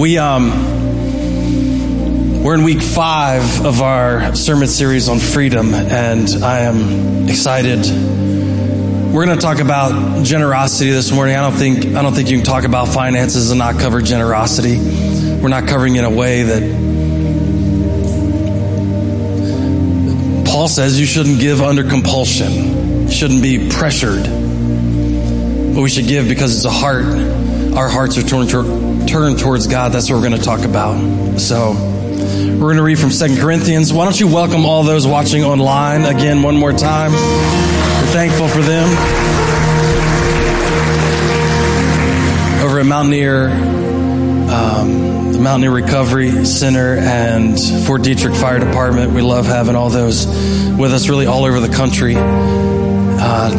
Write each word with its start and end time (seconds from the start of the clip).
We 0.00 0.16
um 0.16 0.48
we're 2.42 2.54
in 2.54 2.64
week 2.64 2.80
five 2.80 3.66
of 3.66 3.82
our 3.82 4.34
sermon 4.34 4.66
series 4.66 5.10
on 5.10 5.18
freedom, 5.18 5.74
and 5.74 6.26
I 6.42 6.60
am 6.60 7.28
excited. 7.28 7.80
We're 9.12 9.26
going 9.26 9.38
to 9.38 9.42
talk 9.42 9.58
about 9.58 10.24
generosity 10.24 10.90
this 10.90 11.12
morning. 11.12 11.36
I 11.36 11.42
don't 11.42 11.58
think 11.58 11.84
I 11.94 12.00
don't 12.00 12.14
think 12.14 12.30
you 12.30 12.38
can 12.38 12.46
talk 12.46 12.64
about 12.64 12.88
finances 12.88 13.50
and 13.50 13.58
not 13.58 13.78
cover 13.78 14.00
generosity. 14.00 14.78
We're 14.78 15.48
not 15.48 15.68
covering 15.68 15.96
in 15.96 16.06
a 16.06 16.10
way 16.10 16.44
that 16.44 16.62
Paul 20.46 20.68
says 20.68 20.98
you 20.98 21.04
shouldn't 21.04 21.40
give 21.40 21.60
under 21.60 21.84
compulsion. 21.84 23.02
You 23.02 23.12
shouldn't 23.12 23.42
be 23.42 23.68
pressured. 23.68 24.22
But 24.24 25.82
we 25.82 25.90
should 25.90 26.06
give 26.06 26.26
because 26.26 26.56
it's 26.56 26.64
a 26.64 26.70
heart. 26.70 27.39
Our 27.76 27.88
hearts 27.88 28.18
are 28.18 28.22
turned, 28.22 28.50
turned 29.08 29.38
towards 29.38 29.66
God. 29.66 29.92
That's 29.92 30.10
what 30.10 30.16
we're 30.16 30.28
going 30.28 30.38
to 30.38 30.44
talk 30.44 30.64
about. 30.64 31.38
So 31.38 31.72
we're 31.72 32.58
going 32.58 32.76
to 32.76 32.82
read 32.82 32.98
from 32.98 33.10
Second 33.10 33.38
Corinthians. 33.38 33.92
Why 33.92 34.04
don't 34.04 34.18
you 34.18 34.26
welcome 34.26 34.66
all 34.66 34.82
those 34.82 35.06
watching 35.06 35.44
online 35.44 36.04
again 36.04 36.42
one 36.42 36.56
more 36.56 36.72
time? 36.72 37.12
We're 37.12 38.12
thankful 38.12 38.48
for 38.48 38.60
them. 38.60 38.88
Over 42.64 42.80
at 42.80 42.86
Mountaineer, 42.86 43.48
um, 43.48 45.32
the 45.32 45.38
Mountaineer 45.38 45.70
Recovery 45.70 46.44
Center 46.44 46.96
and 46.96 47.58
Fort 47.86 48.02
Detrick 48.02 48.38
Fire 48.38 48.58
Department. 48.58 49.12
We 49.12 49.22
love 49.22 49.46
having 49.46 49.76
all 49.76 49.90
those 49.90 50.26
with 50.26 50.92
us 50.92 51.08
really 51.08 51.26
all 51.26 51.44
over 51.44 51.60
the 51.60 51.74
country. 51.74 52.14
Uh, 52.16 53.50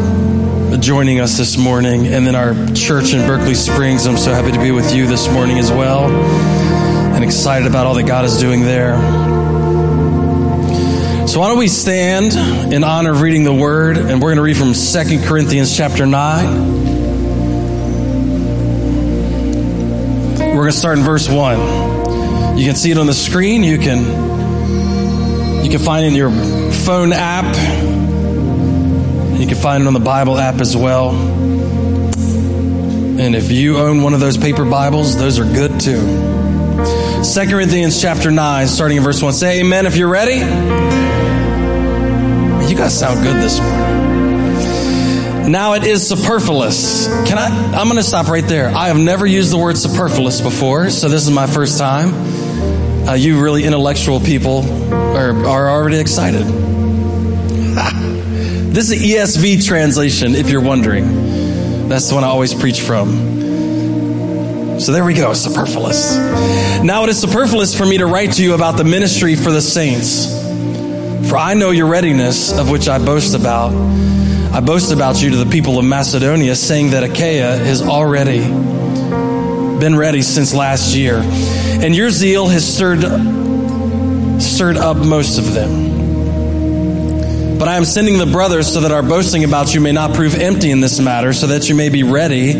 joining 0.79 1.19
us 1.19 1.37
this 1.37 1.57
morning, 1.57 2.07
and 2.07 2.25
then 2.25 2.35
our 2.35 2.53
church 2.73 3.13
in 3.13 3.27
Berkeley 3.27 3.55
Springs. 3.55 4.05
I'm 4.05 4.17
so 4.17 4.33
happy 4.33 4.51
to 4.51 4.59
be 4.59 4.71
with 4.71 4.93
you 4.95 5.07
this 5.07 5.27
morning 5.31 5.59
as 5.59 5.71
well, 5.71 6.09
and 6.09 7.23
excited 7.23 7.67
about 7.67 7.87
all 7.87 7.95
that 7.95 8.07
God 8.07 8.25
is 8.25 8.39
doing 8.39 8.61
there. 8.61 8.97
So 11.27 11.39
why 11.39 11.49
don't 11.49 11.57
we 11.57 11.67
stand 11.67 12.33
in 12.73 12.83
honor 12.83 13.11
of 13.11 13.21
reading 13.21 13.43
the 13.43 13.53
Word, 13.53 13.97
and 13.97 14.21
we're 14.21 14.29
going 14.29 14.37
to 14.37 14.41
read 14.41 14.57
from 14.57 14.73
Second 14.73 15.23
Corinthians 15.23 15.75
chapter 15.75 16.05
9. 16.05 16.81
We're 20.39 20.53
going 20.53 20.71
to 20.71 20.77
start 20.77 20.97
in 20.97 21.03
verse 21.03 21.29
1. 21.29 22.57
You 22.57 22.65
can 22.65 22.75
see 22.75 22.91
it 22.91 22.97
on 22.97 23.07
the 23.07 23.13
screen. 23.13 23.63
You 23.63 23.77
can 23.77 23.99
you 25.63 25.69
can 25.69 25.79
find 25.79 26.05
in 26.05 26.15
your 26.15 26.31
phone 26.71 27.13
app 27.13 27.55
you 29.41 29.47
can 29.47 29.57
find 29.57 29.83
it 29.83 29.87
on 29.87 29.93
the 29.93 29.99
Bible 29.99 30.37
app 30.37 30.61
as 30.61 30.77
well. 30.77 31.11
And 33.19 33.35
if 33.35 33.51
you 33.51 33.77
own 33.77 34.03
one 34.03 34.13
of 34.13 34.19
those 34.19 34.37
paper 34.37 34.65
Bibles, 34.65 35.17
those 35.17 35.39
are 35.39 35.45
good 35.45 35.79
too. 35.79 35.99
2 37.23 37.49
Corinthians 37.49 37.99
chapter 38.01 38.29
9, 38.29 38.67
starting 38.67 38.97
in 38.97 39.03
verse 39.03 39.21
1. 39.21 39.33
Say 39.33 39.61
amen 39.61 39.85
if 39.85 39.95
you're 39.95 40.09
ready. 40.09 40.35
You 42.69 42.77
guys 42.77 42.97
sound 42.97 43.23
good 43.23 43.35
this 43.37 43.59
morning. 43.59 43.91
Now 45.51 45.73
it 45.73 45.83
is 45.83 46.07
superfluous. 46.07 47.07
Can 47.27 47.37
I? 47.37 47.47
I'm 47.75 47.87
going 47.87 47.97
to 47.97 48.03
stop 48.03 48.27
right 48.27 48.45
there. 48.45 48.69
I 48.69 48.87
have 48.87 48.97
never 48.97 49.25
used 49.25 49.51
the 49.51 49.57
word 49.57 49.77
superfluous 49.77 50.39
before, 50.39 50.89
so 50.89 51.09
this 51.09 51.23
is 51.23 51.31
my 51.31 51.47
first 51.47 51.79
time. 51.79 52.13
Uh, 53.07 53.13
you 53.13 53.41
really 53.41 53.65
intellectual 53.65 54.19
people 54.19 54.63
are, 54.93 55.45
are 55.47 55.69
already 55.69 55.97
excited. 55.99 56.45
This 58.71 58.89
is 58.89 59.01
ESV 59.01 59.65
translation, 59.65 60.33
if 60.33 60.49
you're 60.49 60.61
wondering. 60.61 61.89
That's 61.89 62.07
the 62.07 62.15
one 62.15 62.23
I 62.23 62.27
always 62.27 62.53
preach 62.53 62.79
from. 62.79 64.79
So 64.79 64.93
there 64.93 65.03
we 65.03 65.13
go, 65.13 65.33
superfluous. 65.33 66.15
Now 66.81 67.03
it 67.03 67.09
is 67.09 67.19
superfluous 67.19 67.77
for 67.77 67.85
me 67.85 67.97
to 67.97 68.05
write 68.05 68.31
to 68.35 68.41
you 68.41 68.53
about 68.53 68.77
the 68.77 68.85
ministry 68.85 69.35
for 69.35 69.51
the 69.51 69.61
saints. 69.61 70.39
For 71.29 71.35
I 71.35 71.53
know 71.53 71.71
your 71.71 71.87
readiness, 71.87 72.57
of 72.57 72.71
which 72.71 72.87
I 72.87 72.97
boast 72.97 73.35
about. 73.35 73.73
I 74.53 74.61
boast 74.61 74.93
about 74.93 75.21
you 75.21 75.31
to 75.31 75.35
the 75.35 75.51
people 75.51 75.77
of 75.77 75.83
Macedonia, 75.83 76.55
saying 76.55 76.91
that 76.91 77.03
Achaia 77.03 77.57
has 77.57 77.81
already 77.81 78.39
been 79.81 79.97
ready 79.97 80.21
since 80.21 80.53
last 80.53 80.95
year. 80.95 81.17
And 81.17 81.93
your 81.93 82.09
zeal 82.09 82.47
has 82.47 82.65
stirred, 82.65 83.01
stirred 84.41 84.77
up 84.77 84.95
most 84.95 85.39
of 85.39 85.53
them. 85.53 85.90
But 87.61 87.67
I 87.67 87.77
am 87.77 87.85
sending 87.85 88.17
the 88.17 88.25
brothers 88.25 88.73
so 88.73 88.81
that 88.81 88.91
our 88.91 89.03
boasting 89.03 89.43
about 89.43 89.71
you 89.75 89.81
may 89.81 89.91
not 89.91 90.15
prove 90.15 90.33
empty 90.33 90.71
in 90.71 90.79
this 90.79 90.99
matter, 90.99 91.31
so 91.31 91.45
that 91.45 91.69
you 91.69 91.75
may 91.75 91.89
be 91.89 92.01
ready 92.01 92.53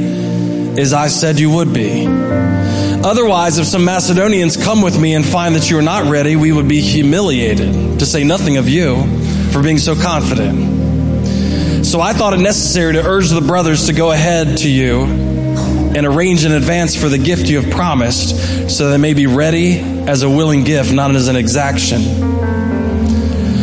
as 0.80 0.94
I 0.94 1.08
said 1.08 1.40
you 1.40 1.50
would 1.50 1.74
be. 1.74 2.06
Otherwise, 2.06 3.58
if 3.58 3.66
some 3.66 3.84
Macedonians 3.84 4.58
come 4.64 4.84
with 4.84 5.02
me 5.02 5.16
and 5.16 5.26
find 5.26 5.56
that 5.56 5.72
you 5.72 5.80
are 5.80 5.82
not 5.82 6.08
ready, 6.08 6.36
we 6.36 6.52
would 6.52 6.68
be 6.68 6.82
humiliated, 6.82 7.98
to 7.98 8.06
say 8.06 8.24
nothing 8.24 8.58
of 8.58 8.70
you, 8.70 9.04
for 9.52 9.64
being 9.64 9.80
so 9.80 9.96
confident. 9.96 11.84
So 11.84 12.00
I 12.00 12.14
thought 12.14 12.34
it 12.34 12.40
necessary 12.40 12.94
to 12.94 13.04
urge 13.04 13.32
the 13.32 13.42
brothers 13.42 13.88
to 13.88 13.94
go 13.94 14.12
ahead 14.12 14.60
to 14.60 14.70
you 14.70 15.06
and 15.06 16.06
arrange 16.06 16.46
in 16.46 16.52
advance 16.52 16.96
for 16.96 17.10
the 17.10 17.18
gift 17.18 17.48
you 17.48 17.60
have 17.60 17.72
promised, 17.72 18.70
so 18.70 18.90
that 18.90 18.94
it 18.94 19.00
may 19.00 19.16
be 19.16 19.26
ready 19.26 19.80
as 19.80 20.22
a 20.22 20.30
willing 20.30 20.64
gift, 20.64 20.94
not 20.94 21.10
as 21.16 21.28
an 21.28 21.38
exaction. 21.38 22.61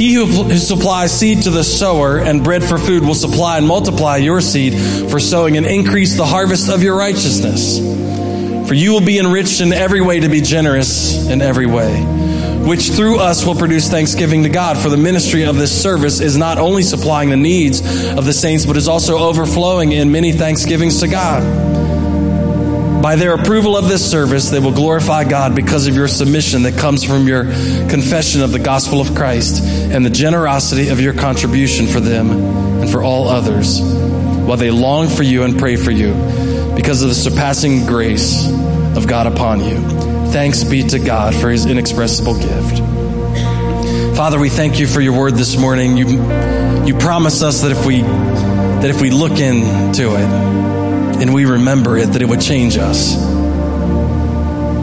He 0.00 0.14
who 0.14 0.56
supplies 0.56 1.12
seed 1.12 1.42
to 1.42 1.50
the 1.50 1.62
sower 1.62 2.18
and 2.18 2.42
bread 2.42 2.64
for 2.64 2.78
food 2.78 3.02
will 3.02 3.14
supply 3.14 3.58
and 3.58 3.66
multiply 3.66 4.16
your 4.16 4.40
seed 4.40 4.72
for 5.10 5.20
sowing 5.20 5.58
and 5.58 5.66
increase 5.66 6.16
the 6.16 6.24
harvest 6.24 6.70
of 6.70 6.82
your 6.82 6.96
righteousness. 6.96 7.78
For 8.66 8.72
you 8.72 8.92
will 8.92 9.04
be 9.04 9.18
enriched 9.18 9.60
in 9.60 9.74
every 9.74 10.00
way 10.00 10.20
to 10.20 10.30
be 10.30 10.40
generous 10.40 11.28
in 11.28 11.42
every 11.42 11.66
way, 11.66 12.00
which 12.66 12.92
through 12.92 13.18
us 13.18 13.44
will 13.44 13.54
produce 13.54 13.90
thanksgiving 13.90 14.44
to 14.44 14.48
God. 14.48 14.78
For 14.78 14.88
the 14.88 14.96
ministry 14.96 15.44
of 15.44 15.56
this 15.56 15.82
service 15.82 16.20
is 16.20 16.34
not 16.34 16.56
only 16.56 16.82
supplying 16.82 17.28
the 17.28 17.36
needs 17.36 17.80
of 18.16 18.24
the 18.24 18.32
saints, 18.32 18.64
but 18.64 18.78
is 18.78 18.88
also 18.88 19.18
overflowing 19.18 19.92
in 19.92 20.10
many 20.10 20.32
thanksgivings 20.32 21.00
to 21.00 21.08
God. 21.08 21.79
By 23.02 23.16
their 23.16 23.32
approval 23.32 23.78
of 23.78 23.88
this 23.88 24.08
service, 24.08 24.50
they 24.50 24.60
will 24.60 24.74
glorify 24.74 25.24
God 25.24 25.56
because 25.56 25.86
of 25.86 25.96
your 25.96 26.06
submission 26.06 26.64
that 26.64 26.76
comes 26.76 27.02
from 27.02 27.26
your 27.26 27.44
confession 27.44 28.42
of 28.42 28.52
the 28.52 28.58
gospel 28.58 29.00
of 29.00 29.14
Christ 29.14 29.62
and 29.62 30.04
the 30.04 30.10
generosity 30.10 30.88
of 30.88 31.00
your 31.00 31.14
contribution 31.14 31.86
for 31.86 32.00
them 32.00 32.30
and 32.30 32.90
for 32.90 33.02
all 33.02 33.28
others, 33.28 33.80
while 33.80 34.58
they 34.58 34.70
long 34.70 35.08
for 35.08 35.22
you 35.22 35.44
and 35.44 35.58
pray 35.58 35.76
for 35.76 35.90
you 35.90 36.12
because 36.76 37.02
of 37.02 37.08
the 37.08 37.14
surpassing 37.14 37.86
grace 37.86 38.46
of 38.94 39.06
God 39.06 39.26
upon 39.26 39.64
you. 39.64 39.78
Thanks 40.30 40.62
be 40.62 40.82
to 40.88 40.98
God 40.98 41.34
for 41.34 41.48
his 41.48 41.64
inexpressible 41.64 42.34
gift. 42.34 42.78
Father, 44.14 44.38
we 44.38 44.50
thank 44.50 44.78
you 44.78 44.86
for 44.86 45.00
your 45.00 45.18
word 45.18 45.36
this 45.36 45.56
morning. 45.56 45.96
You, 45.96 46.06
you 46.84 46.94
promise 46.98 47.42
us 47.42 47.62
that 47.62 47.72
if 47.72 47.86
we 47.86 48.02
that 48.02 48.90
if 48.90 49.00
we 49.00 49.10
look 49.10 49.38
into 49.38 50.14
it, 50.16 50.79
and 51.20 51.34
we 51.34 51.44
remember 51.44 51.96
it, 51.96 52.06
that 52.12 52.22
it 52.22 52.28
would 52.28 52.40
change 52.40 52.78
us. 52.78 53.16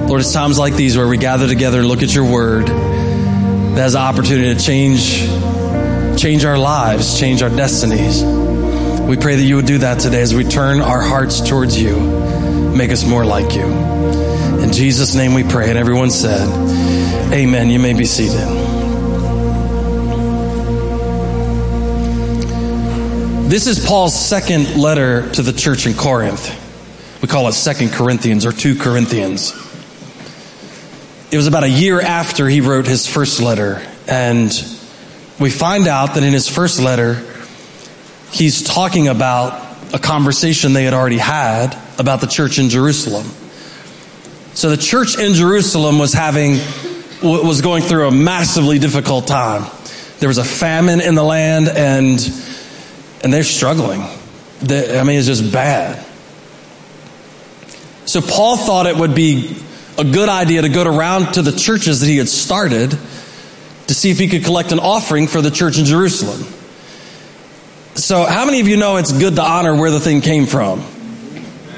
Lord, 0.07 0.21
it's 0.21 0.31
times 0.31 0.57
like 0.57 0.75
these 0.75 0.95
where 0.97 1.07
we 1.07 1.17
gather 1.17 1.47
together 1.47 1.79
and 1.79 1.87
look 1.87 2.03
at 2.03 2.13
your 2.13 2.31
word 2.31 2.67
that 2.67 3.77
has 3.77 3.93
the 3.93 3.99
opportunity 3.99 4.53
to 4.53 4.59
change, 4.59 5.19
change 6.21 6.45
our 6.45 6.57
lives, 6.57 7.19
change 7.19 7.41
our 7.41 7.49
destinies. 7.49 8.23
We 8.23 9.17
pray 9.17 9.35
that 9.35 9.43
you 9.43 9.55
would 9.57 9.65
do 9.65 9.79
that 9.79 9.99
today 9.99 10.21
as 10.21 10.33
we 10.33 10.43
turn 10.43 10.81
our 10.81 11.01
hearts 11.01 11.41
towards 11.41 11.79
you. 11.81 11.97
Make 12.75 12.91
us 12.91 13.05
more 13.05 13.25
like 13.25 13.55
you. 13.55 13.65
In 13.65 14.71
Jesus' 14.73 15.15
name 15.15 15.33
we 15.33 15.43
pray. 15.43 15.69
And 15.69 15.77
everyone 15.77 16.11
said, 16.11 16.47
Amen. 17.33 17.69
You 17.69 17.79
may 17.79 17.93
be 17.93 18.05
seated. 18.05 18.56
This 23.47 23.65
is 23.65 23.87
Paul's 23.87 24.13
second 24.13 24.75
letter 24.75 25.31
to 25.31 25.41
the 25.41 25.53
church 25.53 25.87
in 25.87 25.93
Corinth. 25.93 26.51
We 27.21 27.29
call 27.29 27.47
it 27.47 27.53
Second 27.53 27.91
Corinthians 27.93 28.45
or 28.45 28.51
2 28.51 28.77
Corinthians. 28.77 29.53
It 31.31 31.37
was 31.37 31.47
about 31.47 31.63
a 31.63 31.69
year 31.69 32.01
after 32.01 32.49
he 32.49 32.59
wrote 32.59 32.87
his 32.87 33.07
first 33.07 33.39
letter, 33.39 33.81
and 34.05 34.51
we 35.39 35.49
find 35.49 35.87
out 35.87 36.15
that 36.15 36.23
in 36.23 36.33
his 36.33 36.49
first 36.49 36.81
letter, 36.81 37.23
he's 38.31 38.63
talking 38.63 39.07
about 39.07 39.65
a 39.93 39.99
conversation 39.99 40.73
they 40.73 40.83
had 40.83 40.93
already 40.93 41.17
had 41.17 41.73
about 41.97 42.19
the 42.19 42.27
church 42.27 42.59
in 42.59 42.67
Jerusalem. 42.67 43.27
So 44.55 44.71
the 44.71 44.75
church 44.75 45.17
in 45.17 45.35
Jerusalem 45.35 45.99
was 45.99 46.11
having, 46.11 46.59
was 47.23 47.61
going 47.61 47.83
through 47.83 48.09
a 48.09 48.11
massively 48.11 48.77
difficult 48.77 49.25
time. 49.25 49.71
There 50.19 50.27
was 50.27 50.37
a 50.37 50.43
famine 50.43 50.99
in 50.99 51.15
the 51.15 51.23
land 51.23 51.69
and, 51.69 52.19
and 53.23 53.33
they're 53.33 53.43
struggling. 53.43 54.01
I 54.01 55.03
mean, 55.03 55.17
it's 55.17 55.27
just 55.27 55.51
bad. 55.51 56.03
So 58.05 58.21
Paul 58.21 58.57
thought 58.57 58.85
it 58.85 58.95
would 58.95 59.13
be 59.13 59.57
a 59.97 60.03
good 60.03 60.29
idea 60.29 60.61
to 60.61 60.69
go 60.69 60.83
around 60.83 61.33
to 61.33 61.41
the 61.41 61.51
churches 61.51 61.99
that 62.01 62.07
he 62.07 62.17
had 62.17 62.29
started 62.29 62.91
to 62.91 63.93
see 63.93 64.11
if 64.11 64.19
he 64.19 64.27
could 64.27 64.43
collect 64.43 64.71
an 64.71 64.79
offering 64.79 65.27
for 65.27 65.41
the 65.41 65.51
church 65.51 65.77
in 65.77 65.85
Jerusalem. 65.85 66.41
So, 67.95 68.25
how 68.25 68.45
many 68.45 68.59
of 68.59 68.67
you 68.67 68.77
know 68.77 68.97
it's 68.97 69.11
good 69.11 69.35
to 69.37 69.41
honor 69.41 69.75
where 69.75 69.89
the 69.89 69.99
thing 69.99 70.21
came 70.21 70.45
from? 70.45 70.85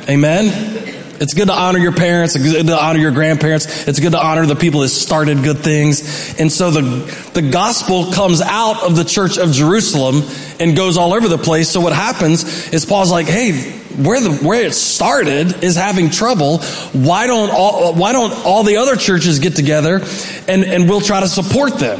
Amen? 0.09 0.78
It's 1.19 1.33
good 1.33 1.47
to 1.47 1.53
honor 1.53 1.79
your 1.79 1.91
parents. 1.91 2.35
It's 2.35 2.45
good 2.45 2.67
to 2.67 2.81
honor 2.81 2.99
your 2.99 3.11
grandparents. 3.11 3.87
It's 3.87 3.99
good 3.99 4.13
to 4.13 4.23
honor 4.23 4.45
the 4.45 4.55
people 4.55 4.81
that 4.81 4.89
started 4.89 5.43
good 5.43 5.57
things. 5.59 6.39
And 6.39 6.51
so 6.51 6.71
the, 6.71 6.81
the 7.33 7.41
gospel 7.41 8.11
comes 8.13 8.39
out 8.41 8.83
of 8.83 8.95
the 8.95 9.03
church 9.03 9.37
of 9.37 9.51
Jerusalem 9.51 10.23
and 10.59 10.77
goes 10.77 10.97
all 10.97 11.13
over 11.13 11.27
the 11.27 11.37
place. 11.37 11.69
So 11.69 11.81
what 11.81 11.93
happens 11.93 12.73
is 12.73 12.85
Paul's 12.85 13.11
like, 13.11 13.27
hey, 13.27 13.79
where 13.97 14.21
the 14.21 14.31
where 14.45 14.65
it 14.65 14.73
started 14.73 15.61
is 15.63 15.75
having 15.75 16.09
trouble. 16.09 16.59
Why 16.93 17.27
don't 17.27 17.49
all 17.51 17.93
why 17.95 18.13
don't 18.13 18.31
all 18.45 18.63
the 18.63 18.77
other 18.77 18.95
churches 18.95 19.39
get 19.39 19.55
together 19.55 19.99
and, 20.47 20.63
and 20.63 20.87
we'll 20.87 21.01
try 21.01 21.19
to 21.19 21.27
support 21.27 21.79
them? 21.79 21.99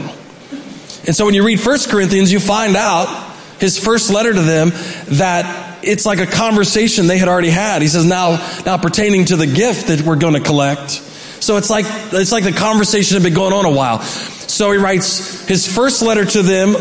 And 1.06 1.16
so 1.16 1.26
when 1.26 1.34
you 1.34 1.46
read 1.46 1.60
First 1.60 1.90
Corinthians, 1.90 2.32
you 2.32 2.40
find 2.40 2.76
out 2.78 3.34
his 3.60 3.78
first 3.78 4.10
letter 4.12 4.32
to 4.32 4.42
them 4.42 4.70
that 5.18 5.69
it's 5.84 6.06
like 6.06 6.20
a 6.20 6.26
conversation 6.26 7.08
they 7.08 7.18
had 7.18 7.28
already 7.28 7.50
had. 7.50 7.82
He 7.82 7.88
says, 7.88 8.06
now, 8.06 8.32
now 8.66 8.78
pertaining 8.78 9.26
to 9.26 9.36
the 9.36 9.48
gift 9.48 9.88
that 9.88 10.02
we're 10.02 10.18
going 10.18 10.34
to 10.34 10.40
collect. 10.40 10.92
So 10.92 11.58
it's 11.58 11.70
like, 11.70 11.86
it's 11.88 12.32
like 12.32 12.44
the 12.44 12.52
conversation 12.52 13.16
had 13.16 13.24
been 13.24 13.34
going 13.34 13.54
on 13.54 13.66
a 13.66 13.72
while. 13.72 14.02
So 14.02 14.72
he 14.72 14.78
writes 14.78 15.48
his 15.48 15.72
first 15.72 16.02
letter 16.02 16.26
to 16.26 16.42
them 16.42 16.76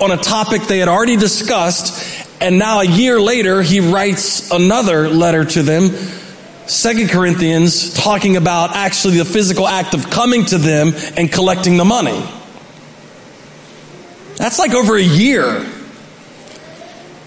on 0.00 0.10
a 0.10 0.16
topic 0.16 0.62
they 0.62 0.78
had 0.78 0.88
already 0.88 1.16
discussed. 1.16 2.40
And 2.40 2.58
now 2.58 2.80
a 2.80 2.84
year 2.84 3.20
later, 3.20 3.62
he 3.62 3.80
writes 3.80 4.50
another 4.50 5.08
letter 5.08 5.44
to 5.44 5.62
them, 5.62 5.90
Second 6.66 7.10
Corinthians, 7.10 7.94
talking 7.94 8.36
about 8.36 8.74
actually 8.76 9.18
the 9.18 9.24
physical 9.24 9.66
act 9.66 9.94
of 9.94 10.10
coming 10.10 10.44
to 10.46 10.58
them 10.58 10.92
and 11.16 11.30
collecting 11.30 11.76
the 11.76 11.84
money. 11.84 12.22
That's 14.36 14.58
like 14.58 14.74
over 14.74 14.96
a 14.96 15.02
year 15.02 15.64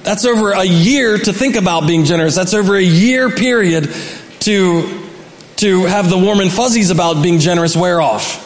that's 0.05 0.23
over 0.23 0.51
a 0.51 0.63
year 0.63 1.17
to 1.17 1.33
think 1.33 1.55
about 1.55 1.87
being 1.87 2.05
generous. 2.05 2.35
That's 2.35 2.53
over 2.53 2.75
a 2.75 2.81
year 2.81 3.29
period 3.31 3.91
to, 4.41 5.07
to 5.57 5.85
have 5.85 6.09
the 6.09 6.17
warm 6.17 6.39
and 6.39 6.51
fuzzies 6.51 6.91
about 6.91 7.23
being 7.23 7.39
generous 7.39 7.75
wear 7.75 7.99
off. 7.99 8.43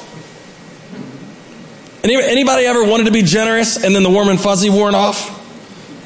Any, 2.01 2.15
anybody 2.15 2.65
ever 2.65 2.85
wanted 2.85 3.05
to 3.05 3.11
be 3.11 3.23
generous 3.23 3.83
and 3.83 3.93
then 3.93 4.03
the 4.03 4.09
warm 4.09 4.29
and 4.29 4.39
fuzzy 4.39 4.69
worn 4.69 4.95
off? 4.95 5.35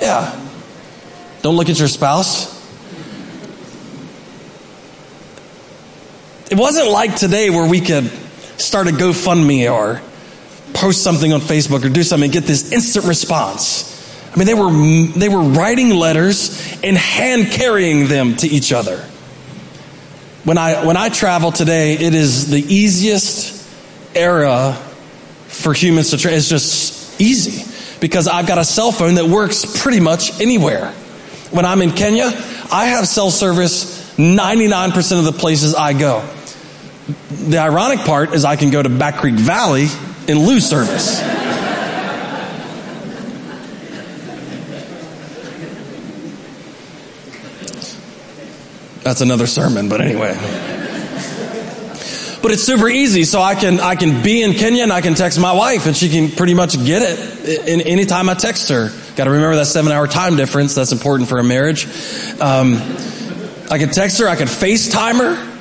Yeah. 0.02 0.40
Don't 1.44 1.56
look 1.56 1.70
at 1.70 1.78
your 1.78 1.88
spouse. 1.88 2.52
It 6.50 6.58
wasn't 6.58 6.90
like 6.90 7.16
today 7.16 7.52
where 7.52 7.70
we 7.70 7.80
could 7.80 8.10
start 8.60 8.88
a 8.88 8.92
GoFundMe 8.92 9.72
or 9.72 10.02
post 10.74 11.04
something 11.04 11.32
on 11.32 11.42
Facebook 11.42 11.86
or 11.86 11.90
do 11.90 12.02
something 12.02 12.26
and 12.26 12.34
get 12.34 12.46
this 12.46 12.72
instant 12.72 13.06
response. 13.06 13.93
I 14.34 14.38
mean, 14.38 14.48
they 14.48 14.56
were, 14.56 14.72
they 15.20 15.30
were 15.30 15.44
writing 15.44 15.92
letters 15.92 16.76
and 16.84 16.98
hand 16.98 17.52
carrying 17.52 18.08
them 18.08 18.36
to 18.38 18.48
each 18.48 18.74
other. 18.74 18.98
When 20.44 20.58
I, 20.58 20.86
when 20.86 20.98
I 20.98 21.10
travel 21.10 21.52
today, 21.52 21.94
it 21.94 22.16
is 22.16 22.50
the 22.50 22.60
easiest 22.60 23.70
era 24.16 24.74
for 25.48 25.74
humans 25.74 26.10
to 26.12 26.18
travel. 26.18 26.38
It's 26.38 26.50
just 26.50 27.22
easy 27.22 27.72
because 28.00 28.28
I've 28.28 28.48
got 28.48 28.58
a 28.58 28.66
cell 28.66 28.92
phone 28.92 29.16
that 29.16 29.26
works 29.26 29.82
pretty 29.82 30.00
much 30.00 30.42
anywhere. 30.42 30.92
When 31.52 31.66
I'm 31.66 31.84
in 31.84 31.92
Kenya, 31.92 32.26
I 32.72 32.86
have 32.88 33.08
cell 33.08 33.30
service 33.30 34.16
99% 34.18 35.20
of 35.20 35.26
the 35.26 35.32
places 35.32 35.76
I 35.76 35.94
go. 35.94 36.28
The 37.30 37.60
ironic 37.60 38.00
part 38.00 38.34
is 38.34 38.46
I 38.46 38.56
can 38.56 38.72
go 38.72 38.82
to 38.82 38.90
Back 38.90 39.18
Creek 39.18 39.36
Valley 39.36 39.88
and 40.28 40.40
lose 40.40 40.68
service. 40.68 41.22
That's 49.04 49.22
another 49.22 49.48
sermon, 49.48 49.90
but 49.90 50.02
anyway. 50.02 50.34
But 52.42 52.52
it's 52.52 52.64
super 52.64 52.90
easy, 52.90 53.24
so 53.24 53.42
I 53.42 53.56
can 53.56 53.80
I 53.80 53.96
can 53.96 54.22
be 54.22 54.42
in 54.42 54.54
Kenya 54.54 54.84
and 54.84 54.92
I 54.92 55.00
can 55.00 55.14
text 55.14 55.40
my 55.40 55.54
wife, 55.54 55.86
and 55.86 55.96
she 55.96 56.10
can 56.10 56.30
pretty 56.30 56.54
much 56.54 56.74
get 56.86 57.02
it 57.02 57.68
in 57.68 57.82
any 57.82 58.06
time 58.06 58.30
I 58.30 58.34
text 58.34 58.70
her. 58.70 58.90
Got 59.16 59.26
to 59.26 59.32
remember 59.32 59.56
that 59.58 59.68
seven 59.68 59.92
hour 59.92 60.08
time 60.08 60.36
difference. 60.36 60.76
That's 60.76 60.92
important 60.92 61.30
for 61.30 61.38
a 61.40 61.44
marriage. 61.44 61.86
Um, 62.42 62.76
I 63.72 63.78
can 63.78 63.90
text 63.92 64.20
her. 64.20 64.28
I 64.28 64.36
can 64.36 64.48
FaceTime 64.48 65.20
her. 65.20 65.54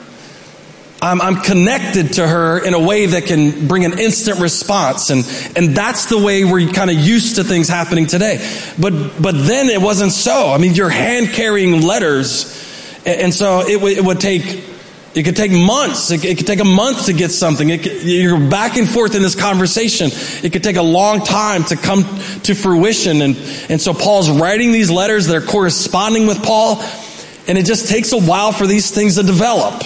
I'm, 1.00 1.20
I'm, 1.20 1.36
connected 1.36 2.12
to 2.14 2.28
her 2.28 2.64
in 2.64 2.74
a 2.74 2.78
way 2.78 3.06
that 3.06 3.26
can 3.26 3.66
bring 3.66 3.84
an 3.84 3.98
instant 3.98 4.38
response. 4.38 5.10
And, 5.10 5.24
and 5.56 5.76
that's 5.76 6.06
the 6.06 6.16
way 6.16 6.44
we're 6.44 6.72
kind 6.72 6.90
of 6.90 6.96
used 6.96 7.36
to 7.36 7.44
things 7.44 7.68
happening 7.68 8.06
today. 8.06 8.38
But, 8.78 9.20
but 9.20 9.32
then 9.32 9.68
it 9.68 9.80
wasn't 9.80 10.12
so. 10.12 10.52
I 10.52 10.58
mean, 10.58 10.74
you're 10.74 10.88
hand 10.88 11.30
carrying 11.30 11.82
letters 11.82 12.71
and 13.04 13.34
so 13.34 13.60
it, 13.60 13.74
w- 13.74 13.96
it 13.96 14.04
would 14.04 14.20
take 14.20 14.72
it 15.14 15.24
could 15.24 15.36
take 15.36 15.52
months. 15.52 16.10
It, 16.10 16.22
could 16.22 16.46
take 16.46 16.60
a 16.60 16.64
month 16.64 17.06
to 17.06 17.12
get 17.12 17.30
something. 17.30 17.68
Could, 17.68 18.02
you're 18.02 18.48
back 18.48 18.76
and 18.76 18.88
forth 18.88 19.14
in 19.14 19.20
this 19.20 19.34
conversation. 19.34 20.10
It 20.42 20.54
could 20.54 20.64
take 20.64 20.76
a 20.76 20.82
long 20.82 21.20
time 21.20 21.64
to 21.64 21.76
come 21.76 22.04
to 22.44 22.54
fruition. 22.54 23.20
And, 23.20 23.36
and 23.68 23.78
so 23.78 23.92
Paul's 23.92 24.30
writing 24.30 24.72
these 24.72 24.90
letters. 24.90 25.26
They're 25.26 25.42
corresponding 25.42 26.26
with 26.26 26.42
Paul. 26.42 26.82
And 27.46 27.58
it 27.58 27.66
just 27.66 27.90
takes 27.90 28.12
a 28.12 28.18
while 28.18 28.52
for 28.52 28.66
these 28.66 28.90
things 28.90 29.16
to 29.16 29.22
develop. 29.22 29.82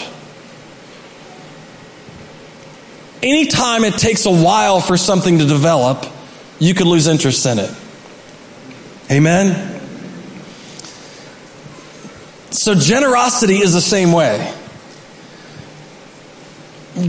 Anytime 3.21 3.83
it 3.83 3.95
takes 3.95 4.27
a 4.27 4.31
while 4.31 4.81
for 4.81 4.97
something 4.97 5.39
to 5.39 5.47
develop, 5.47 6.07
you 6.61 6.75
could 6.75 6.87
lose 6.87 7.09
interest 7.09 7.45
in 7.47 7.59
it. 7.59 7.75
Amen? 9.11 9.76
So 12.51 12.75
generosity 12.75 13.57
is 13.57 13.73
the 13.73 13.81
same 13.81 14.13
way. 14.13 14.55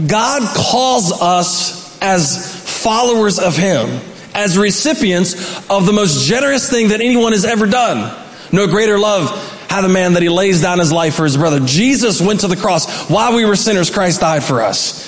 God 0.06 0.42
calls 0.54 1.12
us 1.12 1.98
as 2.02 2.82
followers 2.82 3.38
of 3.38 3.56
Him, 3.56 4.00
as 4.34 4.58
recipients 4.58 5.34
of 5.70 5.86
the 5.86 5.92
most 5.92 6.26
generous 6.26 6.68
thing 6.68 6.88
that 6.88 7.00
anyone 7.00 7.32
has 7.32 7.44
ever 7.44 7.66
done. 7.66 8.14
No 8.52 8.66
greater 8.66 8.98
love 8.98 9.30
hath 9.68 9.84
a 9.84 9.88
man 9.88 10.14
that 10.14 10.22
he 10.22 10.28
lays 10.28 10.62
down 10.62 10.78
his 10.78 10.92
life 10.92 11.14
for 11.14 11.24
his 11.24 11.36
brother. 11.36 11.60
Jesus 11.60 12.20
went 12.20 12.40
to 12.40 12.48
the 12.48 12.56
cross. 12.56 13.08
While 13.10 13.34
we 13.34 13.44
were 13.44 13.56
sinners, 13.56 13.90
Christ 13.90 14.20
died 14.20 14.42
for 14.42 14.62
us. 14.62 15.06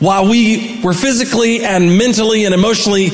While 0.00 0.28
we 0.28 0.80
were 0.82 0.92
physically 0.92 1.64
and 1.64 1.96
mentally 1.96 2.44
and 2.44 2.54
emotionally 2.54 3.10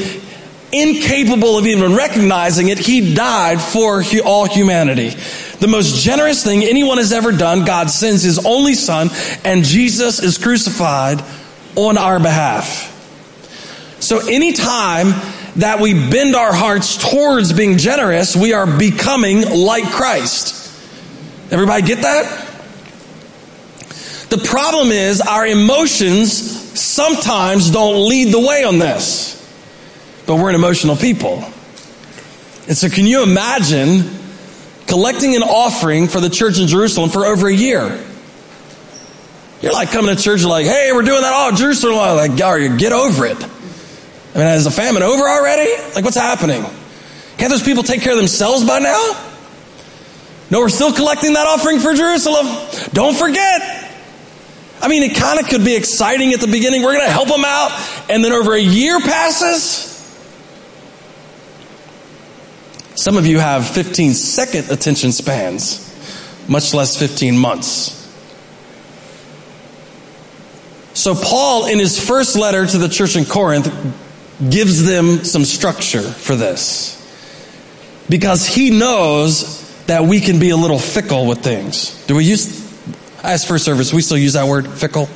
incapable 0.73 1.59
of 1.59 1.67
even 1.67 1.95
recognizing 1.95 2.69
it, 2.69 2.79
he 2.79 3.15
died 3.15 3.61
for 3.61 4.03
all 4.25 4.47
humanity 4.47 5.17
the 5.61 5.69
most 5.69 6.03
generous 6.03 6.43
thing 6.43 6.65
anyone 6.65 6.99
has 6.99 7.13
ever 7.13 7.33
done. 7.33 7.65
God 7.65 7.91
sends 7.91 8.23
his 8.23 8.45
only 8.45 8.75
son 8.75 9.11
and 9.45 9.63
Jesus 9.63 10.23
is 10.23 10.39
crucified 10.39 11.23
on 11.77 11.99
our 11.99 12.19
behalf. 12.19 12.89
So 14.01 14.27
anytime 14.27 15.13
that 15.57 15.81
we 15.81 15.93
bend 15.93 16.35
our 16.35 16.53
hearts 16.53 16.97
towards 16.97 17.53
being 17.53 17.77
generous, 17.77 18.35
we 18.35 18.55
are 18.55 18.67
becoming 18.67 19.43
like 19.51 19.85
Christ. 19.85 20.57
Everybody 21.51 21.87
get 21.87 22.03
that? 22.03 22.47
The 24.31 24.39
problem 24.39 24.93
is 24.93 25.21
our 25.21 25.47
emotions 25.47 26.33
sometimes 26.81 27.71
don't 27.71 28.09
lead 28.09 28.33
the 28.33 28.41
way 28.41 28.65
on 28.65 28.79
this. 28.79 29.37
But 30.31 30.37
we're 30.37 30.51
an 30.51 30.55
emotional 30.55 30.95
people. 30.95 31.43
And 32.69 32.77
so 32.77 32.89
can 32.89 33.05
you 33.05 33.25
imagine 33.25 34.09
collecting 34.87 35.35
an 35.35 35.43
offering 35.43 36.07
for 36.07 36.21
the 36.21 36.31
church 36.31 36.61
in 36.61 36.69
Jerusalem 36.69 37.11
for 37.11 37.27
over 37.27 37.49
a 37.49 37.53
year. 37.53 38.01
You're 39.61 39.73
like 39.73 39.91
coming 39.91 40.15
to 40.15 40.23
church, 40.23 40.45
like, 40.45 40.67
hey, 40.67 40.93
we're 40.93 41.03
doing 41.03 41.23
that 41.23 41.33
oh, 41.33 41.37
all 41.37 41.53
Jerusalem. 41.53 41.97
Like, 41.97 42.37
get 42.37 42.93
over 42.93 43.27
it. 43.27 43.43
I 43.43 44.39
mean, 44.39 44.47
is 44.47 44.63
the 44.63 44.71
famine 44.71 45.03
over 45.03 45.25
already? 45.29 45.69
Like, 45.97 46.05
what's 46.05 46.17
happening? 46.17 46.65
Can't 47.37 47.51
those 47.51 47.65
people 47.65 47.83
take 47.83 48.03
care 48.03 48.13
of 48.13 48.19
themselves 48.19 48.65
by 48.65 48.79
now? 48.79 49.27
No, 50.49 50.61
we're 50.61 50.69
still 50.69 50.93
collecting 50.93 51.33
that 51.33 51.49
offering 51.49 51.81
for 51.81 51.93
Jerusalem. 51.93 52.47
Don't 52.93 53.17
forget. 53.17 53.93
I 54.81 54.87
mean, 54.87 55.03
it 55.03 55.17
kind 55.17 55.41
of 55.41 55.49
could 55.49 55.65
be 55.65 55.75
exciting 55.75 56.33
at 56.35 56.41
the 56.41 56.47
beginning. 56.47 56.85
We're 56.85 56.95
going 56.95 57.07
to 57.07 57.13
help 57.13 57.27
them 57.27 57.45
out. 57.45 58.07
And 58.09 58.25
then 58.25 58.31
over 58.31 58.55
a 58.55 58.61
year 58.61 59.01
passes, 59.01 59.90
Some 63.01 63.17
of 63.17 63.25
you 63.25 63.39
have 63.39 63.67
15 63.67 64.13
second 64.13 64.71
attention 64.71 65.13
spans, 65.13 65.89
much 66.47 66.75
less 66.75 66.99
15 66.99 67.35
months. 67.35 67.97
So, 70.93 71.15
Paul, 71.15 71.65
in 71.65 71.79
his 71.79 71.99
first 71.99 72.37
letter 72.37 72.67
to 72.67 72.77
the 72.77 72.91
church 72.91 73.17
in 73.17 73.25
Corinth, 73.25 73.73
gives 74.51 74.85
them 74.85 75.25
some 75.25 75.47
structure 75.47 76.03
for 76.03 76.37
this. 76.37 76.95
Because 78.11 78.47
he 78.47 78.69
knows 78.69 79.67
that 79.87 80.05
we 80.05 80.21
can 80.21 80.39
be 80.39 80.51
a 80.51 80.57
little 80.59 80.79
fickle 80.79 81.25
with 81.25 81.39
things. 81.39 82.05
Do 82.05 82.17
we 82.17 82.27
use, 82.27 82.71
as 83.23 83.47
first 83.47 83.65
service, 83.65 83.95
we 83.95 84.03
still 84.03 84.19
use 84.19 84.35
that 84.35 84.47
word, 84.47 84.69
fickle? 84.69 85.09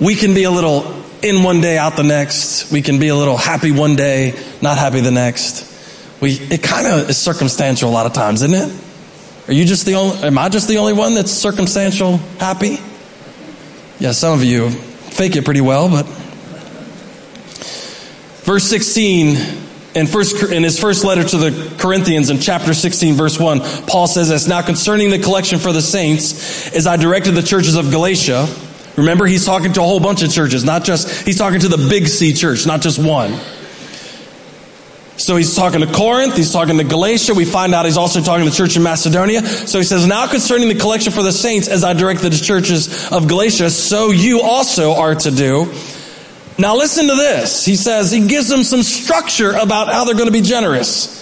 We 0.00 0.14
can 0.14 0.32
be 0.32 0.44
a 0.44 0.50
little 0.50 1.01
in 1.22 1.42
one 1.42 1.60
day, 1.60 1.78
out 1.78 1.96
the 1.96 2.02
next. 2.02 2.70
We 2.72 2.82
can 2.82 2.98
be 2.98 3.08
a 3.08 3.16
little 3.16 3.36
happy 3.36 3.70
one 3.70 3.96
day, 3.96 4.34
not 4.60 4.78
happy 4.78 5.00
the 5.00 5.10
next. 5.10 5.68
We, 6.20 6.32
it 6.32 6.62
kind 6.62 6.86
of 6.86 7.10
is 7.10 7.18
circumstantial 7.18 7.90
a 7.90 7.92
lot 7.92 8.06
of 8.06 8.12
times, 8.12 8.42
isn't 8.42 8.54
it? 8.54 8.80
Are 9.48 9.52
you 9.52 9.64
just 9.64 9.86
the 9.86 9.94
only, 9.94 10.18
am 10.18 10.38
I 10.38 10.48
just 10.48 10.68
the 10.68 10.78
only 10.78 10.92
one 10.92 11.14
that's 11.14 11.32
circumstantial 11.32 12.18
happy? 12.38 12.78
Yeah, 13.98 14.12
some 14.12 14.34
of 14.34 14.44
you 14.44 14.70
fake 14.70 15.36
it 15.36 15.44
pretty 15.44 15.60
well, 15.60 15.88
but. 15.88 16.06
Verse 18.44 18.64
16, 18.64 19.36
in, 19.94 20.06
first, 20.06 20.42
in 20.50 20.62
his 20.62 20.78
first 20.78 21.04
letter 21.04 21.22
to 21.22 21.36
the 21.36 21.76
Corinthians 21.78 22.30
in 22.30 22.38
chapter 22.38 22.74
16, 22.74 23.14
verse 23.14 23.38
1, 23.38 23.60
Paul 23.86 24.06
says 24.06 24.28
this 24.28 24.48
Now 24.48 24.62
concerning 24.62 25.10
the 25.10 25.18
collection 25.18 25.58
for 25.58 25.72
the 25.72 25.82
saints, 25.82 26.74
as 26.74 26.86
I 26.86 26.96
directed 26.96 27.32
the 27.32 27.42
churches 27.42 27.76
of 27.76 27.90
Galatia, 27.90 28.46
remember 28.96 29.26
he's 29.26 29.44
talking 29.44 29.72
to 29.74 29.80
a 29.80 29.84
whole 29.84 30.00
bunch 30.00 30.22
of 30.22 30.32
churches, 30.32 30.64
not 30.64 30.84
just, 30.84 31.26
he's 31.26 31.38
talking 31.38 31.60
to 31.60 31.68
the 31.68 31.88
big 31.88 32.06
C 32.06 32.32
church, 32.32 32.66
not 32.66 32.80
just 32.80 32.98
one. 32.98 33.38
So 35.16 35.36
he's 35.36 35.54
talking 35.54 35.80
to 35.80 35.86
Corinth, 35.86 36.36
he's 36.36 36.52
talking 36.52 36.78
to 36.78 36.84
Galatia. 36.84 37.34
We 37.34 37.44
find 37.44 37.74
out 37.74 37.84
he's 37.84 37.98
also 37.98 38.22
talking 38.22 38.44
to 38.44 38.50
the 38.50 38.56
church 38.56 38.76
in 38.76 38.82
Macedonia. 38.82 39.42
So 39.42 39.78
he 39.78 39.84
says, 39.84 40.06
Now 40.06 40.26
concerning 40.26 40.68
the 40.68 40.74
collection 40.74 41.12
for 41.12 41.22
the 41.22 41.32
saints, 41.32 41.68
as 41.68 41.84
I 41.84 41.92
directed 41.92 42.32
the 42.32 42.44
churches 42.44 43.12
of 43.12 43.28
Galatia, 43.28 43.70
so 43.70 44.10
you 44.10 44.40
also 44.40 44.94
are 44.94 45.14
to 45.14 45.30
do. 45.30 45.72
Now 46.58 46.76
listen 46.76 47.08
to 47.08 47.14
this. 47.14 47.64
He 47.64 47.76
says, 47.76 48.10
he 48.10 48.26
gives 48.26 48.48
them 48.48 48.62
some 48.62 48.82
structure 48.82 49.52
about 49.52 49.88
how 49.88 50.04
they're 50.04 50.14
going 50.14 50.26
to 50.26 50.32
be 50.32 50.42
generous. 50.42 51.20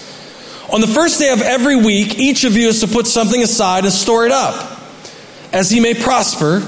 On 0.73 0.81
the 0.81 0.87
first 0.87 1.19
day 1.19 1.31
of 1.31 1.41
every 1.41 1.77
week, 1.77 2.19
each 2.19 2.45
of 2.45 2.57
you 2.57 2.69
is 2.69 2.81
to 2.81 2.89
put 2.89 3.07
something 3.07 3.43
aside 3.43 3.85
and 3.85 3.93
store 3.93 4.25
it 4.25 4.33
up, 4.33 4.81
as 5.53 5.71
he 5.71 5.81
may 5.81 5.95
prosper, 5.95 6.61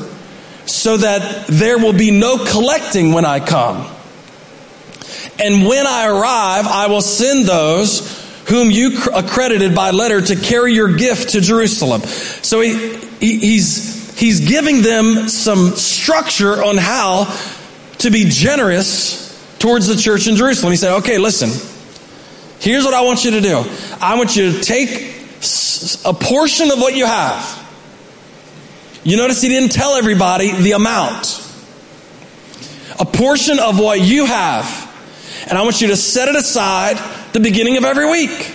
so 0.67 0.97
that 0.97 1.47
there 1.49 1.79
will 1.79 1.93
be 1.93 2.11
no 2.11 2.45
collecting 2.45 3.13
when 3.13 3.25
I 3.25 3.41
come. 3.41 3.89
And 5.39 5.67
when 5.67 5.87
I 5.87 6.07
arrive, 6.07 6.67
I 6.67 6.87
will 6.89 7.03
send 7.03 7.47
those 7.47 8.21
whom 8.49 8.71
you 8.71 8.99
accredited 9.15 9.75
by 9.75 9.91
letter 9.91 10.21
to 10.21 10.37
carry 10.37 10.75
your 10.75 10.95
gift 10.97 11.31
to 11.31 11.41
Jerusalem. 11.41 12.03
So 12.03 12.61
he, 12.61 12.97
he, 13.21 13.39
he's, 13.39 14.19
he's 14.19 14.41
giving 14.49 14.83
them 14.83 15.29
some 15.29 15.71
structure 15.71 16.63
on 16.63 16.77
how 16.77 17.37
to 17.99 18.11
be 18.11 18.27
generous 18.29 19.23
towards 19.59 19.87
the 19.87 19.97
church 19.97 20.27
in 20.27 20.37
Jerusalem. 20.37 20.73
He 20.73 20.77
said, 20.77 20.97
okay, 20.99 21.19
listen, 21.19 21.51
here's 22.61 22.85
what 22.85 22.95
I 22.95 23.03
want 23.03 23.25
you 23.25 23.33
to 23.33 23.41
do. 23.41 23.65
I 24.01 24.17
want 24.17 24.37
you 24.37 24.53
to 24.53 24.61
take 24.61 25.17
a 26.05 26.13
portion 26.13 26.71
of 26.71 26.79
what 26.79 26.97
you 26.97 27.07
have. 27.07 27.62
You 29.05 29.17
notice 29.17 29.43
he 29.43 29.49
didn't 29.49 29.73
tell 29.73 29.95
everybody 29.95 30.53
the 30.53 30.73
amount. 30.73 31.41
A 33.01 33.05
portion 33.05 33.59
of 33.59 33.79
what 33.81 34.01
you 34.01 34.27
have 34.27 34.93
and 35.47 35.59
I 35.59 35.63
want 35.63 35.81
you 35.81 35.89
to 35.89 35.97
set 35.97 36.29
it 36.29 36.37
aside 36.37 36.99
the 37.33 37.41
beginning 37.41 37.77
of 37.77 37.85
every 37.85 38.09
week. 38.09 38.53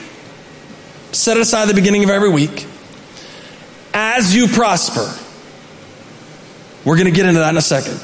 Set 1.11 1.37
it 1.37 1.41
aside 1.41 1.67
the 1.67 1.73
beginning 1.73 2.03
of 2.03 2.09
every 2.09 2.29
week. 2.29 2.65
As 3.93 4.35
you 4.35 4.47
prosper. 4.47 5.13
We're 6.85 6.95
going 6.95 7.05
to 7.05 7.11
get 7.11 7.25
into 7.25 7.39
that 7.39 7.49
in 7.49 7.57
a 7.57 7.61
second. 7.61 7.99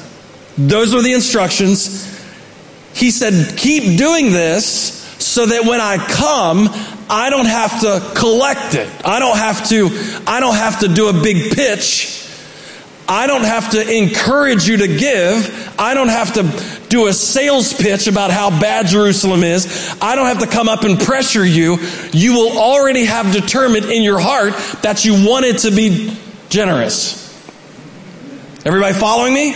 Those 0.58 0.94
were 0.94 1.02
the 1.02 1.12
instructions. 1.12 2.10
He 2.94 3.10
said, 3.10 3.56
keep 3.56 3.98
doing 3.98 4.30
this 4.30 5.02
so 5.18 5.46
that 5.46 5.64
when 5.64 5.80
I 5.80 5.96
come, 5.96 6.68
I 7.08 7.30
don't 7.30 7.46
have 7.46 7.80
to 7.80 8.12
collect 8.14 8.74
it. 8.74 8.88
I 9.04 9.18
don't 9.18 9.36
have 9.36 9.68
to, 9.70 9.88
I 10.26 10.40
don't 10.40 10.54
have 10.54 10.80
to 10.80 10.88
do 10.88 11.08
a 11.08 11.12
big 11.12 11.54
pitch. 11.54 12.23
I 13.06 13.26
don't 13.26 13.44
have 13.44 13.72
to 13.72 13.96
encourage 13.96 14.66
you 14.66 14.78
to 14.78 14.88
give. 14.88 15.74
I 15.78 15.94
don't 15.94 16.08
have 16.08 16.34
to 16.34 16.88
do 16.88 17.06
a 17.06 17.12
sales 17.12 17.72
pitch 17.74 18.06
about 18.06 18.30
how 18.30 18.48
bad 18.48 18.86
Jerusalem 18.86 19.42
is. 19.42 19.96
I 20.00 20.14
don't 20.16 20.26
have 20.26 20.38
to 20.38 20.46
come 20.46 20.68
up 20.68 20.84
and 20.84 20.98
pressure 20.98 21.44
you. 21.44 21.78
You 22.12 22.32
will 22.34 22.58
already 22.58 23.04
have 23.04 23.32
determined 23.32 23.86
in 23.86 24.02
your 24.02 24.18
heart 24.18 24.54
that 24.82 25.04
you 25.04 25.26
wanted 25.26 25.58
to 25.58 25.70
be 25.70 26.16
generous. 26.48 27.20
Everybody 28.64 28.94
following 28.94 29.34
me? 29.34 29.52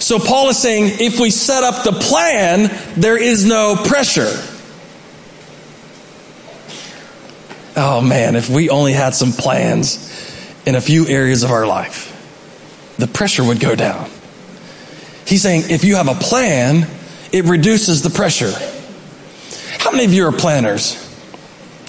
So 0.00 0.18
Paul 0.18 0.48
is 0.48 0.58
saying 0.58 0.96
if 1.00 1.20
we 1.20 1.30
set 1.30 1.62
up 1.62 1.84
the 1.84 1.92
plan, 1.92 2.70
there 2.96 3.16
is 3.16 3.44
no 3.44 3.76
pressure. 3.76 4.32
Oh 7.76 8.00
man, 8.00 8.36
if 8.36 8.48
we 8.48 8.70
only 8.70 8.92
had 8.92 9.14
some 9.14 9.32
plans 9.32 10.10
in 10.66 10.74
a 10.74 10.80
few 10.80 11.06
areas 11.06 11.42
of 11.42 11.50
our 11.50 11.66
life, 11.66 12.13
the 12.98 13.06
pressure 13.06 13.44
would 13.44 13.60
go 13.60 13.74
down. 13.74 14.10
He's 15.26 15.42
saying 15.42 15.64
if 15.70 15.84
you 15.84 15.96
have 15.96 16.08
a 16.08 16.14
plan, 16.14 16.86
it 17.32 17.44
reduces 17.44 18.02
the 18.02 18.10
pressure. 18.10 18.52
How 19.78 19.90
many 19.90 20.04
of 20.04 20.12
you 20.12 20.26
are 20.26 20.32
planners? 20.32 21.00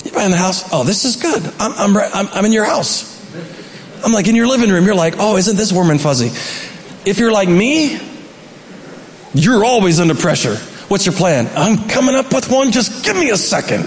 You 0.03 0.11
buy 0.11 0.23
in 0.23 0.31
the 0.31 0.37
house? 0.37 0.71
Oh, 0.71 0.83
this 0.83 1.05
is 1.05 1.17
good. 1.17 1.43
I'm, 1.59 1.73
I'm, 1.73 1.97
I'm, 1.97 2.27
I'm 2.33 2.45
in 2.45 2.51
your 2.51 2.65
house. 2.65 3.13
I'm 4.03 4.11
like 4.11 4.27
in 4.27 4.35
your 4.35 4.47
living 4.47 4.69
room. 4.69 4.85
You're 4.85 4.95
like, 4.95 5.15
oh, 5.17 5.37
isn't 5.37 5.55
this 5.55 5.71
warm 5.73 5.89
and 5.89 5.99
fuzzy? 5.99 6.27
If 7.09 7.17
you're 7.17 7.31
like 7.31 7.49
me, 7.49 7.99
you're 9.33 9.65
always 9.65 9.99
under 9.99 10.15
pressure. 10.15 10.55
What's 10.87 11.05
your 11.05 11.15
plan? 11.15 11.49
I'm 11.55 11.89
coming 11.89 12.15
up 12.15 12.33
with 12.33 12.49
one. 12.51 12.71
Just 12.71 13.03
give 13.03 13.15
me 13.15 13.31
a 13.31 13.37
second. 13.37 13.83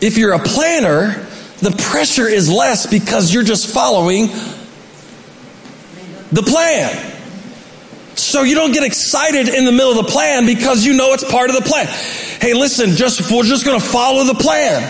If 0.00 0.16
you're 0.16 0.32
a 0.32 0.38
planner, 0.38 1.27
the 1.60 1.70
pressure 1.72 2.26
is 2.26 2.50
less 2.50 2.86
because 2.86 3.32
you're 3.32 3.42
just 3.42 3.72
following 3.72 4.28
the 6.30 6.42
plan. 6.42 7.14
So 8.14 8.42
you 8.42 8.54
don't 8.54 8.72
get 8.72 8.82
excited 8.82 9.48
in 9.48 9.64
the 9.64 9.72
middle 9.72 9.98
of 9.98 10.06
the 10.06 10.12
plan 10.12 10.44
because 10.44 10.84
you 10.84 10.94
know 10.94 11.12
it's 11.12 11.28
part 11.28 11.50
of 11.50 11.56
the 11.56 11.62
plan. 11.62 11.86
Hey, 12.40 12.52
listen, 12.52 12.90
just 12.90 13.30
we're 13.30 13.44
just 13.44 13.64
going 13.64 13.80
to 13.80 13.86
follow 13.86 14.24
the 14.24 14.34
plan. 14.34 14.82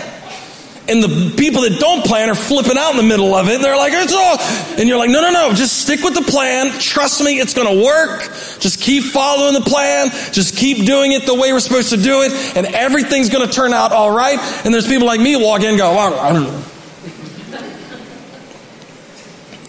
And 0.89 1.03
the 1.03 1.33
people 1.37 1.61
that 1.61 1.79
don't 1.79 2.03
plan 2.03 2.29
are 2.29 2.35
flipping 2.35 2.77
out 2.77 2.91
in 2.91 2.97
the 2.97 3.03
middle 3.03 3.35
of 3.35 3.47
it. 3.47 3.61
They're 3.61 3.77
like, 3.77 3.93
it's 3.93 4.13
all, 4.13 4.39
and 4.79 4.89
you're 4.89 4.97
like, 4.97 5.11
no, 5.11 5.21
no, 5.21 5.29
no, 5.31 5.53
just 5.53 5.83
stick 5.83 6.01
with 6.03 6.15
the 6.15 6.23
plan. 6.23 6.71
Trust 6.79 7.23
me, 7.23 7.39
it's 7.39 7.53
going 7.53 7.67
to 7.67 7.83
work. 7.83 8.23
Just 8.59 8.81
keep 8.81 9.03
following 9.03 9.53
the 9.53 9.61
plan. 9.61 10.09
Just 10.31 10.57
keep 10.57 10.85
doing 10.85 11.11
it 11.11 11.27
the 11.27 11.35
way 11.35 11.53
we're 11.53 11.59
supposed 11.59 11.91
to 11.91 11.97
do 11.97 12.23
it. 12.23 12.31
And 12.57 12.65
everything's 12.67 13.29
going 13.29 13.47
to 13.47 13.53
turn 13.53 13.71
out 13.71 13.91
all 13.91 14.11
right. 14.11 14.39
And 14.65 14.73
there's 14.73 14.87
people 14.87 15.05
like 15.05 15.21
me 15.21 15.35
walk 15.35 15.61
in 15.61 15.69
and 15.69 15.77
go, 15.77 15.91
I 15.91 16.33
don't 16.33 16.43
know. 16.43 16.63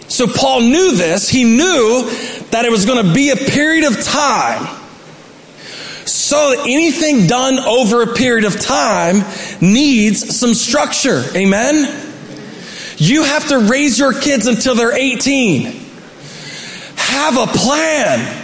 So 0.08 0.26
Paul 0.26 0.62
knew 0.62 0.96
this. 0.96 1.28
He 1.28 1.44
knew 1.44 2.10
that 2.50 2.64
it 2.64 2.70
was 2.70 2.84
going 2.84 3.06
to 3.06 3.14
be 3.14 3.30
a 3.30 3.36
period 3.36 3.84
of 3.84 4.02
time. 4.02 4.79
So 6.10 6.62
anything 6.62 7.26
done 7.26 7.58
over 7.60 8.02
a 8.02 8.14
period 8.14 8.44
of 8.44 8.60
time 8.60 9.24
needs 9.60 10.36
some 10.36 10.54
structure. 10.54 11.24
Amen? 11.36 11.86
You 12.96 13.22
have 13.22 13.48
to 13.48 13.58
raise 13.60 13.98
your 13.98 14.12
kids 14.12 14.46
until 14.46 14.74
they're 14.74 14.92
18. 14.92 15.64
Have 16.96 17.36
a 17.36 17.46
plan. 17.46 18.36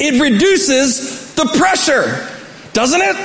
It 0.00 0.20
reduces 0.20 1.34
the 1.34 1.46
pressure, 1.46 2.28
doesn't 2.72 3.00
it? 3.00 3.16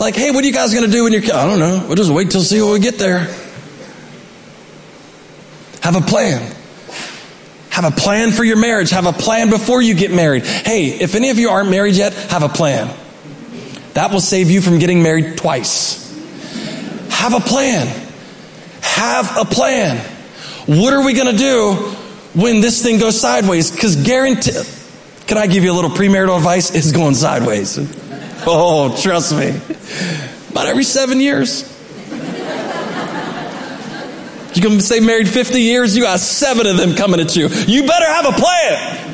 Like, 0.00 0.16
hey, 0.16 0.30
what 0.30 0.42
are 0.42 0.46
you 0.46 0.52
guys 0.52 0.72
going 0.72 0.86
to 0.86 0.90
do 0.90 1.04
when 1.04 1.12
you're, 1.12 1.22
I 1.22 1.46
don't 1.46 1.58
know. 1.58 1.84
We'll 1.86 1.96
just 1.96 2.10
wait 2.10 2.30
till 2.30 2.40
see 2.40 2.60
when 2.60 2.72
we 2.72 2.80
get 2.80 2.98
there. 2.98 3.20
Have 5.82 5.96
a 5.96 6.00
plan. 6.00 6.56
Have 7.72 7.86
a 7.86 7.90
plan 7.90 8.32
for 8.32 8.44
your 8.44 8.58
marriage. 8.58 8.90
Have 8.90 9.06
a 9.06 9.14
plan 9.14 9.48
before 9.48 9.80
you 9.80 9.94
get 9.94 10.10
married. 10.10 10.44
Hey, 10.44 10.88
if 10.88 11.14
any 11.14 11.30
of 11.30 11.38
you 11.38 11.48
aren't 11.48 11.70
married 11.70 11.94
yet, 11.94 12.12
have 12.12 12.42
a 12.42 12.48
plan. 12.50 12.94
That 13.94 14.10
will 14.10 14.20
save 14.20 14.50
you 14.50 14.60
from 14.60 14.78
getting 14.78 15.02
married 15.02 15.38
twice. 15.38 15.98
Have 17.08 17.32
a 17.32 17.40
plan. 17.40 17.86
Have 18.82 19.38
a 19.38 19.46
plan. 19.46 19.96
What 20.66 20.92
are 20.92 21.02
we 21.02 21.14
going 21.14 21.34
to 21.34 21.38
do 21.38 21.72
when 22.34 22.60
this 22.60 22.82
thing 22.82 22.98
goes 22.98 23.18
sideways? 23.18 23.70
Because 23.70 23.96
guarantee, 24.04 24.52
can 25.26 25.38
I 25.38 25.46
give 25.46 25.64
you 25.64 25.72
a 25.72 25.76
little 25.76 25.90
premarital 25.90 26.36
advice? 26.36 26.74
It's 26.74 26.92
going 26.92 27.14
sideways. 27.14 27.78
Oh, 28.44 29.00
trust 29.00 29.36
me. 29.36 29.50
About 30.50 30.66
every 30.66 30.82
seven 30.82 31.20
years. 31.20 31.71
You 34.54 34.62
can 34.62 34.80
stay 34.80 35.00
married 35.00 35.28
50 35.28 35.60
years, 35.60 35.96
you 35.96 36.02
got 36.02 36.20
seven 36.20 36.66
of 36.66 36.76
them 36.76 36.94
coming 36.94 37.20
at 37.20 37.34
you. 37.36 37.48
You 37.48 37.86
better 37.86 38.06
have 38.06 38.26
a 38.26 38.32
plan. 38.32 39.12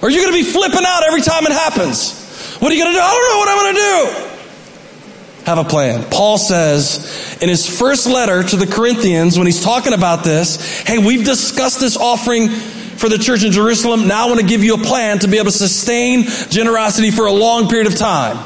Or 0.00 0.10
you're 0.10 0.22
going 0.22 0.32
to 0.32 0.44
be 0.44 0.48
flipping 0.48 0.84
out 0.86 1.02
every 1.04 1.22
time 1.22 1.44
it 1.46 1.52
happens. 1.52 2.56
What 2.60 2.70
are 2.70 2.74
you 2.74 2.82
going 2.82 2.94
to 2.94 2.98
do? 2.98 3.02
I 3.02 3.10
don't 3.10 3.32
know 3.32 3.38
what 3.38 3.48
I'm 3.48 3.58
going 3.58 3.74
to 3.74 3.80
do. 3.80 5.44
have 5.44 5.58
a 5.58 5.64
plan. 5.64 6.10
Paul 6.10 6.38
says 6.38 7.38
in 7.40 7.48
his 7.48 7.66
first 7.66 8.06
letter 8.06 8.42
to 8.42 8.56
the 8.56 8.66
Corinthians, 8.66 9.36
when 9.36 9.46
he's 9.46 9.62
talking 9.62 9.92
about 9.92 10.22
this, 10.22 10.80
hey, 10.82 10.98
we've 10.98 11.24
discussed 11.24 11.80
this 11.80 11.96
offering 11.96 12.48
for 12.48 13.08
the 13.08 13.18
church 13.18 13.44
in 13.44 13.52
Jerusalem. 13.52 14.06
Now 14.06 14.26
I 14.26 14.28
want 14.28 14.40
to 14.40 14.46
give 14.46 14.62
you 14.62 14.74
a 14.74 14.78
plan 14.78 15.18
to 15.20 15.28
be 15.28 15.38
able 15.38 15.50
to 15.50 15.58
sustain 15.58 16.24
generosity 16.50 17.10
for 17.10 17.26
a 17.26 17.32
long 17.32 17.68
period 17.68 17.86
of 17.86 17.96
time. 17.96 18.44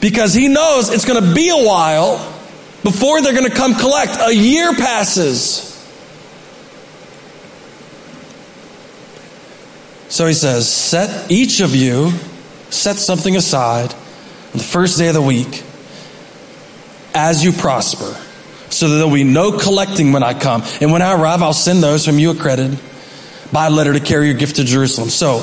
Because 0.00 0.34
he 0.34 0.48
knows 0.48 0.90
it's 0.90 1.04
going 1.04 1.22
to 1.22 1.34
be 1.34 1.50
a 1.50 1.64
while 1.64 2.33
before 2.84 3.20
they're 3.22 3.32
going 3.32 3.50
to 3.50 3.56
come 3.56 3.74
collect. 3.74 4.16
A 4.20 4.32
year 4.32 4.72
passes. 4.74 5.72
So 10.08 10.26
he 10.26 10.34
says, 10.34 10.72
set 10.72 11.28
each 11.28 11.58
of 11.58 11.74
you, 11.74 12.12
set 12.70 12.96
something 12.96 13.34
aside 13.34 13.92
on 13.92 14.52
the 14.52 14.62
first 14.62 14.96
day 14.96 15.08
of 15.08 15.14
the 15.14 15.22
week 15.22 15.64
as 17.14 17.42
you 17.42 17.50
prosper, 17.50 18.16
so 18.70 18.88
that 18.88 18.94
there'll 18.96 19.12
be 19.12 19.24
no 19.24 19.58
collecting 19.58 20.12
when 20.12 20.22
I 20.22 20.38
come. 20.38 20.62
And 20.80 20.92
when 20.92 21.02
I 21.02 21.20
arrive, 21.20 21.42
I'll 21.42 21.52
send 21.52 21.82
those 21.82 22.06
whom 22.06 22.20
you 22.20 22.30
accredited 22.30 22.78
by 23.52 23.66
a 23.66 23.70
letter 23.70 23.92
to 23.92 24.00
carry 24.00 24.26
your 24.26 24.36
gift 24.36 24.56
to 24.56 24.64
Jerusalem. 24.64 25.08
So, 25.08 25.40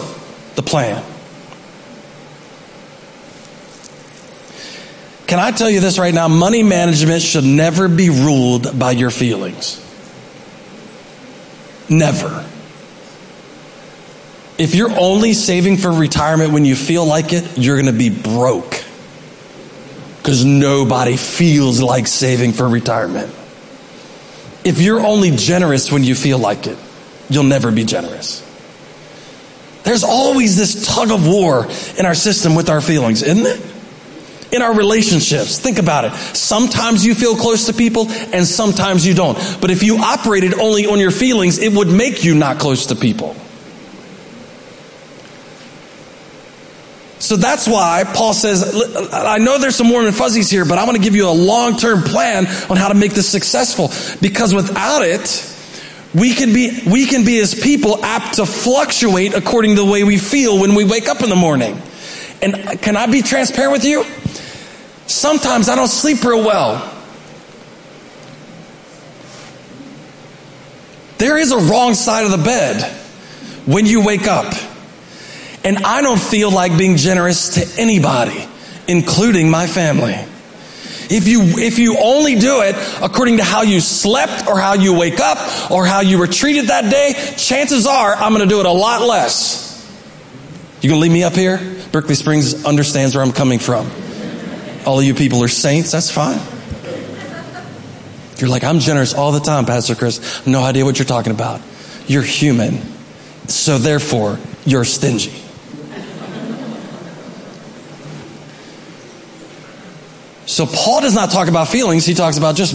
the 0.55 0.61
plan. 0.61 1.03
Can 5.31 5.39
I 5.39 5.51
tell 5.51 5.69
you 5.69 5.79
this 5.79 5.97
right 5.97 6.13
now? 6.13 6.27
Money 6.27 6.61
management 6.61 7.21
should 7.21 7.45
never 7.45 7.87
be 7.87 8.09
ruled 8.09 8.77
by 8.77 8.91
your 8.91 9.11
feelings. 9.11 9.79
Never. 11.87 12.45
If 14.57 14.75
you're 14.75 14.91
only 14.91 15.31
saving 15.31 15.77
for 15.77 15.89
retirement 15.89 16.51
when 16.51 16.65
you 16.65 16.75
feel 16.75 17.05
like 17.05 17.31
it, 17.31 17.57
you're 17.57 17.81
going 17.81 17.85
to 17.85 17.97
be 17.97 18.09
broke. 18.09 18.83
Because 20.17 20.43
nobody 20.43 21.15
feels 21.15 21.81
like 21.81 22.07
saving 22.07 22.51
for 22.51 22.67
retirement. 22.67 23.33
If 24.65 24.81
you're 24.81 24.99
only 24.99 25.31
generous 25.31 25.93
when 25.93 26.03
you 26.03 26.13
feel 26.13 26.39
like 26.39 26.67
it, 26.67 26.77
you'll 27.29 27.45
never 27.45 27.71
be 27.71 27.85
generous. 27.85 28.45
There's 29.83 30.03
always 30.03 30.57
this 30.57 30.85
tug 30.85 31.09
of 31.09 31.25
war 31.25 31.67
in 31.97 32.05
our 32.05 32.15
system 32.15 32.53
with 32.53 32.69
our 32.69 32.81
feelings, 32.81 33.23
isn't 33.23 33.45
it? 33.45 33.71
In 34.51 34.61
our 34.61 34.73
relationships, 34.75 35.59
think 35.59 35.79
about 35.79 36.05
it. 36.05 36.13
Sometimes 36.35 37.05
you 37.05 37.15
feel 37.15 37.35
close 37.35 37.67
to 37.67 37.73
people 37.73 38.09
and 38.09 38.45
sometimes 38.45 39.07
you 39.07 39.13
don't. 39.13 39.37
But 39.61 39.71
if 39.71 39.81
you 39.81 39.97
operated 39.97 40.55
only 40.55 40.85
on 40.85 40.99
your 40.99 41.11
feelings, 41.11 41.57
it 41.57 41.71
would 41.71 41.87
make 41.87 42.23
you 42.23 42.35
not 42.35 42.59
close 42.59 42.87
to 42.87 42.95
people. 42.95 43.35
So 47.19 47.37
that's 47.37 47.67
why 47.67 48.03
Paul 48.03 48.33
says, 48.33 49.09
I 49.13 49.37
know 49.37 49.57
there's 49.59 49.75
some 49.75 49.89
warm 49.89 50.05
and 50.05 50.15
fuzzies 50.15 50.49
here, 50.49 50.65
but 50.65 50.79
I 50.79 50.85
want 50.85 50.97
to 50.97 51.03
give 51.03 51.15
you 51.15 51.29
a 51.29 51.31
long 51.31 51.77
term 51.77 52.01
plan 52.01 52.47
on 52.69 52.77
how 52.77 52.89
to 52.89 52.95
make 52.95 53.13
this 53.13 53.29
successful. 53.29 53.89
Because 54.19 54.53
without 54.53 55.03
it, 55.03 55.47
we 56.13 56.33
can 56.33 56.51
be, 56.51 56.81
we 56.85 57.05
can 57.05 57.23
be 57.23 57.39
as 57.39 57.55
people 57.55 58.03
apt 58.03 58.35
to 58.35 58.45
fluctuate 58.45 59.33
according 59.33 59.75
to 59.75 59.83
the 59.83 59.89
way 59.89 60.03
we 60.03 60.17
feel 60.17 60.59
when 60.59 60.75
we 60.75 60.83
wake 60.83 61.07
up 61.07 61.21
in 61.21 61.29
the 61.29 61.35
morning. 61.35 61.81
And 62.41 62.81
can 62.81 62.97
I 62.97 63.05
be 63.05 63.21
transparent 63.21 63.71
with 63.71 63.85
you? 63.85 64.03
Sometimes 65.11 65.67
I 65.67 65.75
don't 65.75 65.87
sleep 65.87 66.23
real 66.23 66.43
well. 66.43 66.97
There 71.17 71.37
is 71.37 71.51
a 71.51 71.57
wrong 71.57 71.93
side 71.93 72.25
of 72.25 72.31
the 72.31 72.43
bed 72.43 72.81
when 73.65 73.85
you 73.85 74.03
wake 74.03 74.25
up. 74.25 74.53
And 75.63 75.79
I 75.79 76.01
don't 76.01 76.19
feel 76.19 76.49
like 76.49 76.77
being 76.77 76.97
generous 76.97 77.55
to 77.55 77.79
anybody, 77.79 78.47
including 78.87 79.51
my 79.51 79.67
family. 79.67 80.15
If 81.13 81.27
you, 81.27 81.41
if 81.59 81.77
you 81.77 81.97
only 81.99 82.35
do 82.35 82.61
it 82.61 82.75
according 83.03 83.37
to 83.37 83.43
how 83.43 83.61
you 83.61 83.81
slept 83.81 84.47
or 84.47 84.59
how 84.59 84.73
you 84.73 84.97
wake 84.97 85.19
up 85.19 85.69
or 85.69 85.85
how 85.85 85.99
you 85.99 86.17
were 86.17 86.25
treated 86.25 86.67
that 86.67 86.89
day, 86.89 87.13
chances 87.37 87.85
are 87.85 88.15
I'm 88.15 88.33
going 88.33 88.47
to 88.47 88.49
do 88.49 88.61
it 88.61 88.65
a 88.65 88.71
lot 88.71 89.01
less. 89.01 89.69
You 90.81 90.89
going 90.89 90.99
to 90.99 91.03
leave 91.03 91.11
me 91.11 91.23
up 91.23 91.33
here? 91.33 91.59
Berkeley 91.91 92.15
Springs 92.15 92.65
understands 92.65 93.13
where 93.13 93.23
I'm 93.23 93.33
coming 93.33 93.59
from. 93.59 93.91
All 94.85 94.99
of 94.99 95.05
you 95.05 95.13
people 95.13 95.43
are 95.43 95.47
saints, 95.47 95.91
that's 95.91 96.09
fine. 96.09 96.39
You're 98.37 98.49
like, 98.49 98.63
I'm 98.63 98.79
generous 98.79 99.13
all 99.13 99.31
the 99.31 99.39
time, 99.39 99.65
Pastor 99.65 99.93
Chris. 99.93 100.45
No 100.47 100.63
idea 100.63 100.83
what 100.83 100.97
you're 100.97 101.05
talking 101.05 101.31
about. 101.31 101.61
You're 102.07 102.23
human. 102.23 102.81
So 103.47 103.77
therefore, 103.77 104.39
you're 104.65 104.83
stingy. 104.83 105.31
So 110.47 110.65
Paul 110.65 111.01
does 111.01 111.13
not 111.13 111.31
talk 111.31 111.47
about 111.47 111.67
feelings. 111.67 112.05
He 112.05 112.13
talks 112.13 112.37
about 112.37 112.55
just, 112.55 112.73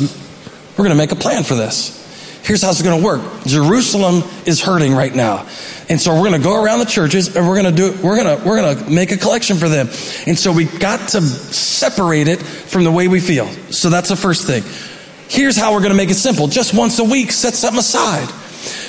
we're 0.79 0.85
going 0.85 0.91
to 0.91 0.95
make 0.97 1.13
a 1.13 1.17
plan 1.17 1.43
for 1.43 1.57
this. 1.57 2.06
Here's 2.47 2.63
how 2.63 2.71
it's 2.71 2.81
going 2.81 3.01
to 3.01 3.05
work. 3.05 3.21
Jerusalem 3.45 4.23
is 4.47 4.63
hurting 4.63 4.95
right 4.95 5.15
now. 5.15 5.49
And 5.89 6.01
so 6.01 6.15
we're 6.15 6.29
going 6.29 6.41
to 6.41 6.45
go 6.45 6.63
around 6.63 6.79
the 6.79 6.87
churches 6.87 7.35
and 7.35 7.47
we're 7.47 7.61
going 7.61 7.75
to 7.75 7.93
do, 7.93 8.03
we're 8.03 8.23
going 8.23 8.39
to, 8.39 8.45
we're 8.47 8.61
going 8.61 8.77
to 8.77 8.91
make 8.91 9.11
a 9.11 9.17
collection 9.17 9.57
for 9.57 9.69
them. 9.69 9.89
And 10.27 10.39
so 10.39 10.53
we 10.53 10.65
got 10.65 11.09
to 11.11 11.21
separate 11.21 12.29
it 12.29 12.41
from 12.41 12.85
the 12.85 12.93
way 12.93 13.09
we 13.09 13.21
feel. 13.21 13.47
So 13.73 13.91
that's 13.91 14.09
the 14.09 14.17
first 14.17 14.47
thing. 14.47 14.63
Here's 15.29 15.57
how 15.57 15.73
we're 15.73 15.81
going 15.81 15.91
to 15.91 15.97
make 15.97 16.11
it 16.11 16.15
simple. 16.15 16.47
Just 16.47 16.73
once 16.73 16.99
a 17.01 17.05
week, 17.05 17.33
set 17.33 17.55
something 17.55 17.81
aside. 17.81 18.29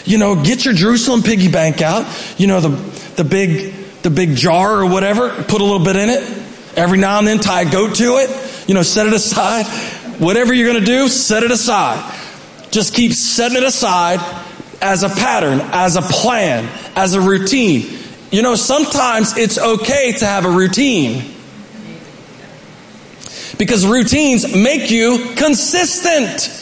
You 0.05 0.19
know, 0.19 0.41
get 0.41 0.63
your 0.63 0.75
Jerusalem 0.75 1.23
piggy 1.23 1.51
bank 1.51 1.81
out. 1.81 2.05
You 2.37 2.47
know, 2.47 2.61
the, 2.61 2.69
the 3.15 3.23
big, 3.23 3.73
the 4.03 4.11
big 4.11 4.35
jar 4.35 4.81
or 4.81 4.85
whatever, 4.85 5.29
put 5.29 5.61
a 5.61 5.63
little 5.63 5.83
bit 5.83 5.95
in 5.95 6.09
it. 6.09 6.43
Every 6.77 6.99
now 6.99 7.17
and 7.17 7.27
then 7.27 7.39
tie 7.39 7.61
a 7.61 7.71
goat 7.71 7.95
to 7.95 8.17
it 8.17 8.29
you 8.67 8.73
know, 8.73 8.83
set 8.83 9.07
it 9.07 9.13
aside. 9.13 9.65
Whatever 10.19 10.53
you're 10.53 10.71
going 10.71 10.83
to 10.83 10.85
do, 10.85 11.07
set 11.07 11.43
it 11.43 11.51
aside. 11.51 12.16
Just 12.77 12.93
keep 12.93 13.11
setting 13.11 13.57
it 13.57 13.63
aside 13.63 14.19
as 14.83 15.01
a 15.01 15.09
pattern, 15.09 15.61
as 15.71 15.95
a 15.95 16.01
plan, 16.03 16.69
as 16.95 17.15
a 17.15 17.19
routine. 17.19 17.87
You 18.29 18.43
know, 18.43 18.53
sometimes 18.53 19.35
it's 19.35 19.57
okay 19.57 20.11
to 20.11 20.25
have 20.27 20.45
a 20.45 20.51
routine. 20.51 21.33
Because 23.57 23.83
routines 23.83 24.55
make 24.55 24.91
you 24.91 25.33
consistent. 25.35 26.53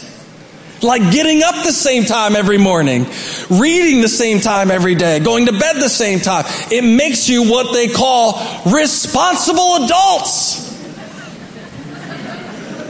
Like 0.81 1.11
getting 1.11 1.43
up 1.43 1.65
the 1.65 1.73
same 1.73 2.05
time 2.05 2.37
every 2.37 2.59
morning, 2.59 3.07
reading 3.49 3.99
the 3.99 4.07
same 4.07 4.39
time 4.39 4.71
every 4.71 4.95
day, 4.95 5.19
going 5.19 5.47
to 5.47 5.51
bed 5.51 5.81
the 5.81 5.89
same 5.89 6.21
time. 6.21 6.45
It 6.71 6.85
makes 6.85 7.27
you 7.27 7.51
what 7.51 7.73
they 7.73 7.89
call 7.89 8.41
responsible 8.71 9.83
adults. 9.83 10.64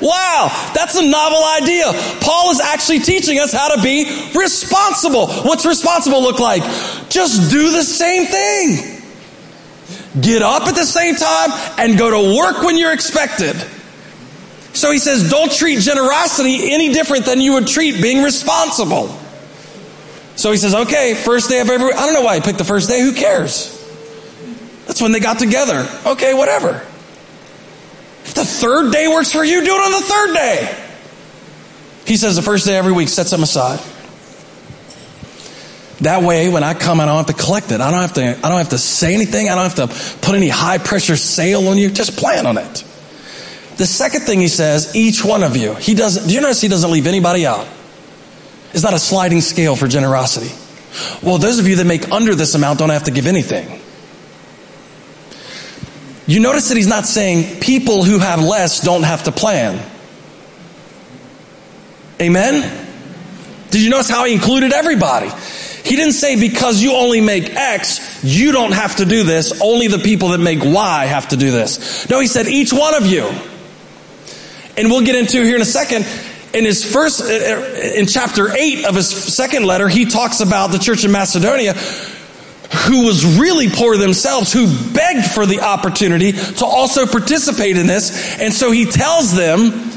Wow, 0.05 0.71
that's 0.75 0.95
a 0.95 1.09
novel 1.09 1.43
idea. 1.43 1.85
Paul 2.21 2.51
is 2.51 2.59
actually 2.59 2.99
teaching 2.99 3.39
us 3.39 3.51
how 3.51 3.75
to 3.75 3.81
be 3.81 4.05
responsible. 4.35 5.27
What's 5.27 5.65
responsible 5.65 6.21
look 6.21 6.39
like? 6.39 6.61
Just 7.09 7.49
do 7.49 7.71
the 7.71 7.81
same 7.81 8.27
thing. 8.27 9.01
Get 10.21 10.43
up 10.43 10.67
at 10.67 10.75
the 10.75 10.85
same 10.85 11.15
time 11.15 11.49
and 11.79 11.97
go 11.97 12.11
to 12.11 12.37
work 12.37 12.63
when 12.63 12.77
you're 12.77 12.93
expected. 12.93 13.55
So 14.73 14.91
he 14.91 14.99
says, 14.99 15.31
don't 15.31 15.51
treat 15.51 15.79
generosity 15.79 16.71
any 16.71 16.93
different 16.93 17.25
than 17.25 17.41
you 17.41 17.53
would 17.53 17.65
treat 17.65 17.99
being 17.99 18.21
responsible. 18.21 19.07
So 20.35 20.51
he 20.51 20.57
says, 20.57 20.75
okay, 20.75 21.15
first 21.15 21.49
day 21.49 21.61
of 21.61 21.69
every, 21.69 21.91
I 21.91 22.05
don't 22.05 22.13
know 22.13 22.21
why 22.21 22.35
he 22.35 22.41
picked 22.41 22.59
the 22.59 22.63
first 22.63 22.89
day. 22.89 23.01
Who 23.01 23.13
cares? 23.13 23.71
That's 24.85 25.01
when 25.01 25.13
they 25.13 25.19
got 25.19 25.39
together. 25.39 25.87
Okay, 26.05 26.35
whatever. 26.35 26.85
The 28.35 28.45
third 28.45 28.91
day 28.91 29.07
works 29.07 29.31
for 29.31 29.43
you, 29.43 29.63
do 29.63 29.75
it 29.75 29.81
on 29.81 29.91
the 29.91 30.07
third 30.07 30.33
day. 30.33 30.81
He 32.05 32.17
says 32.17 32.35
the 32.35 32.41
first 32.41 32.65
day 32.65 32.77
every 32.77 32.93
week, 32.93 33.09
set 33.09 33.27
some 33.27 33.41
aside. 33.41 33.79
That 36.01 36.21
way, 36.23 36.49
when 36.49 36.63
I 36.63 36.73
come, 36.73 36.99
I 36.99 37.05
don't 37.05 37.15
have 37.15 37.35
to 37.35 37.43
collect 37.43 37.71
it. 37.71 37.79
I 37.79 37.89
don't 37.89 38.01
have 38.01 38.13
to, 38.13 38.21
I 38.45 38.49
don't 38.49 38.57
have 38.57 38.69
to 38.69 38.77
say 38.77 39.13
anything. 39.13 39.49
I 39.49 39.55
don't 39.55 39.75
have 39.75 39.89
to 39.89 40.19
put 40.19 40.35
any 40.35 40.49
high 40.49 40.77
pressure 40.77 41.15
sale 41.15 41.67
on 41.69 41.77
you. 41.77 41.89
Just 41.89 42.17
plan 42.17 42.45
on 42.45 42.57
it. 42.57 42.83
The 43.77 43.85
second 43.85 44.21
thing 44.21 44.41
he 44.41 44.49
says, 44.49 44.95
each 44.95 45.23
one 45.23 45.41
of 45.41 45.55
you. 45.55 45.73
He 45.73 45.95
doesn't, 45.95 46.27
do 46.27 46.33
you 46.33 46.41
notice 46.41 46.61
he 46.61 46.67
doesn't 46.67 46.91
leave 46.91 47.07
anybody 47.07 47.45
out? 47.45 47.67
It's 48.73 48.83
not 48.83 48.93
a 48.93 48.99
sliding 48.99 49.39
scale 49.39 49.77
for 49.77 49.87
generosity. 49.87 50.53
Well, 51.25 51.37
those 51.37 51.59
of 51.59 51.67
you 51.67 51.77
that 51.77 51.85
make 51.85 52.11
under 52.11 52.35
this 52.35 52.55
amount 52.55 52.79
don't 52.79 52.89
have 52.89 53.03
to 53.03 53.11
give 53.11 53.25
anything. 53.27 53.81
You 56.27 56.39
notice 56.39 56.69
that 56.69 56.77
he's 56.77 56.87
not 56.87 57.05
saying 57.05 57.59
people 57.59 58.03
who 58.03 58.17
have 58.17 58.41
less 58.41 58.81
don't 58.81 59.03
have 59.03 59.23
to 59.23 59.31
plan. 59.31 59.83
Amen? 62.19 62.87
Did 63.69 63.83
you 63.83 63.89
notice 63.89 64.09
how 64.09 64.25
he 64.25 64.33
included 64.33 64.73
everybody? 64.73 65.29
He 65.83 65.95
didn't 65.95 66.13
say 66.13 66.39
because 66.39 66.81
you 66.81 66.93
only 66.93 67.21
make 67.21 67.53
X, 67.53 68.23
you 68.23 68.51
don't 68.51 68.71
have 68.71 68.95
to 68.95 69.05
do 69.05 69.23
this. 69.23 69.61
Only 69.61 69.87
the 69.87 69.99
people 69.99 70.29
that 70.29 70.39
make 70.39 70.59
Y 70.63 71.05
have 71.05 71.29
to 71.29 71.37
do 71.37 71.51
this. 71.51 72.09
No, 72.09 72.19
he 72.19 72.27
said 72.27 72.47
each 72.47 72.73
one 72.73 72.95
of 72.95 73.05
you. 73.05 73.31
And 74.77 74.89
we'll 74.89 75.05
get 75.05 75.15
into 75.15 75.43
here 75.43 75.55
in 75.55 75.61
a 75.61 75.65
second. 75.65 76.07
In 76.53 76.65
his 76.65 76.89
first, 76.89 77.21
uh, 77.21 77.25
uh, 77.25 77.91
in 77.95 78.07
chapter 78.07 78.49
8 78.51 78.85
of 78.85 78.95
his 78.95 79.07
second 79.07 79.65
letter, 79.65 79.87
he 79.87 80.05
talks 80.05 80.39
about 80.39 80.71
the 80.71 80.79
church 80.79 81.03
in 81.03 81.11
Macedonia 81.11 81.75
who 82.75 83.05
was 83.05 83.39
really 83.39 83.69
poor 83.69 83.97
themselves, 83.97 84.51
who 84.51 84.67
begged 84.93 85.25
for 85.31 85.45
the 85.45 85.61
opportunity 85.61 86.31
to 86.33 86.65
also 86.65 87.05
participate 87.05 87.77
in 87.77 87.87
this. 87.87 88.39
And 88.39 88.53
so 88.53 88.71
he 88.71 88.85
tells 88.85 89.33
them, 89.33 89.91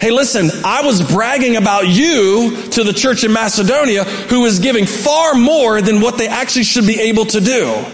Hey, 0.00 0.10
listen, 0.10 0.50
I 0.64 0.82
was 0.84 1.00
bragging 1.00 1.56
about 1.56 1.86
you 1.86 2.56
to 2.72 2.84
the 2.84 2.92
church 2.92 3.24
in 3.24 3.32
Macedonia 3.32 4.04
who 4.04 4.40
was 4.40 4.58
giving 4.58 4.84
far 4.84 5.34
more 5.34 5.80
than 5.80 6.00
what 6.00 6.18
they 6.18 6.28
actually 6.28 6.64
should 6.64 6.86
be 6.86 7.00
able 7.00 7.24
to 7.26 7.40
do. 7.40 7.84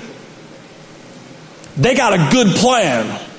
They 1.77 1.95
got 1.95 2.15
a 2.15 2.29
good 2.33 2.57
plan. 2.57 3.30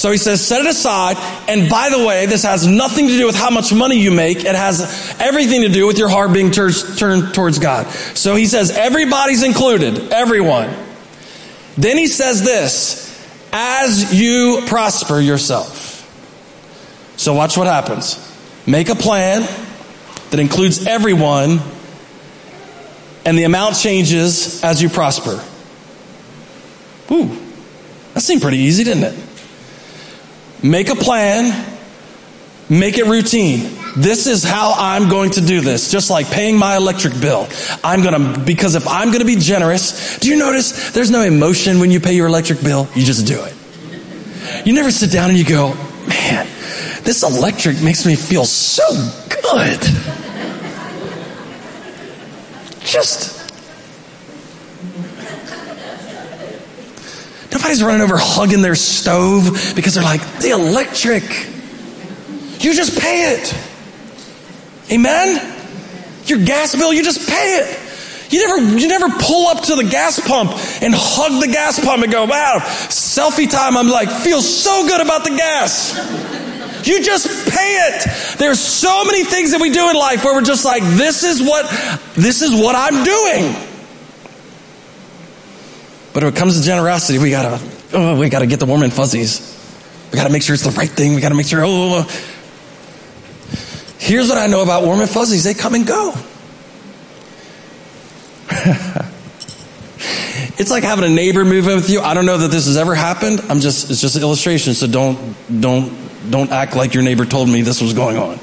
So 0.00 0.10
he 0.10 0.16
says, 0.16 0.40
set 0.40 0.62
it 0.62 0.66
aside. 0.66 1.18
And 1.46 1.68
by 1.68 1.90
the 1.90 2.02
way, 2.02 2.24
this 2.24 2.44
has 2.44 2.66
nothing 2.66 3.08
to 3.08 3.18
do 3.18 3.26
with 3.26 3.36
how 3.36 3.50
much 3.50 3.70
money 3.70 3.98
you 3.98 4.10
make. 4.10 4.38
It 4.46 4.54
has 4.54 5.14
everything 5.20 5.60
to 5.60 5.68
do 5.68 5.86
with 5.86 5.98
your 5.98 6.08
heart 6.08 6.32
being 6.32 6.50
tur- 6.50 6.72
turned 6.72 7.34
towards 7.34 7.58
God. 7.58 7.86
So 8.14 8.34
he 8.34 8.46
says, 8.46 8.70
everybody's 8.70 9.42
included. 9.42 10.10
Everyone. 10.10 10.74
Then 11.76 11.98
he 11.98 12.06
says 12.06 12.42
this, 12.42 13.28
as 13.52 14.18
you 14.18 14.62
prosper 14.68 15.20
yourself. 15.20 15.98
So 17.18 17.34
watch 17.34 17.58
what 17.58 17.66
happens. 17.66 18.16
Make 18.66 18.88
a 18.88 18.94
plan 18.94 19.42
that 20.30 20.40
includes 20.40 20.86
everyone 20.86 21.60
and 23.26 23.38
the 23.38 23.44
amount 23.44 23.76
changes 23.76 24.64
as 24.64 24.80
you 24.80 24.88
prosper. 24.88 25.44
Ooh, 27.12 27.38
that 28.14 28.22
seemed 28.22 28.40
pretty 28.40 28.60
easy, 28.60 28.82
didn't 28.82 29.04
it? 29.04 29.29
Make 30.62 30.90
a 30.90 30.94
plan, 30.94 31.66
make 32.68 32.98
it 32.98 33.06
routine. 33.06 33.78
This 33.96 34.26
is 34.26 34.44
how 34.44 34.74
I'm 34.76 35.08
going 35.08 35.30
to 35.32 35.40
do 35.40 35.60
this. 35.60 35.90
Just 35.90 36.10
like 36.10 36.30
paying 36.30 36.56
my 36.56 36.76
electric 36.76 37.18
bill. 37.20 37.48
I'm 37.82 38.02
gonna, 38.02 38.38
because 38.38 38.74
if 38.74 38.86
I'm 38.86 39.10
gonna 39.10 39.24
be 39.24 39.36
generous, 39.36 40.18
do 40.18 40.28
you 40.28 40.36
notice 40.36 40.92
there's 40.92 41.10
no 41.10 41.22
emotion 41.22 41.80
when 41.80 41.90
you 41.90 41.98
pay 41.98 42.12
your 42.14 42.26
electric 42.26 42.62
bill? 42.62 42.88
You 42.94 43.04
just 43.04 43.26
do 43.26 43.42
it. 43.42 43.54
You 44.66 44.74
never 44.74 44.90
sit 44.90 45.10
down 45.10 45.30
and 45.30 45.38
you 45.38 45.44
go, 45.44 45.74
man, 46.06 46.46
this 47.02 47.22
electric 47.22 47.82
makes 47.82 48.04
me 48.04 48.14
feel 48.14 48.44
so 48.44 48.84
good. 49.28 49.80
Just 52.80 53.39
Nobody's 57.52 57.82
running 57.82 58.02
over 58.02 58.16
hugging 58.16 58.62
their 58.62 58.76
stove 58.76 59.72
because 59.74 59.94
they're 59.94 60.04
like, 60.04 60.20
the 60.38 60.50
electric. 60.50 61.24
You 62.62 62.74
just 62.74 62.98
pay 63.00 63.34
it. 63.34 63.54
Amen? 64.92 65.56
Your 66.26 66.44
gas 66.44 66.76
bill, 66.76 66.92
you 66.92 67.02
just 67.02 67.28
pay 67.28 67.58
it. 67.58 68.32
You 68.32 68.46
never, 68.46 68.78
you 68.78 68.86
never 68.86 69.08
pull 69.08 69.48
up 69.48 69.64
to 69.64 69.74
the 69.74 69.82
gas 69.82 70.20
pump 70.20 70.52
and 70.82 70.94
hug 70.94 71.40
the 71.40 71.48
gas 71.48 71.84
pump 71.84 72.04
and 72.04 72.12
go, 72.12 72.26
wow, 72.26 72.58
selfie 72.60 73.50
time. 73.50 73.76
I'm 73.76 73.88
like, 73.88 74.08
feel 74.08 74.40
so 74.40 74.86
good 74.86 75.00
about 75.00 75.24
the 75.24 75.30
gas. 75.30 75.96
You 76.86 77.02
just 77.02 77.26
pay 77.50 77.76
it. 77.88 78.38
There's 78.38 78.60
so 78.60 79.04
many 79.04 79.24
things 79.24 79.50
that 79.50 79.60
we 79.60 79.70
do 79.70 79.90
in 79.90 79.96
life 79.96 80.24
where 80.24 80.34
we're 80.34 80.42
just 80.42 80.64
like, 80.64 80.82
this 80.82 81.24
is 81.24 81.42
what, 81.42 81.68
this 82.14 82.42
is 82.42 82.52
what 82.52 82.76
I'm 82.76 83.02
doing. 83.02 83.69
But 86.12 86.24
when 86.24 86.32
it 86.32 86.36
comes 86.36 86.58
to 86.58 86.64
generosity, 86.64 87.18
we 87.18 87.30
gotta, 87.30 87.60
oh, 87.92 88.18
we 88.18 88.28
gotta 88.28 88.46
get 88.46 88.58
the 88.58 88.66
warm 88.66 88.82
and 88.82 88.92
fuzzies. 88.92 89.56
We 90.10 90.16
gotta 90.16 90.32
make 90.32 90.42
sure 90.42 90.54
it's 90.54 90.64
the 90.64 90.70
right 90.70 90.90
thing. 90.90 91.14
We 91.14 91.20
gotta 91.20 91.36
make 91.36 91.46
sure, 91.46 91.64
oh. 91.64 91.68
oh, 91.68 92.06
oh. 92.06 92.36
Here's 93.98 94.28
what 94.28 94.38
I 94.38 94.48
know 94.48 94.62
about 94.62 94.82
warm 94.84 95.00
and 95.00 95.08
fuzzies. 95.08 95.44
They 95.44 95.54
come 95.54 95.74
and 95.74 95.86
go. 95.86 96.14
it's 100.58 100.70
like 100.70 100.82
having 100.82 101.04
a 101.04 101.14
neighbor 101.14 101.44
move 101.44 101.68
in 101.68 101.76
with 101.76 101.90
you. 101.90 102.00
I 102.00 102.14
don't 102.14 102.26
know 102.26 102.38
that 102.38 102.50
this 102.50 102.66
has 102.66 102.76
ever 102.76 102.94
happened. 102.96 103.40
I'm 103.48 103.60
just, 103.60 103.90
it's 103.90 104.00
just 104.00 104.16
an 104.16 104.22
illustration. 104.22 104.74
So 104.74 104.88
don't, 104.88 105.36
don't, 105.60 105.92
don't 106.30 106.50
act 106.50 106.74
like 106.74 106.94
your 106.94 107.04
neighbor 107.04 107.24
told 107.24 107.48
me 107.48 107.62
this 107.62 107.80
was 107.80 107.92
going 107.92 108.16
on. 108.16 108.40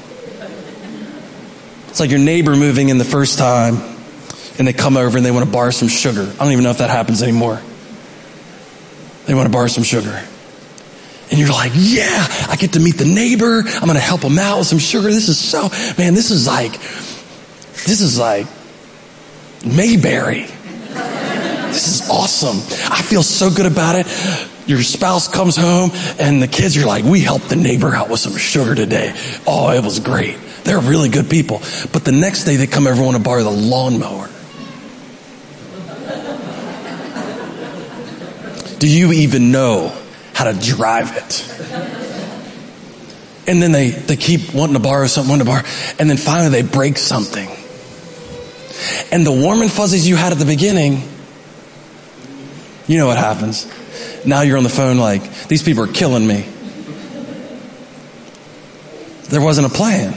It's 1.88 2.00
like 2.00 2.10
your 2.10 2.20
neighbor 2.20 2.56
moving 2.56 2.88
in 2.88 2.96
the 2.96 3.04
first 3.04 3.38
time 3.38 3.97
and 4.58 4.66
they 4.66 4.72
come 4.72 4.96
over 4.96 5.16
and 5.16 5.24
they 5.24 5.30
want 5.30 5.46
to 5.46 5.52
borrow 5.52 5.70
some 5.70 5.88
sugar. 5.88 6.22
I 6.22 6.44
don't 6.44 6.52
even 6.52 6.64
know 6.64 6.70
if 6.70 6.78
that 6.78 6.90
happens 6.90 7.22
anymore. 7.22 7.60
They 9.26 9.34
want 9.34 9.46
to 9.46 9.52
borrow 9.52 9.68
some 9.68 9.84
sugar. 9.84 10.22
And 11.30 11.38
you're 11.38 11.50
like, 11.50 11.72
yeah, 11.74 12.26
I 12.48 12.56
get 12.58 12.72
to 12.72 12.80
meet 12.80 12.96
the 12.96 13.04
neighbor. 13.04 13.62
I'm 13.66 13.82
going 13.82 13.94
to 13.94 14.00
help 14.00 14.22
them 14.22 14.38
out 14.38 14.58
with 14.58 14.66
some 14.66 14.78
sugar. 14.78 15.08
This 15.08 15.28
is 15.28 15.38
so, 15.38 15.68
man, 16.02 16.14
this 16.14 16.30
is 16.30 16.46
like, 16.46 16.72
this 16.72 18.00
is 18.00 18.18
like 18.18 18.46
Mayberry. 19.64 20.46
This 21.68 21.86
is 21.86 22.08
awesome. 22.08 22.56
I 22.90 23.02
feel 23.02 23.22
so 23.22 23.50
good 23.50 23.66
about 23.66 23.94
it. 23.94 24.06
Your 24.66 24.82
spouse 24.82 25.28
comes 25.28 25.56
home 25.56 25.90
and 26.18 26.42
the 26.42 26.48
kids 26.48 26.76
are 26.78 26.86
like, 26.86 27.04
we 27.04 27.20
helped 27.20 27.50
the 27.50 27.56
neighbor 27.56 27.94
out 27.94 28.08
with 28.08 28.20
some 28.20 28.36
sugar 28.36 28.74
today. 28.74 29.14
Oh, 29.46 29.70
it 29.70 29.84
was 29.84 30.00
great. 30.00 30.38
They're 30.64 30.80
really 30.80 31.10
good 31.10 31.28
people. 31.30 31.58
But 31.92 32.04
the 32.04 32.12
next 32.12 32.44
day 32.44 32.56
they 32.56 32.66
come 32.66 32.86
over 32.86 32.96
and 32.96 33.04
want 33.04 33.16
to 33.18 33.22
borrow 33.22 33.44
the 33.44 33.50
lawnmower. 33.50 34.30
Do 38.78 38.88
you 38.88 39.12
even 39.12 39.50
know 39.50 39.92
how 40.34 40.44
to 40.44 40.52
drive 40.52 41.16
it? 41.16 41.44
And 43.48 43.62
then 43.62 43.72
they, 43.72 43.90
they 43.90 44.16
keep 44.16 44.54
wanting 44.54 44.74
to 44.74 44.80
borrow 44.80 45.06
something, 45.06 45.30
wanting 45.30 45.46
to 45.46 45.50
borrow, 45.50 45.64
and 45.98 46.08
then 46.08 46.16
finally 46.16 46.50
they 46.50 46.62
break 46.62 46.96
something. 46.96 47.48
And 49.10 49.26
the 49.26 49.32
warm 49.32 49.62
and 49.62 49.72
fuzzies 49.72 50.06
you 50.06 50.16
had 50.16 50.32
at 50.32 50.38
the 50.38 50.44
beginning, 50.44 51.02
you 52.86 52.98
know 52.98 53.06
what 53.06 53.18
happens. 53.18 53.66
Now 54.24 54.42
you're 54.42 54.58
on 54.58 54.64
the 54.64 54.68
phone 54.68 54.98
like, 54.98 55.48
these 55.48 55.62
people 55.62 55.82
are 55.84 55.92
killing 55.92 56.26
me. 56.26 56.46
There 59.30 59.40
wasn't 59.40 59.66
a 59.66 59.70
plan. 59.70 60.16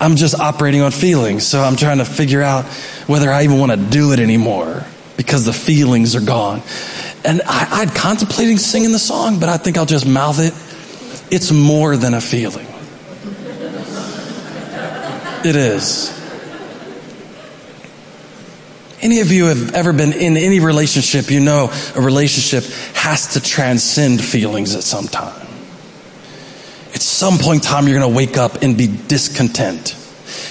I'm 0.00 0.16
just 0.16 0.38
operating 0.38 0.82
on 0.82 0.92
feelings, 0.92 1.46
so 1.46 1.62
I'm 1.62 1.76
trying 1.76 1.98
to 1.98 2.04
figure 2.04 2.42
out 2.42 2.66
whether 3.06 3.30
I 3.30 3.44
even 3.44 3.58
want 3.58 3.72
to 3.72 3.78
do 3.78 4.12
it 4.12 4.20
anymore 4.20 4.84
because 5.16 5.44
the 5.44 5.52
feelings 5.52 6.16
are 6.16 6.20
gone. 6.20 6.62
And 7.24 7.40
I, 7.46 7.82
I'd 7.82 7.94
contemplating 7.94 8.58
singing 8.58 8.92
the 8.92 8.98
song, 8.98 9.40
but 9.40 9.48
I 9.48 9.56
think 9.56 9.78
I'll 9.78 9.86
just 9.86 10.06
mouth 10.06 10.38
it. 10.40 10.52
It's 11.32 11.50
more 11.50 11.96
than 11.96 12.14
a 12.14 12.20
feeling. 12.20 12.66
It 15.44 15.56
is. 15.56 16.10
Any 19.02 19.20
of 19.20 19.30
you 19.30 19.46
have 19.46 19.74
ever 19.74 19.92
been 19.92 20.14
in 20.14 20.38
any 20.38 20.60
relationship, 20.60 21.30
you 21.30 21.40
know 21.40 21.70
a 21.94 22.00
relationship 22.00 22.64
has 22.94 23.34
to 23.34 23.40
transcend 23.40 24.24
feelings 24.24 24.74
at 24.74 24.82
some 24.82 25.06
time. 25.06 25.46
At 26.94 27.02
some 27.02 27.36
point 27.38 27.62
in 27.62 27.68
time, 27.68 27.86
you're 27.86 27.98
going 27.98 28.10
to 28.10 28.16
wake 28.16 28.38
up 28.38 28.62
and 28.62 28.78
be 28.78 28.86
discontent. 28.86 29.94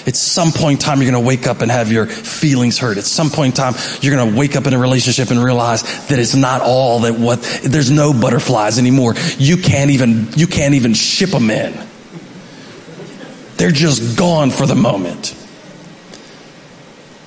At 0.06 0.16
some 0.16 0.52
point 0.52 0.80
in 0.80 0.86
time, 0.86 1.02
you're 1.02 1.12
going 1.12 1.24
to 1.24 1.28
wake 1.28 1.48
up 1.48 1.62
and 1.62 1.72
have 1.72 1.92
your 1.92 2.06
feelings 2.06 2.78
hurt. 2.78 2.98
At 2.98 3.06
some 3.06 3.30
point 3.30 3.58
in 3.58 3.64
time, 3.64 3.74
you're 4.02 4.16
going 4.16 4.32
to 4.32 4.38
wake 4.38 4.56
up 4.56 4.68
in 4.68 4.74
a 4.74 4.80
relationship 4.80 5.32
and 5.32 5.44
realize 5.44 5.84
that 6.08 6.20
it's 6.20 6.36
not 6.36 6.62
all 6.62 7.00
that 7.02 7.16
what, 7.16 7.42
there's 7.64 7.92
no 7.92 8.14
butterflies 8.14 8.80
anymore. 8.80 9.16
You 9.38 9.58
can't 9.58 9.92
even, 9.92 10.28
you 10.36 10.48
can't 10.48 10.74
even 10.76 10.94
ship 10.94 11.30
them 11.30 11.50
in. 11.50 11.74
They're 13.58 13.72
just 13.72 14.18
gone 14.18 14.50
for 14.50 14.66
the 14.66 14.76
moment. 14.76 15.36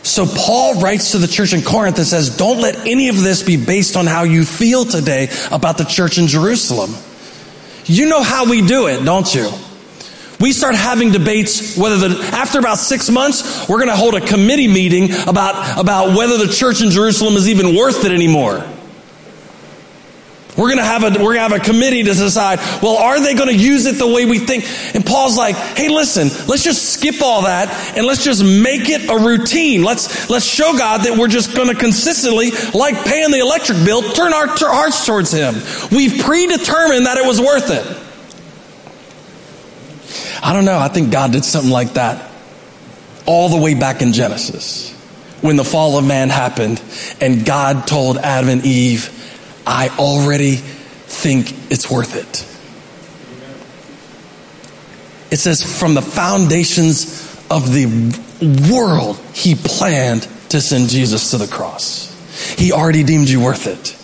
So 0.03 0.25
Paul 0.25 0.81
writes 0.81 1.13
to 1.13 1.19
the 1.19 1.27
church 1.27 1.53
in 1.53 1.63
Corinth 1.63 1.99
and 1.99 2.07
says, 2.07 2.37
don't 2.37 2.61
let 2.61 2.87
any 2.87 3.09
of 3.09 3.21
this 3.21 3.43
be 3.43 3.57
based 3.57 3.97
on 3.97 4.07
how 4.07 4.23
you 4.23 4.45
feel 4.45 4.85
today 4.85 5.29
about 5.51 5.79
the 5.79 5.85
church 5.85 6.19
in 6.19 6.29
Jerusalem. 6.29 6.95
You 7.87 8.07
know 8.09 8.23
how 8.23 8.49
we 8.49 8.65
do 8.65 8.87
it, 8.87 9.05
don't 9.05 9.33
you? 9.35 9.51
We 10.39 10.53
start 10.53 10.75
having 10.75 11.13
debates 11.13 11.77
whether 11.77 11.97
the, 11.97 12.23
after 12.35 12.59
about 12.59 12.79
six 12.79 13.09
months, 13.09 13.69
we're 13.69 13.79
going 13.79 13.89
to 13.89 13.97
hold 13.97 14.15
a 14.15 14.21
committee 14.21 14.69
meeting 14.69 15.13
about, 15.27 15.81
about 15.81 16.17
whether 16.17 16.37
the 16.37 16.53
church 16.53 16.83
in 16.83 16.91
Jerusalem 16.91 17.35
is 17.35 17.49
even 17.49 17.75
worth 17.75 18.05
it 18.05 18.13
anymore. 18.13 18.65
We're 20.57 20.69
going 20.69 20.79
to 20.79 20.85
have 20.85 21.03
a, 21.03 21.11
we're 21.11 21.35
going 21.35 21.51
to 21.51 21.55
have 21.55 21.61
a 21.61 21.61
committee 21.61 22.03
to 22.03 22.15
decide, 22.15 22.59
well, 22.83 22.97
are 22.97 23.21
they 23.21 23.35
going 23.35 23.51
to 23.51 23.57
use 23.57 23.85
it 23.85 23.97
the 23.97 24.07
way 24.07 24.25
we 24.25 24.39
think? 24.39 24.65
And 24.95 25.05
Paul's 25.05 25.37
like, 25.37 25.55
hey, 25.55 25.89
listen, 25.89 26.29
let's 26.49 26.65
just 26.65 26.95
skip 26.95 27.21
all 27.23 27.43
that 27.43 27.69
and 27.95 28.07
let's 28.07 28.25
just 28.25 28.43
make 28.43 28.89
it 28.89 29.11
a 29.11 29.19
routine. 29.19 29.83
Let's, 29.83 30.31
let's 30.31 30.47
show 30.47 30.77
God 30.77 31.03
that 31.03 31.19
we're 31.19 31.29
just 31.29 31.55
going 31.55 31.69
to 31.69 31.75
consistently, 31.75 32.53
like 32.73 33.05
paying 33.05 33.31
the 33.31 33.41
electric 33.41 33.85
bill, 33.85 34.03
turn 34.13 34.33
our 34.33 34.47
hearts 34.49 35.05
towards 35.05 35.31
Him. 35.31 35.57
We've 35.91 36.23
predetermined 36.25 37.05
that 37.05 37.19
it 37.19 37.27
was 37.27 37.39
worth 37.39 37.71
it. 37.71 38.06
I 40.47 40.53
don't 40.53 40.65
know. 40.65 40.79
I 40.79 40.87
think 40.87 41.11
God 41.11 41.33
did 41.33 41.45
something 41.45 41.73
like 41.73 41.95
that 41.95 42.31
all 43.27 43.49
the 43.49 43.57
way 43.57 43.75
back 43.75 44.01
in 44.01 44.13
Genesis 44.13 44.93
when 45.41 45.57
the 45.57 45.65
fall 45.65 45.99
of 45.99 46.07
man 46.07 46.29
happened 46.29 46.81
and 47.21 47.45
God 47.45 47.89
told 47.89 48.17
Adam 48.17 48.49
and 48.49 48.65
Eve, 48.65 49.11
I 49.67 49.89
already 49.99 50.55
think 50.55 51.51
it's 51.73 51.91
worth 51.91 52.15
it. 52.15 52.47
It 55.33 55.39
says, 55.39 55.81
from 55.81 55.95
the 55.95 56.03
foundations 56.03 57.45
of 57.51 57.73
the 57.73 57.87
world, 58.73 59.19
he 59.35 59.57
planned 59.57 60.23
to 60.51 60.61
send 60.61 60.91
Jesus 60.91 61.33
to 61.33 61.39
the 61.39 61.49
cross. 61.49 62.13
He 62.57 62.71
already 62.71 63.03
deemed 63.03 63.29
you 63.29 63.41
worth 63.41 63.67
it. 63.67 63.97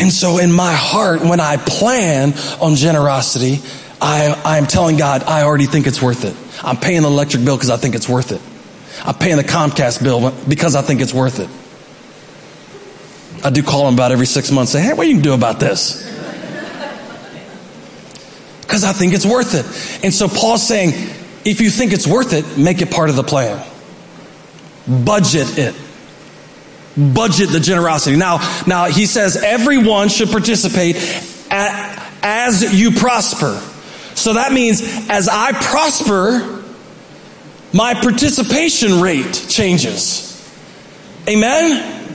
And 0.00 0.10
so 0.10 0.38
in 0.38 0.50
my 0.50 0.72
heart, 0.72 1.20
when 1.20 1.40
I 1.40 1.58
plan 1.58 2.32
on 2.62 2.76
generosity, 2.76 3.60
I, 4.00 4.40
I'm 4.44 4.66
telling 4.66 4.96
God, 4.96 5.22
I 5.22 5.42
already 5.42 5.66
think 5.66 5.86
it's 5.86 6.02
worth 6.02 6.24
it. 6.24 6.36
I'm 6.64 6.76
paying 6.76 7.02
the 7.02 7.08
electric 7.08 7.44
bill 7.44 7.56
because 7.56 7.70
I 7.70 7.76
think 7.76 7.94
it's 7.94 8.08
worth 8.08 8.32
it. 8.32 8.40
I'm 9.04 9.14
paying 9.14 9.36
the 9.36 9.44
Comcast 9.44 10.02
bill 10.02 10.32
because 10.48 10.76
I 10.76 10.82
think 10.82 11.00
it's 11.00 11.14
worth 11.14 11.40
it. 11.40 11.48
I 13.44 13.50
do 13.50 13.62
call 13.62 13.88
him 13.88 13.94
about 13.94 14.12
every 14.12 14.26
six 14.26 14.50
months, 14.50 14.72
say, 14.72 14.80
hey, 14.80 14.94
what 14.94 15.06
are 15.06 15.10
you 15.10 15.16
can 15.16 15.22
do 15.22 15.34
about 15.34 15.60
this? 15.60 16.02
Because 18.62 18.84
I 18.84 18.92
think 18.92 19.12
it's 19.12 19.26
worth 19.26 19.54
it. 19.54 20.04
And 20.04 20.14
so 20.14 20.28
Paul's 20.28 20.66
saying, 20.66 20.92
if 21.44 21.60
you 21.60 21.68
think 21.68 21.92
it's 21.92 22.06
worth 22.06 22.32
it, 22.32 22.56
make 22.56 22.80
it 22.80 22.90
part 22.90 23.10
of 23.10 23.16
the 23.16 23.22
plan. 23.22 23.64
Budget 24.88 25.58
it. 25.58 25.74
Budget 26.96 27.50
the 27.50 27.60
generosity. 27.60 28.16
Now, 28.16 28.38
now 28.66 28.86
he 28.86 29.04
says 29.04 29.36
everyone 29.36 30.08
should 30.08 30.30
participate 30.30 30.96
at, 31.50 32.12
as 32.22 32.72
you 32.72 32.92
prosper. 32.92 33.60
So 34.24 34.32
that 34.32 34.52
means 34.52 34.80
as 35.10 35.28
I 35.28 35.52
prosper, 35.52 36.64
my 37.74 37.92
participation 37.92 39.02
rate 39.02 39.34
changes. 39.50 40.30
Amen? 41.28 42.08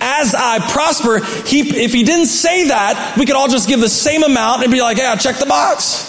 As 0.00 0.34
I 0.34 0.58
prosper, 0.58 1.24
he, 1.46 1.60
if 1.84 1.92
he 1.92 2.02
didn't 2.02 2.26
say 2.26 2.66
that, 2.66 3.14
we 3.16 3.26
could 3.26 3.36
all 3.36 3.46
just 3.46 3.68
give 3.68 3.78
the 3.78 3.88
same 3.88 4.24
amount 4.24 4.64
and 4.64 4.72
be 4.72 4.80
like, 4.80 4.96
yeah, 4.96 5.14
check 5.14 5.36
the 5.36 5.46
box. 5.46 6.08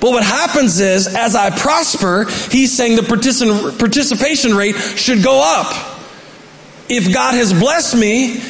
But 0.00 0.10
what 0.10 0.24
happens 0.24 0.80
is, 0.80 1.06
as 1.06 1.36
I 1.36 1.50
prosper, 1.50 2.24
he's 2.50 2.76
saying 2.76 2.96
the 2.96 3.04
participation 3.78 4.56
rate 4.56 4.74
should 4.74 5.22
go 5.22 5.40
up. 5.40 5.72
If 6.88 7.14
God 7.14 7.34
has 7.34 7.52
blessed 7.52 7.94
me, 7.94 8.42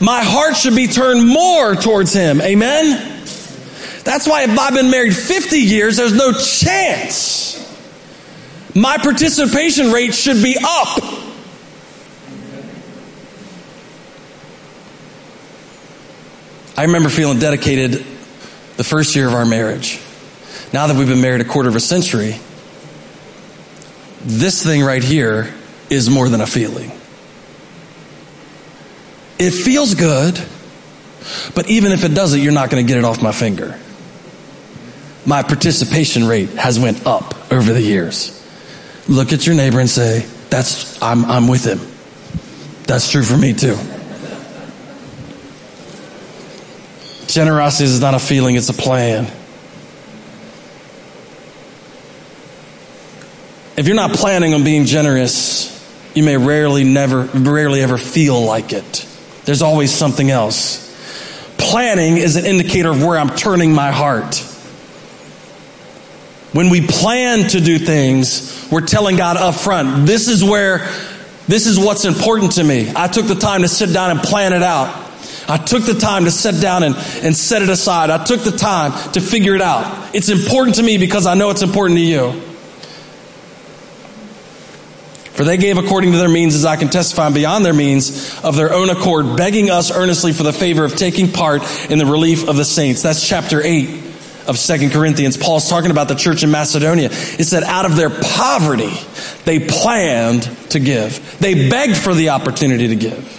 my 0.00 0.24
heart 0.24 0.56
should 0.56 0.74
be 0.74 0.86
turned 0.86 1.28
more 1.28 1.74
towards 1.74 2.14
him. 2.14 2.40
Amen? 2.40 3.17
That's 4.08 4.26
why 4.26 4.44
if 4.44 4.58
I've 4.58 4.72
been 4.72 4.90
married 4.90 5.14
50 5.14 5.58
years, 5.58 5.98
there's 5.98 6.14
no 6.14 6.32
chance. 6.32 7.58
My 8.74 8.96
participation 8.96 9.92
rate 9.92 10.14
should 10.14 10.42
be 10.42 10.56
up. 10.56 11.02
I 16.74 16.84
remember 16.84 17.10
feeling 17.10 17.38
dedicated 17.38 18.02
the 18.78 18.82
first 18.82 19.14
year 19.14 19.28
of 19.28 19.34
our 19.34 19.44
marriage. 19.44 20.00
Now 20.72 20.86
that 20.86 20.96
we've 20.96 21.06
been 21.06 21.20
married 21.20 21.42
a 21.42 21.44
quarter 21.44 21.68
of 21.68 21.76
a 21.76 21.80
century, 21.80 22.40
this 24.22 24.64
thing 24.64 24.82
right 24.82 25.04
here 25.04 25.54
is 25.90 26.08
more 26.08 26.30
than 26.30 26.40
a 26.40 26.46
feeling. 26.46 26.90
It 29.38 29.50
feels 29.50 29.94
good, 29.94 30.42
but 31.54 31.68
even 31.68 31.92
if 31.92 32.04
it 32.04 32.14
doesn't, 32.14 32.40
you're 32.40 32.52
not 32.52 32.70
going 32.70 32.86
to 32.86 32.90
get 32.90 32.96
it 32.96 33.04
off 33.04 33.20
my 33.20 33.32
finger. 33.32 33.78
My 35.28 35.42
participation 35.42 36.26
rate 36.26 36.48
has 36.54 36.80
went 36.80 37.06
up 37.06 37.52
over 37.52 37.74
the 37.74 37.82
years. 37.82 38.34
Look 39.06 39.34
at 39.34 39.46
your 39.46 39.54
neighbor 39.54 39.78
and 39.78 39.90
say, 39.90 40.20
that's, 40.48 41.02
I'm, 41.02 41.26
I'm 41.26 41.48
with 41.48 41.64
him. 41.66 41.80
That's 42.84 43.10
true 43.10 43.22
for 43.22 43.36
me 43.36 43.52
too. 43.52 43.76
Generosity 47.26 47.84
is 47.84 48.00
not 48.00 48.14
a 48.14 48.18
feeling, 48.18 48.56
it's 48.56 48.70
a 48.70 48.72
plan. 48.72 49.24
If 53.76 53.86
you're 53.86 53.96
not 53.96 54.14
planning 54.14 54.54
on 54.54 54.64
being 54.64 54.86
generous, 54.86 55.68
you 56.14 56.22
may 56.22 56.38
rarely 56.38 56.84
never 56.84 57.24
rarely 57.24 57.82
ever 57.82 57.98
feel 57.98 58.40
like 58.46 58.72
it. 58.72 59.06
There's 59.44 59.60
always 59.60 59.92
something 59.92 60.30
else. 60.30 60.86
Planning 61.58 62.16
is 62.16 62.36
an 62.36 62.46
indicator 62.46 62.88
of 62.88 63.04
where 63.04 63.18
I'm 63.18 63.36
turning 63.36 63.74
my 63.74 63.92
heart. 63.92 64.47
When 66.52 66.70
we 66.70 66.86
plan 66.86 67.48
to 67.50 67.60
do 67.60 67.78
things, 67.78 68.68
we're 68.70 68.86
telling 68.86 69.16
God 69.16 69.36
up 69.36 69.54
front, 69.54 70.06
this 70.06 70.28
is 70.28 70.42
where 70.42 70.88
this 71.46 71.66
is 71.66 71.78
what's 71.78 72.04
important 72.04 72.52
to 72.52 72.64
me. 72.64 72.90
I 72.94 73.08
took 73.08 73.26
the 73.26 73.34
time 73.34 73.62
to 73.62 73.68
sit 73.68 73.92
down 73.92 74.10
and 74.10 74.20
plan 74.20 74.52
it 74.52 74.62
out. 74.62 75.06
I 75.48 75.56
took 75.56 75.84
the 75.84 75.94
time 75.94 76.24
to 76.24 76.30
sit 76.30 76.60
down 76.60 76.82
and, 76.82 76.94
and 77.22 77.34
set 77.34 77.62
it 77.62 77.70
aside. 77.70 78.10
I 78.10 78.22
took 78.22 78.42
the 78.42 78.50
time 78.52 78.92
to 79.12 79.20
figure 79.20 79.54
it 79.54 79.62
out. 79.62 80.14
It's 80.14 80.28
important 80.28 80.76
to 80.76 80.82
me 80.82 80.98
because 80.98 81.26
I 81.26 81.34
know 81.34 81.50
it's 81.50 81.62
important 81.62 81.98
to 81.98 82.04
you. 82.04 82.32
For 85.32 85.44
they 85.44 85.56
gave 85.56 85.78
according 85.78 86.12
to 86.12 86.18
their 86.18 86.28
means, 86.28 86.54
as 86.54 86.64
I 86.64 86.76
can 86.76 86.88
testify, 86.88 87.30
beyond 87.30 87.64
their 87.64 87.72
means 87.72 88.38
of 88.42 88.56
their 88.56 88.74
own 88.74 88.90
accord, 88.90 89.36
begging 89.36 89.70
us 89.70 89.90
earnestly 89.90 90.32
for 90.32 90.42
the 90.42 90.52
favor 90.52 90.84
of 90.84 90.96
taking 90.96 91.30
part 91.30 91.62
in 91.90 91.98
the 91.98 92.06
relief 92.06 92.48
of 92.48 92.56
the 92.56 92.64
saints. 92.64 93.02
That's 93.02 93.26
chapter 93.26 93.62
8 93.62 94.07
of 94.48 94.58
Second 94.58 94.90
Corinthians. 94.90 95.36
Paul's 95.36 95.68
talking 95.68 95.90
about 95.90 96.08
the 96.08 96.14
church 96.14 96.42
in 96.42 96.50
Macedonia. 96.50 97.10
It 97.10 97.44
said 97.44 97.62
out 97.62 97.84
of 97.84 97.96
their 97.96 98.10
poverty, 98.10 98.92
they 99.44 99.60
planned 99.60 100.42
to 100.70 100.80
give. 100.80 101.38
They 101.38 101.68
begged 101.68 101.96
for 101.96 102.14
the 102.14 102.30
opportunity 102.30 102.88
to 102.88 102.96
give. 102.96 103.38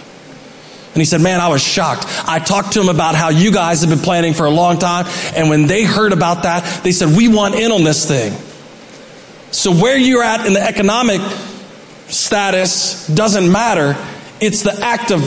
And 0.92 0.96
he 0.96 1.04
said, 1.04 1.20
man, 1.20 1.40
I 1.40 1.48
was 1.48 1.62
shocked. 1.62 2.04
I 2.26 2.40
talked 2.40 2.72
to 2.72 2.80
him 2.80 2.88
about 2.88 3.14
how 3.14 3.28
you 3.28 3.52
guys 3.52 3.82
have 3.82 3.90
been 3.90 4.00
planning 4.00 4.34
for 4.34 4.46
a 4.46 4.50
long 4.50 4.78
time. 4.78 5.06
And 5.36 5.48
when 5.48 5.66
they 5.66 5.84
heard 5.84 6.12
about 6.12 6.42
that, 6.44 6.82
they 6.82 6.90
said, 6.90 7.16
we 7.16 7.28
want 7.28 7.54
in 7.54 7.70
on 7.70 7.84
this 7.84 8.08
thing. 8.08 8.32
So 9.52 9.72
where 9.72 9.96
you're 9.96 10.22
at 10.22 10.46
in 10.46 10.52
the 10.52 10.62
economic 10.62 11.20
status 12.08 13.06
doesn't 13.06 13.50
matter. 13.50 13.96
It's 14.40 14.62
the 14.62 14.72
act 14.80 15.12
of 15.12 15.20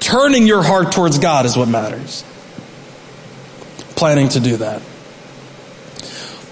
turning 0.00 0.46
your 0.46 0.62
heart 0.62 0.92
towards 0.92 1.18
God 1.18 1.44
is 1.46 1.56
what 1.56 1.68
matters. 1.68 2.24
Planning 3.96 4.28
to 4.30 4.40
do 4.40 4.58
that. 4.58 4.82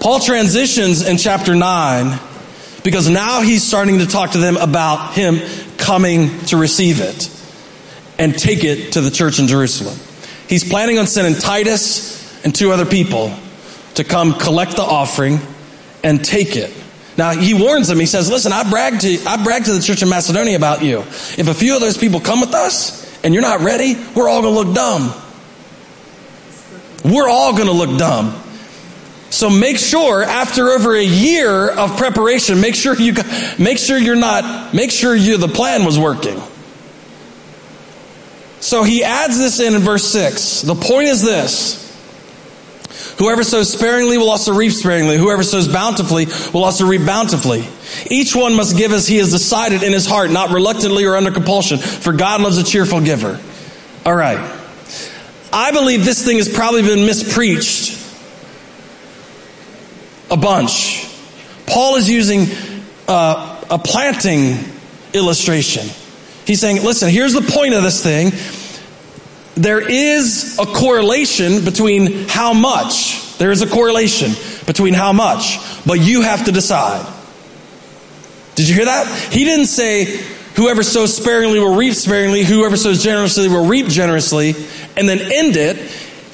Paul 0.05 0.19
transitions 0.19 1.01
in 1.01 1.17
chapter 1.17 1.55
9 1.55 2.19
because 2.83 3.09
now 3.09 3.41
he's 3.41 3.63
starting 3.63 3.97
to 3.97 4.05
talk 4.05 4.33
to 4.33 4.37
them 4.37 4.55
about 4.55 5.15
him 5.15 5.39
coming 5.77 6.29
to 6.41 6.57
receive 6.57 7.01
it 7.01 7.27
and 8.19 8.37
take 8.37 8.63
it 8.63 8.91
to 8.91 9.01
the 9.01 9.09
church 9.09 9.39
in 9.39 9.47
Jerusalem. 9.47 9.97
He's 10.47 10.63
planning 10.63 10.99
on 10.99 11.07
sending 11.07 11.33
Titus 11.33 12.45
and 12.45 12.53
two 12.53 12.71
other 12.71 12.85
people 12.85 13.35
to 13.95 14.03
come 14.03 14.35
collect 14.35 14.75
the 14.75 14.83
offering 14.83 15.39
and 16.03 16.23
take 16.23 16.55
it. 16.55 16.71
Now 17.17 17.31
he 17.31 17.55
warns 17.55 17.87
them. 17.87 17.99
He 17.99 18.05
says, 18.05 18.29
"Listen, 18.29 18.53
I 18.53 18.69
bragged 18.69 19.01
to 19.01 19.25
I 19.25 19.43
bragged 19.43 19.65
to 19.65 19.73
the 19.73 19.81
church 19.81 20.03
in 20.03 20.09
Macedonia 20.09 20.55
about 20.55 20.83
you. 20.83 20.99
If 20.99 21.47
a 21.47 21.55
few 21.55 21.73
of 21.73 21.81
those 21.81 21.97
people 21.97 22.19
come 22.19 22.41
with 22.41 22.53
us 22.53 23.19
and 23.23 23.33
you're 23.33 23.41
not 23.41 23.61
ready, 23.61 23.97
we're 24.13 24.29
all 24.29 24.43
going 24.43 24.53
to 24.53 24.61
look 24.65 24.75
dumb. 24.75 25.11
We're 27.03 27.27
all 27.27 27.53
going 27.53 27.65
to 27.65 27.73
look 27.73 27.97
dumb. 27.97 28.43
So 29.35 29.49
make 29.49 29.77
sure 29.77 30.23
after 30.23 30.69
over 30.69 30.95
a 30.95 31.03
year 31.03 31.67
of 31.67 31.97
preparation, 31.97 32.61
make 32.61 32.73
sure 32.73 32.95
you 32.95 33.13
make 33.59 33.77
sure 33.77 33.97
you're 33.97 34.15
not 34.15 34.73
make 34.73 34.91
sure 34.91 35.13
you 35.13 35.35
the 35.35 35.49
plan 35.49 35.83
was 35.83 35.99
working." 35.99 36.41
So 38.61 38.83
he 38.83 39.03
adds 39.03 39.37
this 39.37 39.59
in 39.59 39.75
in 39.75 39.81
verse 39.81 40.05
6. 40.05 40.61
The 40.61 40.73
point 40.73 41.09
is 41.09 41.21
this. 41.21 41.81
Whoever 43.17 43.43
sows 43.43 43.69
sparingly 43.73 44.17
will 44.17 44.29
also 44.29 44.53
reap 44.53 44.71
sparingly. 44.71 45.17
Whoever 45.17 45.43
sows 45.43 45.67
bountifully 45.67 46.27
will 46.53 46.63
also 46.63 46.85
reap 46.85 47.05
bountifully. 47.05 47.67
Each 48.09 48.33
one 48.33 48.53
must 48.53 48.77
give 48.77 48.93
as 48.93 49.05
he 49.05 49.17
has 49.17 49.31
decided 49.31 49.83
in 49.83 49.91
his 49.91 50.05
heart, 50.05 50.31
not 50.31 50.51
reluctantly 50.51 51.03
or 51.03 51.17
under 51.17 51.31
compulsion, 51.31 51.77
for 51.77 52.13
God 52.13 52.39
loves 52.39 52.57
a 52.57 52.63
cheerful 52.63 53.01
giver. 53.01 53.37
All 54.05 54.15
right. 54.15 54.39
I 55.51 55.71
believe 55.71 56.05
this 56.05 56.23
thing 56.23 56.37
has 56.37 56.47
probably 56.47 56.83
been 56.83 57.05
mispreached 57.05 57.94
a 60.29 60.37
bunch. 60.37 61.07
Paul 61.67 61.95
is 61.95 62.09
using 62.09 62.47
uh, 63.07 63.63
a 63.69 63.79
planting 63.79 64.57
illustration. 65.13 65.87
He's 66.45 66.59
saying, 66.59 66.83
listen, 66.83 67.09
here's 67.09 67.33
the 67.33 67.41
point 67.41 67.73
of 67.73 67.83
this 67.83 68.03
thing 68.03 68.31
there 69.55 69.79
is 69.79 70.59
a 70.59 70.65
correlation 70.65 71.63
between 71.63 72.27
how 72.27 72.53
much. 72.53 73.37
There 73.37 73.51
is 73.51 73.61
a 73.61 73.67
correlation 73.67 74.33
between 74.65 74.93
how 74.93 75.13
much, 75.13 75.57
but 75.85 75.99
you 75.99 76.21
have 76.21 76.45
to 76.45 76.51
decide. 76.51 77.05
Did 78.55 78.67
you 78.67 78.75
hear 78.75 78.85
that? 78.85 79.07
He 79.31 79.45
didn't 79.45 79.67
say, 79.67 80.05
whoever 80.55 80.83
sows 80.83 81.15
sparingly 81.15 81.59
will 81.59 81.75
reap 81.75 81.93
sparingly, 81.93 82.43
whoever 82.43 82.75
sows 82.77 83.03
generously 83.03 83.47
will 83.47 83.65
reap 83.65 83.87
generously, 83.87 84.55
and 84.97 85.07
then 85.07 85.19
end 85.19 85.55
it. 85.55 85.77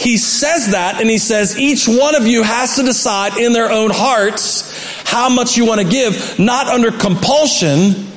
He 0.01 0.17
says 0.17 0.71
that, 0.71 0.99
and 0.99 1.07
he 1.07 1.19
says 1.19 1.59
each 1.59 1.87
one 1.87 2.15
of 2.15 2.25
you 2.25 2.41
has 2.41 2.77
to 2.77 2.83
decide 2.83 3.37
in 3.37 3.53
their 3.53 3.71
own 3.71 3.91
hearts 3.93 4.67
how 5.05 5.29
much 5.29 5.57
you 5.57 5.65
want 5.67 5.79
to 5.79 5.87
give, 5.87 6.39
not 6.39 6.65
under 6.65 6.91
compulsion, 6.91 8.07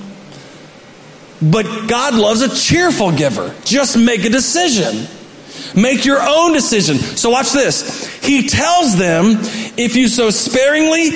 but 1.42 1.86
God 1.86 2.14
loves 2.14 2.40
a 2.40 2.48
cheerful 2.48 3.12
giver. 3.12 3.54
Just 3.64 3.98
make 3.98 4.24
a 4.24 4.30
decision. 4.30 5.06
Make 5.76 6.06
your 6.06 6.22
own 6.22 6.54
decision. 6.54 6.96
So 6.96 7.28
watch 7.28 7.52
this. 7.52 8.06
He 8.24 8.48
tells 8.48 8.96
them, 8.96 9.36
if 9.76 9.94
you 9.94 10.08
sow 10.08 10.30
sparingly, 10.30 11.10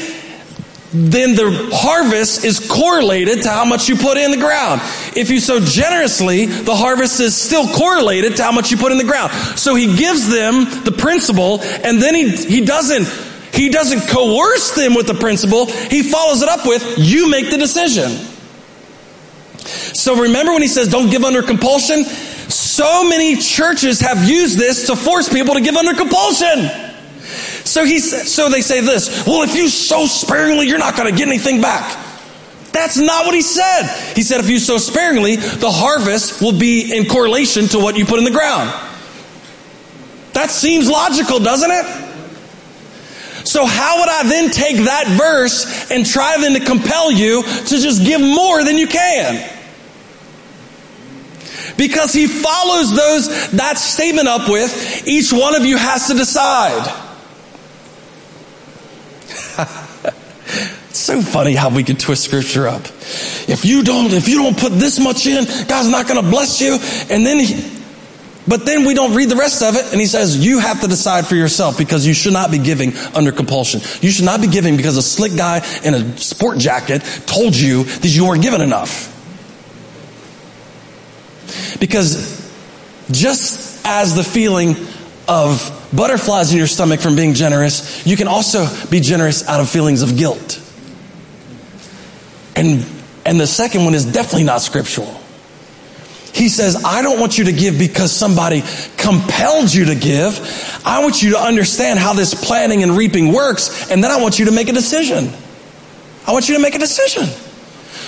then 0.92 1.34
the 1.34 1.70
harvest 1.72 2.44
is 2.44 2.66
correlated 2.70 3.42
to 3.42 3.50
how 3.50 3.64
much 3.64 3.88
you 3.88 3.96
put 3.96 4.16
in 4.16 4.30
the 4.30 4.38
ground. 4.38 4.80
If 5.14 5.30
you 5.30 5.38
sow 5.38 5.60
generously, 5.60 6.46
the 6.46 6.74
harvest 6.74 7.20
is 7.20 7.36
still 7.36 7.68
correlated 7.68 8.36
to 8.36 8.42
how 8.42 8.52
much 8.52 8.70
you 8.70 8.78
put 8.78 8.92
in 8.92 8.98
the 8.98 9.04
ground. 9.04 9.32
So 9.58 9.74
he 9.74 9.96
gives 9.96 10.28
them 10.28 10.64
the 10.84 10.94
principle 10.96 11.60
and 11.60 12.00
then 12.00 12.14
he, 12.14 12.30
he 12.30 12.64
doesn't, 12.64 13.06
he 13.52 13.68
doesn't 13.68 14.08
coerce 14.08 14.74
them 14.74 14.94
with 14.94 15.06
the 15.06 15.14
principle. 15.14 15.66
He 15.66 16.02
follows 16.02 16.40
it 16.42 16.48
up 16.48 16.66
with, 16.66 16.96
you 16.96 17.30
make 17.30 17.50
the 17.50 17.58
decision. 17.58 18.10
So 19.94 20.22
remember 20.22 20.52
when 20.52 20.62
he 20.62 20.68
says 20.68 20.88
don't 20.88 21.10
give 21.10 21.24
under 21.24 21.42
compulsion? 21.42 22.04
So 22.04 23.06
many 23.06 23.36
churches 23.36 24.00
have 24.00 24.26
used 24.26 24.56
this 24.56 24.86
to 24.86 24.96
force 24.96 25.28
people 25.28 25.54
to 25.54 25.60
give 25.60 25.76
under 25.76 25.92
compulsion. 25.92 26.87
So 27.68 27.84
he 27.84 27.98
so 27.98 28.48
they 28.48 28.62
say 28.62 28.80
this, 28.80 29.26
well, 29.26 29.42
if 29.42 29.54
you 29.54 29.68
sow 29.68 30.06
sparingly, 30.06 30.66
you're 30.68 30.78
not 30.78 30.96
going 30.96 31.10
to 31.10 31.16
get 31.16 31.28
anything 31.28 31.60
back. 31.60 32.06
That's 32.72 32.96
not 32.96 33.26
what 33.26 33.34
he 33.34 33.42
said. 33.42 34.14
He 34.14 34.22
said 34.22 34.40
if 34.40 34.48
you 34.48 34.58
sow 34.58 34.78
sparingly, 34.78 35.36
the 35.36 35.70
harvest 35.70 36.40
will 36.40 36.58
be 36.58 36.96
in 36.96 37.06
correlation 37.06 37.66
to 37.68 37.78
what 37.78 37.96
you 37.96 38.04
put 38.04 38.18
in 38.18 38.24
the 38.24 38.30
ground. 38.30 38.70
That 40.32 40.50
seems 40.50 40.88
logical, 40.88 41.40
doesn't 41.40 41.70
it? 41.70 43.44
So 43.46 43.64
how 43.64 44.00
would 44.00 44.08
I 44.08 44.28
then 44.28 44.50
take 44.50 44.76
that 44.84 45.06
verse 45.18 45.90
and 45.90 46.04
try 46.04 46.36
then 46.38 46.52
to 46.52 46.64
compel 46.64 47.10
you 47.10 47.42
to 47.42 47.78
just 47.78 48.04
give 48.04 48.20
more 48.20 48.62
than 48.62 48.76
you 48.76 48.86
can? 48.86 49.54
Because 51.76 52.12
he 52.12 52.26
follows 52.26 52.94
those, 52.94 53.50
that 53.52 53.78
statement 53.78 54.28
up 54.28 54.48
with, 54.48 55.06
each 55.06 55.32
one 55.32 55.54
of 55.54 55.64
you 55.64 55.76
has 55.76 56.08
to 56.08 56.14
decide. 56.14 57.07
It's 60.90 60.98
so 60.98 61.20
funny 61.20 61.54
how 61.54 61.68
we 61.68 61.84
can 61.84 61.96
twist 61.96 62.24
scripture 62.24 62.66
up. 62.66 62.82
If 62.86 63.64
you 63.64 63.82
don't, 63.82 64.12
if 64.12 64.26
you 64.28 64.42
don't 64.42 64.58
put 64.58 64.72
this 64.72 64.98
much 64.98 65.26
in, 65.26 65.44
God's 65.66 65.88
not 65.90 66.08
going 66.08 66.22
to 66.22 66.30
bless 66.30 66.60
you. 66.60 66.78
And 67.14 67.26
then 67.26 67.38
he, 67.38 67.78
but 68.48 68.64
then 68.64 68.86
we 68.86 68.94
don't 68.94 69.14
read 69.14 69.28
the 69.28 69.36
rest 69.36 69.62
of 69.62 69.76
it, 69.76 69.92
and 69.92 70.00
he 70.00 70.06
says, 70.06 70.42
You 70.42 70.58
have 70.58 70.80
to 70.80 70.88
decide 70.88 71.26
for 71.26 71.34
yourself 71.34 71.76
because 71.76 72.06
you 72.06 72.14
should 72.14 72.32
not 72.32 72.50
be 72.50 72.58
giving 72.58 72.96
under 73.14 73.30
compulsion. 73.30 73.80
You 74.00 74.10
should 74.10 74.24
not 74.24 74.40
be 74.40 74.46
giving 74.46 74.78
because 74.78 74.96
a 74.96 75.02
slick 75.02 75.36
guy 75.36 75.58
in 75.84 75.92
a 75.92 76.16
sport 76.16 76.56
jacket 76.56 77.02
told 77.26 77.54
you 77.54 77.84
that 77.84 78.08
you 78.08 78.26
weren't 78.26 78.42
given 78.42 78.62
enough. 78.62 79.14
Because 81.78 82.50
just 83.10 83.84
as 83.86 84.16
the 84.16 84.24
feeling 84.24 84.76
of 85.28 85.90
butterflies 85.94 86.50
in 86.50 86.58
your 86.58 86.66
stomach 86.66 87.00
from 87.00 87.16
being 87.16 87.34
generous, 87.34 88.06
you 88.06 88.16
can 88.16 88.28
also 88.28 88.66
be 88.86 89.00
generous 89.00 89.46
out 89.46 89.60
of 89.60 89.68
feelings 89.68 90.00
of 90.00 90.16
guilt. 90.16 90.62
And, 92.58 92.84
and 93.24 93.38
the 93.38 93.46
second 93.46 93.84
one 93.84 93.94
is 93.94 94.04
definitely 94.04 94.42
not 94.42 94.60
scriptural. 94.60 95.14
He 96.34 96.48
says, 96.48 96.84
I 96.84 97.02
don't 97.02 97.20
want 97.20 97.38
you 97.38 97.44
to 97.44 97.52
give 97.52 97.78
because 97.78 98.12
somebody 98.12 98.62
compelled 98.96 99.72
you 99.72 99.86
to 99.86 99.94
give. 99.94 100.82
I 100.84 101.02
want 101.02 101.22
you 101.22 101.30
to 101.30 101.38
understand 101.38 102.00
how 102.00 102.14
this 102.14 102.34
planting 102.34 102.82
and 102.82 102.96
reaping 102.96 103.32
works, 103.32 103.90
and 103.90 104.02
then 104.02 104.10
I 104.10 104.20
want 104.20 104.40
you 104.40 104.46
to 104.46 104.50
make 104.50 104.68
a 104.68 104.72
decision. 104.72 105.32
I 106.26 106.32
want 106.32 106.48
you 106.48 106.56
to 106.56 106.60
make 106.60 106.74
a 106.74 106.78
decision. 106.78 107.28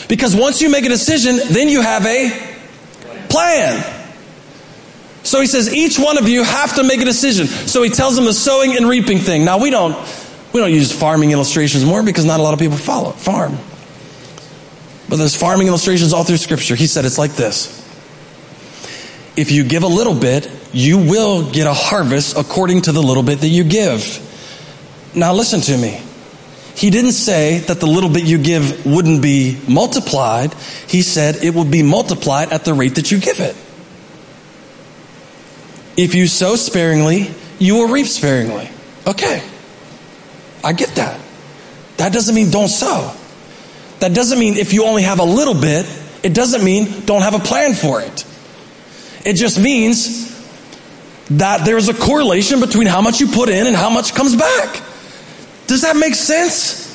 Because 0.09 0.35
once 0.35 0.61
you 0.61 0.69
make 0.69 0.85
a 0.85 0.89
decision, 0.89 1.39
then 1.51 1.69
you 1.69 1.81
have 1.81 2.05
a 2.05 2.31
plan. 3.29 3.99
So 5.23 5.41
he 5.41 5.47
says, 5.47 5.73
each 5.73 5.97
one 5.97 6.19
of 6.19 6.29
you 6.29 6.43
have 6.43 6.75
to 6.75 6.83
make 6.83 7.01
a 7.01 7.05
decision. 7.05 7.47
So 7.47 7.85
he 7.85 7.91
tells 7.91 8.17
them 8.17 8.25
the 8.25 8.33
sowing 8.33 8.77
and 8.77 8.89
reaping 8.89 9.19
thing. 9.19 9.45
Now 9.45 9.59
we 9.59 9.71
don't, 9.71 9.97
we 10.53 10.61
don't 10.61 10.73
use 10.73 10.91
farming 10.93 11.31
illustrations 11.31 11.85
more 11.85 12.03
because 12.03 12.25
not 12.25 12.41
a 12.41 12.43
lot 12.43 12.53
of 12.53 12.59
people 12.59 12.79
follow 12.79 13.13
farm. 13.13 13.57
But 15.11 15.16
there's 15.16 15.35
farming 15.35 15.66
illustrations 15.66 16.12
all 16.12 16.23
through 16.23 16.37
scripture. 16.37 16.77
He 16.77 16.87
said 16.87 17.05
it's 17.05 17.18
like 17.18 17.33
this. 17.33 17.77
If 19.37 19.51
you 19.51 19.64
give 19.64 19.83
a 19.83 19.88
little 19.88 20.14
bit, 20.14 20.49
you 20.73 20.99
will 20.99 21.51
get 21.51 21.66
a 21.66 21.75
harvest 21.75 22.37
according 22.37 22.83
to 22.83 22.92
the 22.92 23.03
little 23.03 23.25
bit 23.25 23.40
that 23.40 23.49
you 23.49 23.64
give. 23.64 24.27
Now 25.12 25.35
listen 25.35 25.61
to 25.62 25.77
me. 25.77 26.01
He 26.77 26.90
didn't 26.90 27.12
say 27.12 27.59
that 27.59 27.81
the 27.81 27.87
little 27.87 28.09
bit 28.09 28.23
you 28.23 28.38
give 28.38 28.87
wouldn't 28.87 29.20
be 29.20 29.61
multiplied. 29.66 30.55
He 30.87 31.03
said 31.03 31.42
it 31.42 31.55
would 31.55 31.73
be 31.73 31.83
multiplied 31.83 32.53
at 32.53 32.64
the 32.64 32.73
rate 32.73 32.94
that 32.94 33.11
you 33.11 33.18
give 33.18 33.40
it. 33.40 33.57
If 35.96 36.14
you 36.14 36.29
sow 36.29 36.55
sparingly, 36.55 37.35
you 37.59 37.75
will 37.75 37.88
reap 37.88 38.07
sparingly. 38.07 38.70
Okay. 39.09 39.42
I 40.62 40.73
get 40.73 40.90
that. 40.90 41.20
That 41.96 42.12
doesn't 42.12 42.35
mean 42.35 42.51
don't 42.51 42.68
sow. 42.68 43.16
That 44.01 44.15
doesn't 44.15 44.39
mean 44.39 44.57
if 44.57 44.73
you 44.73 44.85
only 44.85 45.03
have 45.03 45.19
a 45.19 45.25
little 45.25 45.55
bit, 45.55 45.87
it 46.23 46.35
doesn't 46.35 46.65
mean 46.65 47.05
don't 47.07 47.23
have 47.23 47.35
a 47.35 47.39
plan 47.39 47.75
for 47.75 48.01
it. 48.01 48.25
It 49.25 49.35
just 49.35 49.59
means 49.61 50.29
that 51.31 51.65
there's 51.65 51.89
a 51.89 51.95
correlation 51.95 52.61
between 52.61 52.87
how 52.87 53.01
much 53.01 53.21
you 53.21 53.29
put 53.29 53.49
in 53.49 53.67
and 53.67 53.77
how 53.77 53.91
much 53.91 54.15
comes 54.15 54.35
back. 54.35 54.83
Does 55.67 55.83
that 55.83 55.97
make 55.97 56.15
sense? 56.15 56.89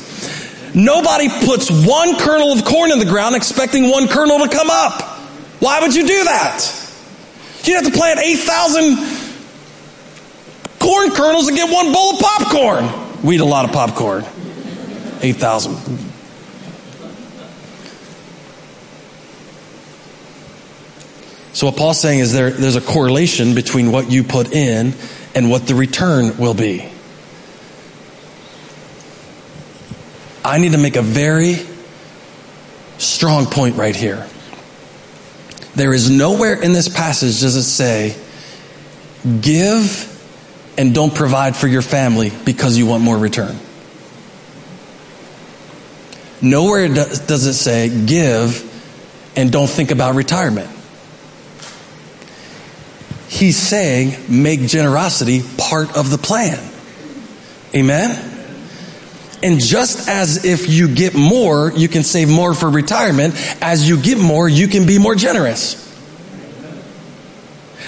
Nobody 0.76 1.30
puts 1.30 1.70
one 1.70 2.18
kernel 2.18 2.52
of 2.52 2.65
corn 2.65 2.91
in 2.91 3.00
the 3.00 3.06
ground 3.06 3.36
expecting 3.36 3.89
one 3.89 4.08
kernel 4.10 4.39
to 4.39 4.50
come 4.50 4.70
up. 4.70 5.02
Why 5.60 5.80
would 5.80 5.96
you 5.96 6.06
do 6.06 6.24
that? 6.26 6.82
You'd 7.63 7.76
have 7.76 7.86
to 7.86 7.98
plant 7.98 8.20
8,000 8.20 8.98
corn 10.80 11.12
kernels 11.12 11.48
and 11.48 11.56
get 11.56 11.72
one 11.72 11.94
bowl 11.94 12.15
of 12.15 12.20
popcorn. 12.20 13.24
We 13.24 13.36
eat 13.36 13.41
a 13.41 13.46
lot 13.46 13.65
of 13.65 13.72
popcorn. 13.72 14.26
8,000. 15.22 16.05
So 21.56 21.68
what 21.68 21.78
Paul's 21.78 22.02
saying 22.02 22.20
is 22.20 22.34
there, 22.34 22.52
there's 22.52 22.76
a 22.76 22.82
correlation 22.82 23.56
between 23.56 23.89
what 23.89 24.12
you 24.12 24.26
put 24.26 24.52
in 24.52 24.94
and 25.34 25.50
what 25.50 25.68
the 25.68 25.74
return 25.74 26.38
will 26.38 26.54
be. 26.54 26.86
I 30.44 30.58
need 30.58 30.74
to 30.74 30.78
make 30.78 30.98
a 30.98 31.02
very 31.02 31.56
strong 32.98 33.46
point 33.46 33.78
right 33.78 33.96
here. 33.96 34.28
There 35.76 35.94
is 35.94 36.10
nowhere 36.10 36.62
in 36.62 36.74
this 36.74 36.89
passage 36.89 37.39
does 37.39 37.56
it 37.56 37.63
say, 37.63 38.18
give 39.39 40.12
and 40.78 40.94
don't 40.94 41.15
provide 41.15 41.56
for 41.56 41.70
your 41.70 41.82
family 41.82 42.34
because 42.44 42.78
you 42.78 42.86
want 42.86 43.02
more 43.02 43.18
return. 43.18 43.58
Nowhere 46.41 46.89
does 46.89 47.46
it 47.46 47.54
say, 47.54 48.06
give 48.06 48.62
and 49.38 49.54
don't 49.54 49.70
think 49.70 49.91
about 49.91 50.15
retirement. 50.15 50.75
He's 53.36 53.58
saying, 53.58 54.15
make 54.30 54.62
generosity 54.62 55.41
part 55.58 55.98
of 55.98 56.10
the 56.10 56.17
plan. 56.17 56.58
Amen? 57.76 58.32
And 59.43 59.60
just 59.60 60.08
as 60.08 60.45
if 60.45 60.69
you 60.69 60.88
get 60.88 61.15
more, 61.15 61.69
you 61.76 61.89
can 61.89 62.04
save 62.04 62.30
more 62.30 62.54
for 62.54 62.69
retirement, 62.69 63.36
as 63.62 63.88
you 63.88 64.02
get 64.02 64.17
more, 64.17 64.48
you 64.48 64.69
can 64.69 64.88
be 64.88 65.00
more 65.00 65.15
generous. 65.15 65.82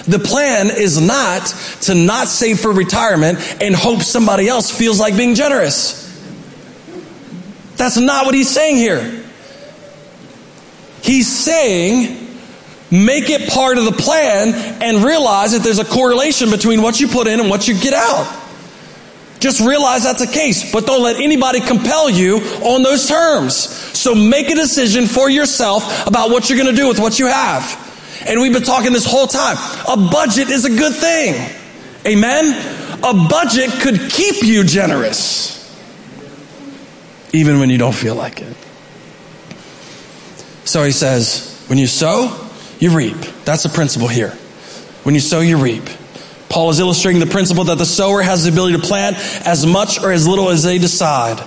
The 0.06 0.20
plan 0.20 0.70
is 0.70 1.00
not 1.00 1.46
to 1.84 1.96
not 1.96 2.28
save 2.28 2.60
for 2.60 2.74
retirement 2.74 3.40
and 3.62 3.74
hope 3.74 4.02
somebody 4.02 4.50
else 4.50 4.70
feels 4.70 5.00
like 5.00 5.16
being 5.16 5.34
generous. 5.34 6.04
That's 7.78 7.96
not 7.96 8.26
what 8.26 8.36
he's 8.36 8.50
saying 8.50 8.76
here. 8.76 9.24
He's 11.02 11.34
saying, 11.34 12.27
make 12.92 13.30
it 13.30 13.50
part 13.50 13.78
of 13.78 13.86
the 13.86 13.92
plan 13.92 14.54
and 14.82 15.04
realize 15.04 15.52
that 15.52 15.64
there's 15.64 15.80
a 15.80 15.86
correlation 15.86 16.50
between 16.50 16.82
what 16.82 17.00
you 17.00 17.08
put 17.08 17.28
in 17.28 17.40
and 17.40 17.50
what 17.50 17.68
you 17.68 17.80
get 17.80 17.94
out. 17.94 18.44
Just 19.40 19.60
realize 19.60 20.04
that's 20.04 20.26
the 20.26 20.32
case, 20.32 20.72
but 20.72 20.88
don't 20.88 21.04
let 21.04 21.18
anybody 21.18 21.60
compel 21.60 22.10
you 22.10 22.38
on 22.64 22.82
those 22.82 23.08
terms. 23.08 23.56
So 23.56 24.16
make 24.16 24.50
a 24.50 24.56
decision 24.56 25.06
for 25.06 25.30
yourself 25.30 26.08
about 26.08 26.32
what 26.32 26.50
you're 26.50 26.58
going 26.58 26.74
to 26.74 26.82
do 26.82 26.88
with 26.88 27.00
what 27.00 27.20
you 27.20 27.28
have. 27.28 27.86
And 28.26 28.42
we've 28.42 28.54
been 28.54 28.64
talking 28.64 28.94
this 28.94 29.06
whole 29.06 29.28
time. 29.28 29.58
A 29.88 30.10
budget 30.10 30.50
is 30.50 30.66
a 30.66 30.70
good 30.70 30.96
thing. 30.96 31.56
Amen? 32.06 33.00
A 33.04 33.14
budget 33.28 33.70
could 33.80 34.10
keep 34.10 34.44
you 34.44 34.64
generous, 34.64 35.54
even 37.32 37.60
when 37.60 37.70
you 37.70 37.78
don't 37.78 37.94
feel 37.94 38.16
like 38.16 38.42
it. 38.42 38.58
So 40.66 40.84
he 40.84 40.92
says, 40.92 41.64
when 41.68 41.78
you 41.78 41.86
sow, 41.86 42.47
you 42.80 42.96
reap. 42.96 43.18
That's 43.46 43.64
the 43.64 43.70
principle 43.70 44.08
here. 44.08 44.32
When 45.04 45.16
you 45.16 45.22
sow, 45.22 45.40
you 45.40 45.58
reap. 45.58 45.84
Paul 46.50 46.70
is 46.70 46.80
illustrating 46.80 47.20
the 47.20 47.28
principle 47.28 47.66
that 47.66 47.78
the 47.78 47.86
sower 47.86 48.22
has 48.22 48.44
the 48.44 48.52
ability 48.52 48.78
to 48.78 48.82
plant 48.82 49.18
as 49.46 49.66
much 49.66 50.02
or 50.02 50.12
as 50.12 50.28
little 50.28 50.50
as 50.50 50.64
they 50.64 50.78
decide, 50.78 51.44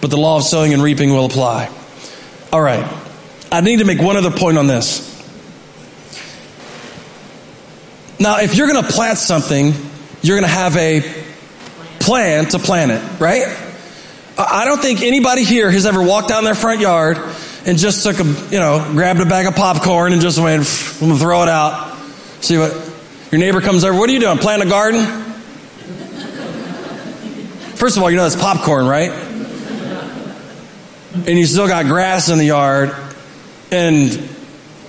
but 0.00 0.10
the 0.10 0.16
law 0.16 0.36
of 0.36 0.44
sowing 0.44 0.72
and 0.72 0.82
reaping 0.82 1.10
will 1.10 1.26
apply. 1.26 1.70
All 2.52 2.60
right. 2.60 2.86
I 3.52 3.60
need 3.60 3.80
to 3.80 3.84
make 3.84 4.00
one 4.00 4.16
other 4.16 4.30
point 4.30 4.58
on 4.58 4.66
this. 4.66 5.10
Now, 8.18 8.40
if 8.40 8.54
you're 8.54 8.68
going 8.68 8.82
to 8.82 8.92
plant 8.92 9.18
something, 9.18 9.74
you're 10.22 10.38
going 10.38 10.48
to 10.48 10.56
have 10.56 10.76
a 10.76 11.02
plan 11.98 12.46
to 12.46 12.58
plant 12.58 12.92
it, 12.92 13.20
right? 13.20 13.44
I 14.36 14.64
don't 14.64 14.80
think 14.80 15.02
anybody 15.02 15.44
here 15.44 15.70
has 15.70 15.86
ever 15.86 16.02
walked 16.02 16.28
down 16.28 16.44
their 16.44 16.54
front 16.54 16.80
yard 16.80 17.18
and 17.66 17.78
just 17.78 18.02
took 18.02 18.18
a, 18.18 18.24
you 18.24 18.58
know, 18.58 18.90
grabbed 18.92 19.20
a 19.20 19.26
bag 19.26 19.46
of 19.46 19.56
popcorn 19.56 20.12
and 20.12 20.20
just 20.20 20.38
went, 20.38 20.62
I'm 21.00 21.08
gonna 21.08 21.18
throw 21.18 21.42
it 21.42 21.48
out. 21.48 21.96
See 22.40 22.58
what 22.58 22.72
your 23.30 23.38
neighbor 23.38 23.60
comes 23.60 23.84
over. 23.84 23.98
What 23.98 24.08
are 24.10 24.12
you 24.12 24.20
doing? 24.20 24.38
Planting 24.38 24.68
a 24.68 24.70
garden? 24.70 25.04
First 27.76 27.96
of 27.96 28.02
all, 28.02 28.10
you 28.10 28.16
know 28.16 28.22
that's 28.22 28.40
popcorn, 28.40 28.86
right? 28.86 29.10
And 31.26 31.38
you 31.38 31.46
still 31.46 31.68
got 31.68 31.86
grass 31.86 32.28
in 32.28 32.38
the 32.38 32.44
yard, 32.44 32.94
and 33.70 34.28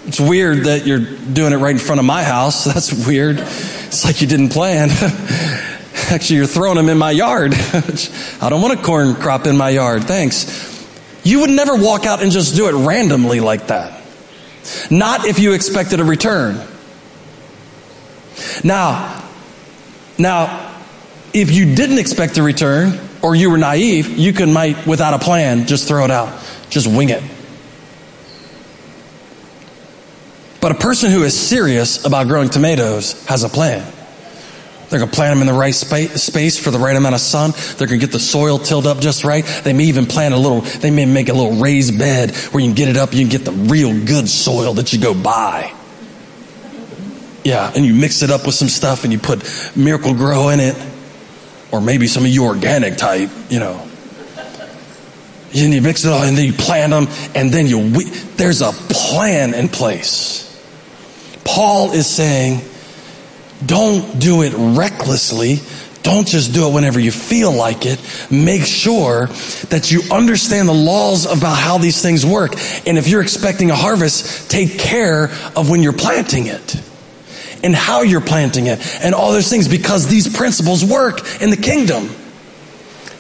it's 0.06 0.20
weird 0.20 0.66
that 0.66 0.86
you're 0.86 1.00
doing 1.00 1.54
it 1.54 1.58
right 1.58 1.72
in 1.72 1.80
front 1.80 2.00
of 2.00 2.06
my 2.06 2.24
house. 2.24 2.64
That's 2.74 3.08
weird. 3.08 3.38
It's 3.40 4.06
like 4.06 4.22
you 4.22 4.28
didn't 4.28 4.50
plan. 4.50 4.90
Actually, 6.12 6.38
you're 6.38 6.46
throwing 6.46 6.78
them 6.78 6.90
in 6.90 6.98
my 6.98 7.12
yard. 7.12 7.54
I 8.42 8.50
don't 8.50 8.62
want 8.62 8.80
a 8.80 8.84
corn 8.84 9.16
crop 9.16 9.48
in 9.48 9.58
my 9.58 9.70
yard. 9.70 10.04
Thanks. 10.04 10.75
You 11.26 11.42
would 11.42 11.50
never 11.50 11.76
walk 11.76 12.06
out 12.06 12.22
and 12.22 12.32
just 12.32 12.56
do 12.56 12.68
it 12.70 12.86
randomly 12.86 13.40
like 13.40 13.68
that. 13.68 14.00
Not 14.92 15.26
if 15.26 15.40
you 15.40 15.54
expected 15.54 16.00
a 16.00 16.06
return. 16.06 16.66
Now, 18.64 19.28
now, 20.20 20.76
if 21.34 21.52
you 21.52 21.76
didn't 21.76 21.98
expect 21.98 22.38
a 22.38 22.44
return 22.44 23.00
or 23.24 23.36
you 23.36 23.50
were 23.50 23.58
naive, 23.58 24.18
you 24.18 24.34
could 24.34 24.50
might, 24.50 24.86
without 24.86 25.16
a 25.16 25.20
plan, 25.20 25.66
just 25.66 25.88
throw 25.88 26.06
it 26.06 26.12
out. 26.12 26.44
Just 26.70 26.86
wing 26.86 27.10
it. 27.10 27.24
But 30.62 30.72
a 30.74 30.76
person 30.76 31.12
who 31.12 31.24
is 31.24 31.38
serious 31.38 32.06
about 32.06 32.28
growing 32.28 32.50
tomatoes 32.50 33.26
has 33.26 33.44
a 33.44 33.50
plan. 33.50 33.95
They're 34.90 35.00
going 35.00 35.10
to 35.10 35.16
plant 35.16 35.36
them 35.36 35.48
in 35.48 35.54
the 35.54 35.60
right 35.60 35.74
space 35.74 36.60
for 36.60 36.72
the 36.72 36.78
right 36.78 36.96
amount 36.96 37.16
of 37.16 37.22
sun. 37.22 37.52
They're 37.78 37.88
going 37.88 38.00
to 38.00 38.06
get 38.06 38.12
the 38.12 38.20
soil 38.20 38.60
tilled 38.60 38.86
up 38.86 39.00
just 39.00 39.24
right. 39.24 39.44
They 39.64 39.74
may 39.74 39.86
even 39.86 40.06
plant 40.06 40.34
a 40.34 40.38
little, 40.38 40.62
they 40.62 40.92
may 40.92 41.06
make 41.06 41.30
a 41.30 41.34
little 41.34 41.60
raised 41.60 41.98
bed 41.98 42.36
where 42.36 42.62
you 42.62 42.70
can 42.70 42.76
get 42.76 42.90
it 42.90 42.98
up. 42.98 43.14
You 43.14 43.22
can 43.22 43.30
get 43.30 43.46
the 43.46 43.52
real 43.52 44.06
good 44.06 44.30
soil 44.30 44.76
that 44.76 44.94
you 44.94 45.00
go 45.00 45.14
buy. 45.14 45.74
Yeah, 47.44 47.72
and 47.76 47.86
you 47.86 47.94
mix 47.94 48.22
it 48.22 48.32
up 48.32 48.46
with 48.46 48.56
some 48.56 48.70
stuff 48.70 49.04
and 49.04 49.14
you 49.14 49.20
put 49.20 49.44
Miracle-Gro 49.76 50.50
in 50.50 50.60
it. 50.60 50.76
Or 51.72 51.82
maybe 51.82 52.08
some 52.08 52.24
of 52.24 52.30
you 52.30 52.46
organic 52.46 52.98
type, 52.98 53.30
you 53.50 53.60
know. 53.60 53.88
And 55.54 55.74
you 55.74 55.82
mix 55.82 56.06
it 56.06 56.12
all 56.12 56.22
and 56.22 56.38
then 56.38 56.46
you 56.46 56.54
plant 56.54 56.92
them 56.92 57.08
and 57.34 57.52
then 57.52 57.66
you, 57.68 57.90
there's 58.36 58.62
a 58.62 58.72
plan 58.72 59.54
in 59.54 59.68
place. 59.70 60.44
Paul 61.44 61.92
is 61.92 62.08
saying, 62.08 62.62
don't 63.64 64.20
do 64.20 64.42
it 64.44 64.54
recklessly. 64.56 65.60
Don't 66.04 66.28
just 66.28 66.54
do 66.54 66.68
it 66.68 66.74
whenever 66.74 67.00
you 67.00 67.12
feel 67.12 67.52
like 67.52 67.86
it. 67.86 68.00
Make 68.30 68.64
sure 68.64 69.28
that 69.70 69.92
you 69.92 70.02
understand 70.12 70.70
the 70.70 70.74
laws 70.74 71.26
about 71.26 71.58
how 71.58 71.80
these 71.80 72.00
things 72.00 72.24
work. 72.24 72.54
And 72.86 72.98
if 72.98 73.08
you're 73.08 73.24
expecting 73.24 73.72
a 73.72 73.76
harvest, 73.76 74.50
take 74.52 74.78
care 74.78 75.32
of 75.56 75.70
when 75.70 75.82
you're 75.82 75.94
planting 75.94 76.46
it 76.46 76.76
and 77.64 77.76
how 77.76 78.04
you're 78.04 78.22
planting 78.22 78.68
it 78.68 78.80
and 79.04 79.16
all 79.16 79.32
those 79.32 79.50
things 79.50 79.68
because 79.68 80.08
these 80.08 80.34
principles 80.36 80.86
work 80.86 81.42
in 81.42 81.50
the 81.50 81.58
kingdom. 81.58 82.12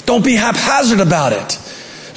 Don't 0.05 0.23
be 0.23 0.36
haphazard 0.36 0.99
about 0.99 1.33
it. 1.33 1.59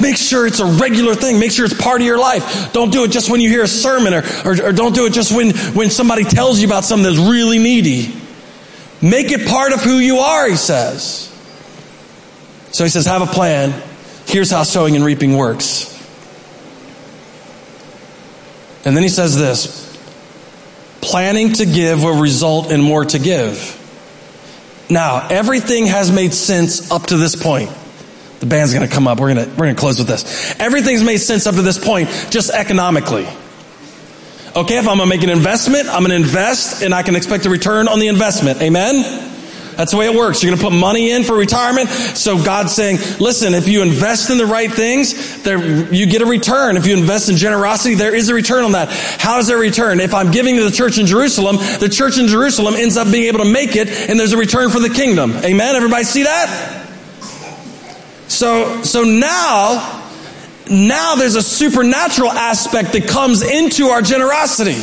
Make 0.01 0.17
sure 0.17 0.47
it's 0.47 0.61
a 0.61 0.67
regular 0.67 1.15
thing. 1.15 1.41
Make 1.41 1.51
sure 1.51 1.65
it's 1.65 1.81
part 1.81 2.01
of 2.01 2.07
your 2.07 2.19
life. 2.19 2.73
Don't 2.73 2.93
do 2.93 3.05
it 3.05 3.11
just 3.11 3.31
when 3.31 3.41
you 3.41 3.49
hear 3.49 3.65
a 3.65 3.69
sermon 3.69 4.15
or, 4.15 4.23
or, 4.45 4.67
or, 4.67 4.73
don't 4.73 4.95
do 4.95 5.07
it 5.07 5.13
just 5.13 5.35
when, 5.35 5.57
when 5.75 5.91
somebody 5.91 6.25
tells 6.25 6.61
you 6.61 6.67
about 6.67 6.85
something 6.85 7.05
that's 7.05 7.29
really 7.31 7.59
needy. 7.59 8.15
Make 9.03 9.31
it 9.31 9.49
part 9.49 9.73
of 9.73 9.81
who 9.81 9.99
you 9.99 10.19
are, 10.19 10.49
he 10.49 10.57
says. 10.57 11.25
So 12.71 12.85
he 12.85 12.91
says, 12.91 13.07
have 13.07 13.23
a 13.23 13.27
plan. 13.27 13.83
Here's 14.27 14.51
how 14.51 14.63
sowing 14.63 14.95
and 14.95 15.05
reaping 15.05 15.37
works. 15.37 15.95
And 18.85 18.97
then 18.97 19.03
he 19.03 19.09
says 19.09 19.37
this 19.37 19.87
planning 21.01 21.53
to 21.55 21.65
give 21.67 22.03
will 22.03 22.21
result 22.21 22.71
in 22.71 22.81
more 22.81 23.05
to 23.05 23.19
give. 23.19 23.75
Now, 24.91 25.27
everything 25.29 25.87
has 25.87 26.11
made 26.11 26.33
sense 26.33 26.91
up 26.91 27.07
to 27.07 27.17
this 27.17 27.37
point. 27.37 27.71
The 28.41 28.47
band's 28.47 28.73
going 28.73 28.89
to 28.89 28.95
come 28.95 29.09
up. 29.09 29.19
We're 29.19 29.35
going 29.35 29.47
to, 29.47 29.51
we're 29.51 29.67
going 29.67 29.75
to 29.75 29.81
close 29.81 29.99
with 29.99 30.09
this. 30.09 30.55
Everything's 30.61 31.03
made 31.03 31.19
sense 31.19 31.47
up 31.47 31.57
to 31.57 31.63
this 31.63 31.83
point, 31.83 32.09
just 32.31 32.51
economically. 32.51 33.27
Okay, 34.57 34.79
if 34.79 34.89
I'm 34.89 34.97
going 34.97 35.09
to 35.09 35.17
make 35.17 35.23
an 35.23 35.31
investment, 35.31 35.89
I'm 35.89 36.05
going 36.05 36.11
to 36.11 36.17
invest 36.17 36.83
and 36.83 36.95
I 36.95 37.03
can 37.03 37.17
expect 37.17 37.47
a 37.47 37.51
return 37.51 37.89
on 37.89 37.99
the 37.99 38.09
investment. 38.09 38.63
Amen? 38.63 39.27
That's 39.77 39.93
the 39.93 39.97
way 39.97 40.07
it 40.07 40.17
works. 40.17 40.43
You're 40.43 40.51
going 40.51 40.59
to 40.59 40.65
put 40.71 40.77
money 40.77 41.13
in 41.13 41.23
for 41.23 41.37
retirement. 41.37 41.89
So 41.89 42.43
God's 42.43 42.75
saying, 42.75 42.99
listen, 43.21 43.55
if 43.55 43.69
you 43.69 43.83
invest 43.83 44.29
in 44.29 44.37
the 44.37 44.47
right 44.47 44.73
things, 44.73 45.45
there, 45.45 45.95
you 45.95 46.07
get 46.07 46.21
a 46.21 46.27
return. 46.27 46.77
If 46.77 46.87
you 46.87 46.97
invest 46.97 47.29
in 47.29 47.37
generosity, 47.37 47.95
there 47.95 48.13
is 48.13 48.29
a 48.29 48.35
return 48.35 48.65
on 48.65 48.73
that. 48.73 48.89
How 48.91 49.37
does 49.37 49.47
there 49.47 49.59
return? 49.59 50.01
If 50.01 50.15
I'm 50.15 50.33
giving 50.33 50.57
to 50.57 50.65
the 50.65 50.73
church 50.73 50.99
in 50.99 51.07
Jerusalem, 51.07 51.59
the 51.79 51.89
church 51.89 52.19
in 52.19 52.27
Jerusalem 52.27 52.75
ends 52.75 52.97
up 52.97 53.13
being 53.13 53.27
able 53.27 53.39
to 53.39 53.51
make 53.53 53.77
it 53.77 53.89
and 53.89 54.19
there's 54.19 54.33
a 54.33 54.37
return 54.37 54.71
for 54.71 54.81
the 54.81 54.91
kingdom. 54.91 55.31
Amen? 55.45 55.77
Everybody 55.77 56.03
see 56.03 56.25
that? 56.25 56.88
So, 58.29 58.83
so 58.83 59.05
now, 59.05 60.05
now 60.71 61.17
there's 61.17 61.35
a 61.35 61.43
supernatural 61.43 62.31
aspect 62.31 62.93
that 62.93 63.09
comes 63.09 63.43
into 63.43 63.87
our 63.87 64.03
generosity. 64.03 64.77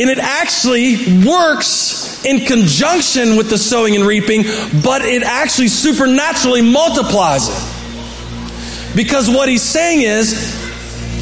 And 0.00 0.08
it 0.08 0.18
actually 0.18 1.26
works 1.26 2.24
in 2.24 2.46
conjunction 2.46 3.36
with 3.36 3.50
the 3.50 3.58
sowing 3.58 3.96
and 3.96 4.06
reaping, 4.06 4.44
but 4.82 5.02
it 5.02 5.22
actually 5.22 5.68
supernaturally 5.68 6.62
multiplies 6.62 7.48
it. 7.48 8.96
Because 8.96 9.28
what 9.28 9.48
he's 9.48 9.62
saying 9.62 10.02
is, 10.02 10.69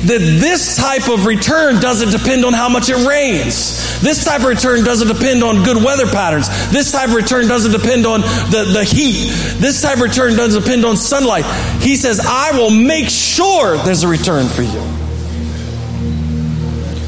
that 0.06 0.20
this 0.20 0.76
type 0.76 1.08
of 1.08 1.26
return 1.26 1.80
doesn't 1.80 2.10
depend 2.10 2.44
on 2.44 2.52
how 2.52 2.68
much 2.68 2.88
it 2.88 3.06
rains. 3.06 4.00
This 4.00 4.24
type 4.24 4.40
of 4.40 4.46
return 4.46 4.84
doesn't 4.84 5.08
depend 5.08 5.42
on 5.42 5.64
good 5.64 5.82
weather 5.82 6.06
patterns. 6.06 6.48
This 6.70 6.92
type 6.92 7.08
of 7.08 7.14
return 7.14 7.48
doesn't 7.48 7.72
depend 7.72 8.06
on 8.06 8.20
the, 8.20 8.70
the 8.72 8.84
heat. 8.84 9.32
This 9.58 9.82
type 9.82 9.96
of 9.96 10.02
return 10.02 10.36
doesn't 10.36 10.62
depend 10.62 10.84
on 10.84 10.96
sunlight. 10.96 11.44
He 11.82 11.96
says, 11.96 12.20
I 12.24 12.52
will 12.52 12.70
make 12.70 13.08
sure 13.08 13.76
there's 13.78 14.04
a 14.04 14.08
return 14.08 14.48
for 14.48 14.62
you. 14.62 14.98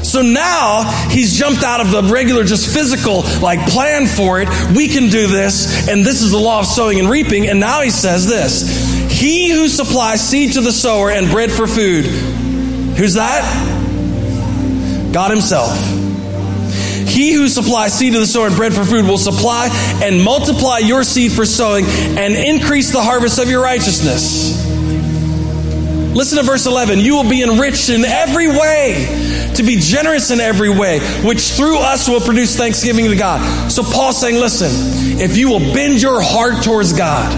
So 0.03 0.21
now 0.21 0.83
he's 1.09 1.37
jumped 1.37 1.63
out 1.63 1.79
of 1.79 1.91
the 1.91 2.03
regular, 2.11 2.43
just 2.43 2.73
physical, 2.73 3.21
like 3.39 3.65
plan 3.69 4.07
for 4.07 4.41
it. 4.41 4.49
We 4.75 4.89
can 4.89 5.09
do 5.09 5.27
this, 5.27 5.87
and 5.87 6.05
this 6.05 6.21
is 6.21 6.31
the 6.31 6.37
law 6.37 6.59
of 6.59 6.65
sowing 6.65 6.99
and 6.99 7.09
reaping. 7.09 7.47
And 7.47 7.61
now 7.61 7.81
he 7.81 7.91
says 7.91 8.27
this 8.27 9.09
He 9.09 9.51
who 9.51 9.69
supplies 9.69 10.19
seed 10.19 10.53
to 10.53 10.61
the 10.61 10.73
sower 10.73 11.09
and 11.11 11.31
bread 11.31 11.49
for 11.49 11.65
food 11.65 12.05
Who's 12.97 13.15
that? 13.15 13.41
God 15.13 15.31
Himself. 15.31 15.77
He 17.07 17.33
who 17.33 17.49
supplies 17.49 17.93
seed 17.93 18.13
to 18.13 18.19
the 18.19 18.25
sower 18.25 18.47
and 18.47 18.55
bread 18.55 18.73
for 18.73 18.85
food 18.85 19.05
will 19.05 19.17
supply 19.17 19.69
and 20.01 20.23
multiply 20.23 20.77
your 20.77 21.03
seed 21.03 21.33
for 21.33 21.45
sowing 21.45 21.85
and 21.85 22.35
increase 22.35 22.91
the 22.91 23.01
harvest 23.01 23.37
of 23.37 23.49
your 23.49 23.61
righteousness. 23.61 24.65
Listen 26.15 26.37
to 26.37 26.43
verse 26.43 26.65
11. 26.65 26.99
You 26.99 27.15
will 27.15 27.29
be 27.29 27.41
enriched 27.41 27.89
in 27.89 28.05
every 28.05 28.47
way, 28.47 29.51
to 29.55 29.63
be 29.63 29.77
generous 29.77 30.29
in 30.31 30.39
every 30.39 30.69
way, 30.69 30.99
which 31.23 31.51
through 31.51 31.79
us 31.79 32.07
will 32.07 32.21
produce 32.21 32.55
thanksgiving 32.55 33.05
to 33.09 33.15
God. 33.15 33.71
So 33.71 33.83
Paul's 33.83 34.19
saying, 34.19 34.35
listen, 34.35 34.69
if 35.19 35.37
you 35.37 35.49
will 35.49 35.73
bend 35.73 36.01
your 36.01 36.21
heart 36.21 36.63
towards 36.63 36.93
God, 36.93 37.31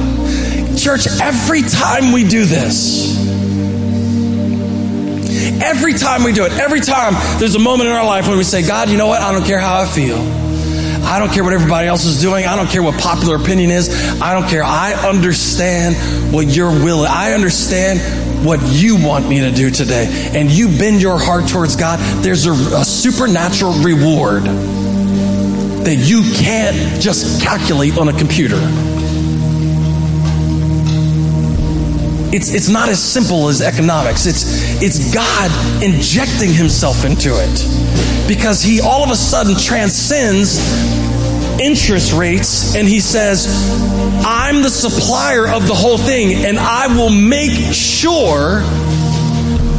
church, 0.77 1.07
every 1.21 1.61
time 1.61 2.11
we 2.11 2.27
do 2.27 2.45
this, 2.45 3.22
Every 5.63 5.93
time 5.93 6.23
we 6.23 6.33
do 6.33 6.45
it, 6.45 6.51
every 6.53 6.81
time 6.81 7.13
there's 7.39 7.55
a 7.55 7.59
moment 7.59 7.89
in 7.89 7.95
our 7.95 8.05
life 8.05 8.27
when 8.27 8.37
we 8.37 8.43
say, 8.43 8.65
God, 8.67 8.89
you 8.89 8.97
know 8.97 9.07
what? 9.07 9.21
I 9.21 9.31
don't 9.31 9.45
care 9.45 9.59
how 9.59 9.81
I 9.81 9.85
feel. 9.85 10.17
I 11.05 11.19
don't 11.19 11.31
care 11.31 11.43
what 11.43 11.53
everybody 11.53 11.87
else 11.87 12.05
is 12.05 12.21
doing. 12.21 12.45
I 12.45 12.55
don't 12.55 12.69
care 12.69 12.81
what 12.81 12.99
popular 12.99 13.35
opinion 13.35 13.71
is. 13.71 13.89
I 14.21 14.33
don't 14.33 14.49
care. 14.49 14.63
I 14.63 14.93
understand 15.07 16.33
what 16.33 16.47
you're 16.47 16.71
willing. 16.71 17.09
I 17.09 17.33
understand 17.33 18.45
what 18.45 18.59
you 18.61 19.01
want 19.03 19.27
me 19.27 19.41
to 19.41 19.51
do 19.51 19.69
today. 19.69 20.31
And 20.33 20.49
you 20.49 20.67
bend 20.67 21.01
your 21.01 21.17
heart 21.17 21.47
towards 21.47 21.75
God. 21.75 21.99
There's 22.23 22.45
a, 22.45 22.51
a 22.51 22.85
supernatural 22.85 23.73
reward 23.83 24.43
that 24.43 25.95
you 25.95 26.23
can't 26.35 27.01
just 27.01 27.41
calculate 27.41 27.97
on 27.97 28.07
a 28.07 28.13
computer. 28.13 28.59
It's, 32.33 32.51
it's 32.51 32.67
not 32.67 32.89
as 32.89 33.01
simple 33.01 33.47
as 33.47 33.61
economics. 33.61 34.25
It's, 34.25 34.81
it's 34.81 35.13
God 35.13 35.83
injecting 35.83 36.51
himself 36.51 37.05
into 37.05 37.29
it 37.31 38.27
because 38.27 38.63
he 38.63 38.81
all 38.81 39.03
of 39.03 39.11
a 39.11 39.15
sudden 39.15 39.55
transcends 39.55 40.57
interest 41.59 42.11
rates 42.13 42.75
and 42.75 42.87
he 42.87 42.99
says, 42.99 43.45
I'm 44.25 44.63
the 44.63 44.71
supplier 44.71 45.47
of 45.47 45.67
the 45.67 45.75
whole 45.75 45.99
thing 45.99 46.43
and 46.43 46.57
I 46.57 46.87
will 46.87 47.11
make 47.11 47.51
sure, 47.71 48.63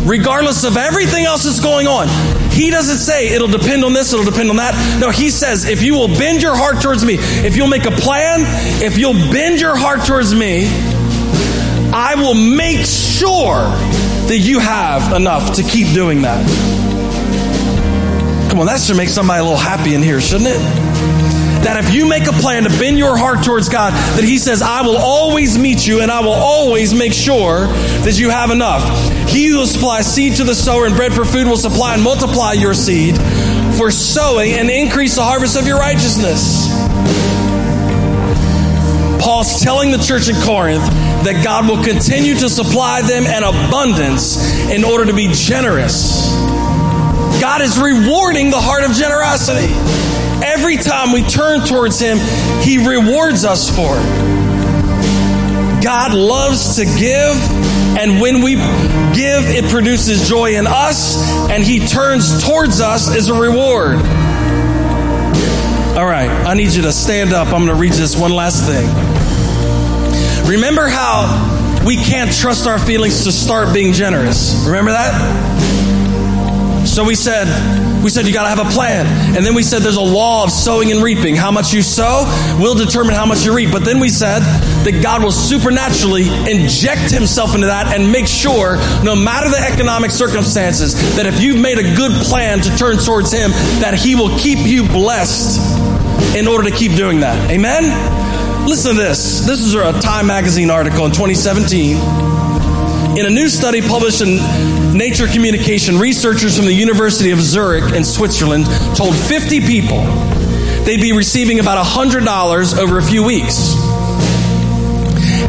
regardless 0.06 0.62
of 0.62 0.76
everything 0.76 1.24
else 1.24 1.42
that's 1.42 1.58
going 1.58 1.88
on, 1.88 2.06
he 2.52 2.70
doesn't 2.70 2.98
say 2.98 3.34
it'll 3.34 3.48
depend 3.48 3.84
on 3.84 3.92
this, 3.92 4.12
it'll 4.12 4.24
depend 4.24 4.50
on 4.50 4.56
that. 4.56 5.00
No, 5.00 5.10
he 5.10 5.30
says 5.30 5.68
if 5.68 5.82
you 5.82 5.94
will 5.94 6.06
bend 6.06 6.40
your 6.40 6.54
heart 6.54 6.80
towards 6.80 7.04
me, 7.04 7.16
if 7.18 7.56
you'll 7.56 7.66
make 7.66 7.84
a 7.84 7.90
plan, 7.90 8.42
if 8.80 8.96
you'll 8.96 9.32
bend 9.32 9.60
your 9.60 9.76
heart 9.76 10.06
towards 10.06 10.32
me, 10.32 10.93
I 11.96 12.16
will 12.16 12.34
make 12.34 12.84
sure 12.84 13.62
that 14.26 14.38
you 14.38 14.58
have 14.58 15.12
enough 15.12 15.54
to 15.54 15.62
keep 15.62 15.94
doing 15.94 16.22
that. 16.22 16.44
Come 18.50 18.58
on, 18.58 18.66
that 18.66 18.80
should 18.80 18.96
make 18.96 19.08
somebody 19.08 19.38
a 19.38 19.44
little 19.44 19.56
happy 19.56 19.94
in 19.94 20.02
here, 20.02 20.20
shouldn't 20.20 20.50
it? 20.50 20.58
That 21.62 21.76
if 21.84 21.94
you 21.94 22.08
make 22.08 22.26
a 22.26 22.32
plan 22.32 22.64
to 22.64 22.68
bend 22.68 22.98
your 22.98 23.16
heart 23.16 23.44
towards 23.44 23.68
God, 23.68 23.92
that 23.92 24.24
He 24.24 24.38
says, 24.38 24.60
I 24.60 24.82
will 24.82 24.96
always 24.96 25.56
meet 25.56 25.86
you 25.86 26.00
and 26.00 26.10
I 26.10 26.18
will 26.18 26.32
always 26.32 26.92
make 26.92 27.12
sure 27.12 27.68
that 28.02 28.18
you 28.18 28.28
have 28.28 28.50
enough. 28.50 28.82
He 29.30 29.46
who 29.46 29.58
will 29.58 29.66
supply 29.66 30.00
seed 30.00 30.38
to 30.38 30.44
the 30.44 30.54
sower 30.56 30.86
and 30.86 30.96
bread 30.96 31.12
for 31.12 31.24
food 31.24 31.46
will 31.46 31.56
supply 31.56 31.94
and 31.94 32.02
multiply 32.02 32.54
your 32.54 32.74
seed 32.74 33.16
for 33.78 33.92
sowing 33.92 34.54
and 34.54 34.68
increase 34.68 35.14
the 35.14 35.22
harvest 35.22 35.56
of 35.56 35.68
your 35.68 35.78
righteousness. 35.78 36.66
Paul's 39.22 39.62
telling 39.62 39.92
the 39.92 39.98
church 39.98 40.28
in 40.28 40.34
Corinth 40.42 40.82
that 41.24 41.42
God 41.42 41.68
will 41.68 41.82
continue 41.82 42.34
to 42.34 42.48
supply 42.48 43.02
them 43.02 43.24
an 43.24 43.42
abundance 43.42 44.36
in 44.70 44.84
order 44.84 45.06
to 45.06 45.14
be 45.14 45.28
generous. 45.32 46.32
God 47.40 47.60
is 47.60 47.78
rewarding 47.78 48.50
the 48.50 48.60
heart 48.60 48.84
of 48.84 48.92
generosity. 48.92 49.72
Every 50.44 50.76
time 50.76 51.12
we 51.12 51.22
turn 51.22 51.60
towards 51.66 51.98
Him, 52.00 52.18
He 52.62 52.86
rewards 52.86 53.44
us 53.44 53.68
for 53.74 53.96
it. 53.96 54.34
God 55.82 56.14
loves 56.14 56.76
to 56.76 56.84
give, 56.84 57.36
and 57.98 58.20
when 58.20 58.42
we 58.42 58.54
give, 58.54 59.44
it 59.48 59.70
produces 59.70 60.28
joy 60.28 60.56
in 60.56 60.66
us, 60.66 61.16
and 61.50 61.62
He 61.62 61.86
turns 61.86 62.44
towards 62.44 62.80
us 62.80 63.14
as 63.14 63.28
a 63.28 63.34
reward. 63.34 63.96
All 65.96 66.06
right, 66.06 66.30
I 66.46 66.54
need 66.54 66.72
you 66.72 66.82
to 66.82 66.92
stand 66.92 67.32
up. 67.32 67.48
I'm 67.48 67.64
going 67.64 67.68
to 67.68 67.74
read 67.74 67.92
this 67.92 68.16
one 68.18 68.32
last 68.32 68.66
thing. 68.66 69.13
Remember 70.46 70.88
how 70.88 71.82
we 71.86 71.96
can't 71.96 72.32
trust 72.32 72.66
our 72.66 72.78
feelings 72.78 73.24
to 73.24 73.32
start 73.32 73.72
being 73.72 73.92
generous? 73.92 74.64
Remember 74.66 74.92
that? 74.92 75.14
So 76.86 77.02
we 77.02 77.14
said, 77.14 77.46
we 78.04 78.10
said 78.10 78.26
you 78.26 78.32
got 78.34 78.42
to 78.42 78.54
have 78.54 78.70
a 78.70 78.70
plan. 78.70 79.06
And 79.34 79.44
then 79.44 79.54
we 79.54 79.62
said 79.62 79.80
there's 79.80 79.96
a 79.96 80.02
law 80.02 80.44
of 80.44 80.50
sowing 80.50 80.92
and 80.92 81.02
reaping. 81.02 81.34
How 81.34 81.50
much 81.50 81.72
you 81.72 81.80
sow 81.80 82.24
will 82.60 82.74
determine 82.74 83.14
how 83.14 83.24
much 83.24 83.44
you 83.44 83.56
reap. 83.56 83.72
But 83.72 83.86
then 83.86 84.00
we 84.00 84.10
said 84.10 84.40
that 84.84 85.00
God 85.02 85.24
will 85.24 85.32
supernaturally 85.32 86.28
inject 86.48 87.10
himself 87.10 87.54
into 87.54 87.68
that 87.68 87.86
and 87.98 88.12
make 88.12 88.26
sure, 88.26 88.76
no 89.02 89.16
matter 89.16 89.48
the 89.48 89.66
economic 89.72 90.10
circumstances, 90.10 90.94
that 91.16 91.24
if 91.24 91.40
you've 91.40 91.58
made 91.58 91.78
a 91.78 91.96
good 91.96 92.12
plan 92.26 92.60
to 92.60 92.76
turn 92.76 92.98
towards 92.98 93.32
him, 93.32 93.50
that 93.80 93.94
he 93.94 94.14
will 94.14 94.38
keep 94.38 94.58
you 94.58 94.86
blessed 94.86 95.58
in 96.36 96.46
order 96.46 96.68
to 96.68 96.76
keep 96.76 96.94
doing 96.96 97.20
that. 97.20 97.50
Amen? 97.50 98.33
Listen 98.66 98.96
to 98.96 99.02
this. 99.02 99.40
This 99.40 99.60
is 99.60 99.74
a 99.74 99.92
Time 100.00 100.26
Magazine 100.26 100.70
article 100.70 101.04
in 101.04 101.12
2017. 101.12 101.96
In 103.18 103.26
a 103.26 103.30
new 103.30 103.48
study 103.48 103.82
published 103.82 104.22
in 104.22 104.96
Nature 104.96 105.26
Communication, 105.26 105.98
researchers 105.98 106.56
from 106.56 106.64
the 106.64 106.72
University 106.72 107.30
of 107.30 107.40
Zurich 107.40 107.94
in 107.94 108.02
Switzerland 108.04 108.64
told 108.96 109.14
50 109.14 109.60
people 109.60 110.00
they'd 110.84 111.00
be 111.00 111.12
receiving 111.12 111.60
about 111.60 111.84
$100 111.84 112.78
over 112.78 112.98
a 112.98 113.02
few 113.02 113.22
weeks. 113.22 113.74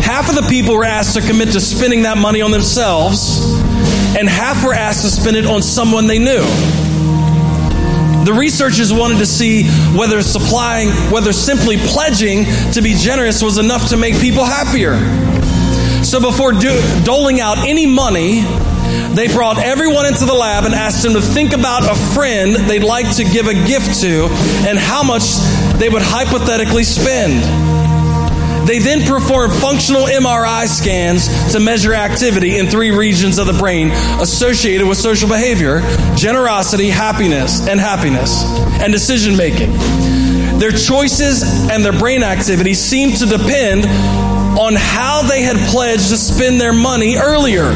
Half 0.04 0.30
of 0.30 0.36
the 0.36 0.48
people 0.50 0.76
were 0.76 0.84
asked 0.84 1.16
to 1.16 1.22
commit 1.26 1.54
to 1.54 1.62
spending 1.62 2.04
that 2.04 2.18
money 2.18 2.42
on 2.42 2.52
themselves, 2.52 3.40
and 4.18 4.28
half 4.28 4.64
were 4.64 4.74
asked 4.74 5.04
to 5.04 5.10
spend 5.10 5.38
it 5.38 5.46
on 5.46 5.62
someone 5.62 6.08
they 6.08 6.20
knew. 6.20 6.46
The 8.26 8.34
researchers 8.34 8.92
wanted 8.92 9.20
to 9.20 9.26
see 9.28 9.70
whether 9.96 10.24
supplying, 10.24 10.90
whether 11.12 11.32
simply 11.32 11.78
pledging 11.78 12.46
to 12.74 12.82
be 12.82 12.96
generous 12.96 13.44
was 13.44 13.60
enough 13.60 13.90
to 13.90 13.98
make 13.98 14.20
people 14.20 14.44
happier. 14.44 14.96
So 16.04 16.20
before 16.20 16.54
do, 16.54 16.82
doling 17.04 17.40
out 17.40 17.60
any 17.60 17.86
money, 17.86 18.42
they 19.14 19.28
brought 19.28 19.60
everyone 19.60 20.08
into 20.08 20.26
the 20.26 20.34
lab 20.34 20.64
and 20.66 20.74
asked 20.74 21.04
them 21.04 21.14
to 21.14 21.22
think 21.22 21.54
about 21.54 21.84
a 21.84 21.94
friend 22.16 22.56
they'd 22.56 22.84
like 22.84 23.16
to 23.18 23.24
give 23.24 23.46
a 23.46 23.54
gift 23.54 24.02
to 24.02 24.26
and 24.68 24.80
how 24.80 25.04
much 25.04 25.36
they 25.78 25.90
would 25.90 26.02
hypothetically 26.02 26.84
spend. 26.84 27.85
They 28.66 28.80
then 28.80 29.08
perform 29.08 29.52
functional 29.52 30.06
MRI 30.06 30.68
scans 30.68 31.54
to 31.54 31.60
measure 31.60 31.94
activity 31.94 32.58
in 32.58 32.66
three 32.66 32.90
regions 32.90 33.38
of 33.38 33.46
the 33.46 33.54
brain 33.54 33.92
associated 34.20 34.88
with 34.88 34.98
social 34.98 35.30
behavior 35.30 35.82
generosity, 36.16 36.90
happiness, 36.90 37.68
and 37.68 37.80
happiness, 37.80 38.44
and 38.82 38.92
decision 38.92 39.38
making. 39.38 39.72
Their 40.58 40.72
choices 40.72 41.44
and 41.70 41.86
their 41.86 41.94
brain 41.94 42.24
activity 42.24 42.74
seem 42.74 43.12
to 43.18 43.26
depend 43.28 43.86
on 44.58 44.74
how 44.76 45.22
they 45.22 45.44
had 45.44 45.58
pledged 45.70 46.10
to 46.10 46.18
spend 46.18 46.60
their 46.60 46.74
money 46.74 47.18
earlier. 47.18 47.70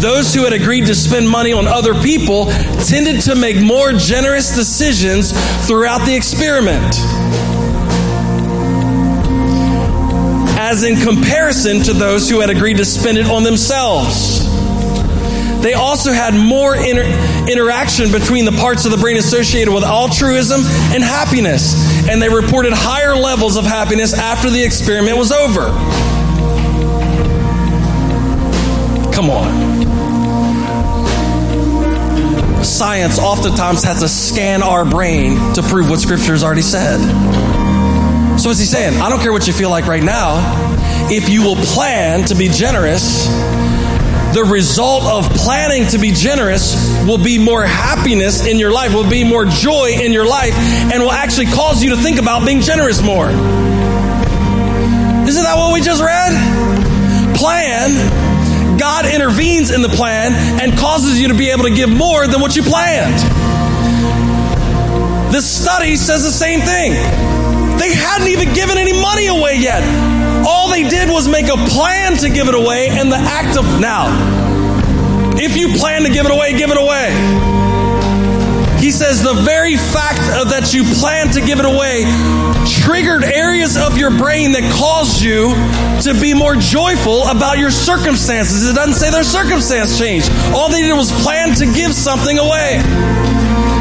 Those 0.00 0.34
who 0.34 0.44
had 0.44 0.52
agreed 0.52 0.86
to 0.86 0.94
spend 0.94 1.26
money 1.26 1.54
on 1.54 1.66
other 1.66 1.94
people 1.94 2.46
tended 2.84 3.22
to 3.22 3.34
make 3.34 3.56
more 3.56 3.92
generous 3.92 4.54
decisions 4.54 5.32
throughout 5.66 6.04
the 6.04 6.14
experiment. 6.14 6.94
As 10.66 10.82
in 10.82 10.96
comparison 10.96 11.80
to 11.80 11.92
those 11.92 12.28
who 12.28 12.40
had 12.40 12.50
agreed 12.50 12.78
to 12.78 12.84
spend 12.84 13.16
it 13.16 13.26
on 13.26 13.44
themselves. 13.44 14.44
They 15.62 15.74
also 15.74 16.10
had 16.10 16.34
more 16.34 16.74
inter- 16.74 17.06
interaction 17.48 18.10
between 18.10 18.44
the 18.44 18.50
parts 18.50 18.84
of 18.84 18.90
the 18.90 18.96
brain 18.96 19.16
associated 19.16 19.72
with 19.72 19.84
altruism 19.84 20.62
and 20.92 21.04
happiness, 21.04 22.08
and 22.08 22.20
they 22.20 22.28
reported 22.28 22.72
higher 22.72 23.14
levels 23.14 23.56
of 23.56 23.64
happiness 23.64 24.12
after 24.12 24.50
the 24.50 24.64
experiment 24.64 25.16
was 25.16 25.30
over. 25.30 25.66
Come 29.14 29.30
on. 29.30 29.84
Science 32.64 33.20
oftentimes 33.20 33.84
has 33.84 34.00
to 34.00 34.08
scan 34.08 34.64
our 34.64 34.84
brain 34.84 35.36
to 35.54 35.62
prove 35.62 35.88
what 35.88 36.00
Scripture 36.00 36.32
has 36.32 36.42
already 36.42 36.62
said. 36.62 37.55
So 38.38 38.50
what's 38.50 38.58
he 38.58 38.66
saying? 38.66 39.00
I 39.00 39.08
don't 39.08 39.20
care 39.20 39.32
what 39.32 39.46
you 39.46 39.52
feel 39.52 39.70
like 39.70 39.86
right 39.86 40.02
now. 40.02 40.38
If 41.10 41.28
you 41.28 41.42
will 41.42 41.56
plan 41.56 42.24
to 42.26 42.34
be 42.34 42.48
generous, 42.48 43.26
the 44.34 44.44
result 44.44 45.04
of 45.04 45.30
planning 45.36 45.86
to 45.88 45.98
be 45.98 46.12
generous 46.12 46.74
will 47.06 47.16
be 47.16 47.38
more 47.38 47.64
happiness 47.64 48.44
in 48.44 48.58
your 48.58 48.70
life, 48.70 48.92
will 48.92 49.08
be 49.08 49.24
more 49.24 49.46
joy 49.46 49.92
in 49.98 50.12
your 50.12 50.26
life, 50.26 50.52
and 50.92 51.02
will 51.02 51.12
actually 51.12 51.46
cause 51.46 51.82
you 51.82 51.90
to 51.90 51.96
think 51.96 52.18
about 52.18 52.44
being 52.44 52.60
generous 52.60 53.02
more. 53.02 53.28
Isn't 53.28 53.42
that 55.42 55.56
what 55.56 55.72
we 55.72 55.80
just 55.80 56.02
read? 56.02 57.36
Plan. 57.36 58.78
God 58.78 59.06
intervenes 59.06 59.70
in 59.70 59.80
the 59.80 59.88
plan 59.88 60.34
and 60.60 60.78
causes 60.78 61.18
you 61.18 61.28
to 61.28 61.34
be 61.34 61.48
able 61.50 61.64
to 61.64 61.74
give 61.74 61.88
more 61.88 62.26
than 62.26 62.42
what 62.42 62.54
you 62.54 62.62
planned. 62.62 63.14
The 65.32 65.40
study 65.40 65.96
says 65.96 66.22
the 66.22 66.30
same 66.30 66.60
thing. 66.60 67.25
They 67.78 67.94
hadn't 67.94 68.28
even 68.28 68.54
given 68.54 68.78
any 68.78 68.92
money 68.92 69.26
away 69.26 69.56
yet. 69.56 69.82
All 70.46 70.70
they 70.70 70.88
did 70.88 71.10
was 71.10 71.28
make 71.28 71.48
a 71.48 71.56
plan 71.56 72.16
to 72.18 72.30
give 72.30 72.48
it 72.48 72.54
away, 72.54 72.88
and 72.88 73.10
the 73.10 73.16
act 73.16 73.56
of 73.56 73.80
now, 73.80 74.06
if 75.38 75.56
you 75.56 75.76
plan 75.76 76.02
to 76.02 76.10
give 76.10 76.26
it 76.26 76.32
away, 76.32 76.56
give 76.56 76.70
it 76.70 76.78
away. 76.78 77.12
He 78.80 78.92
says 78.92 79.22
the 79.22 79.34
very 79.34 79.76
fact 79.76 80.20
that 80.50 80.72
you 80.72 80.84
plan 81.00 81.32
to 81.32 81.40
give 81.40 81.58
it 81.58 81.64
away 81.64 82.04
triggered 82.82 83.24
areas 83.24 83.76
of 83.76 83.98
your 83.98 84.10
brain 84.10 84.52
that 84.52 84.62
caused 84.74 85.22
you 85.22 85.54
to 86.02 86.18
be 86.20 86.34
more 86.34 86.54
joyful 86.54 87.26
about 87.26 87.58
your 87.58 87.70
circumstances. 87.70 88.68
It 88.68 88.74
doesn't 88.74 88.94
say 88.94 89.10
their 89.10 89.24
circumstance 89.24 89.98
changed. 89.98 90.30
All 90.54 90.68
they 90.68 90.82
did 90.82 90.94
was 90.94 91.10
plan 91.22 91.54
to 91.56 91.66
give 91.66 91.92
something 91.94 92.38
away. 92.38 92.78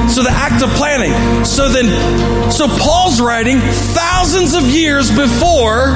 So 0.10 0.24
the 0.24 0.32
act 0.32 0.64
of 0.64 0.70
planning. 0.72 1.14
So 1.46 1.70
then, 1.70 2.52
so 2.52 2.68
Paul's 2.68 3.20
writing 3.20 3.60
thousands 3.60 4.54
of 4.54 4.64
years 4.64 5.10
before 5.10 5.92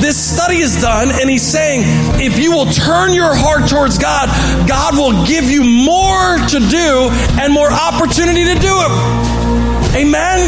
this 0.00 0.16
study 0.16 0.56
is 0.56 0.80
done, 0.80 1.10
and 1.10 1.28
he's 1.28 1.46
saying, 1.46 1.82
if 2.20 2.38
you 2.38 2.52
will 2.52 2.66
turn 2.66 3.12
your 3.12 3.34
heart 3.34 3.68
towards 3.68 3.98
God, 3.98 4.28
God 4.66 4.96
will 4.96 5.26
give 5.26 5.44
you 5.44 5.62
more 5.62 6.38
to 6.38 6.58
do 6.58 7.08
and 7.38 7.52
more 7.52 7.70
opportunity 7.70 8.44
to 8.44 8.54
do 8.54 8.74
it. 8.80 9.96
Amen? 9.96 10.38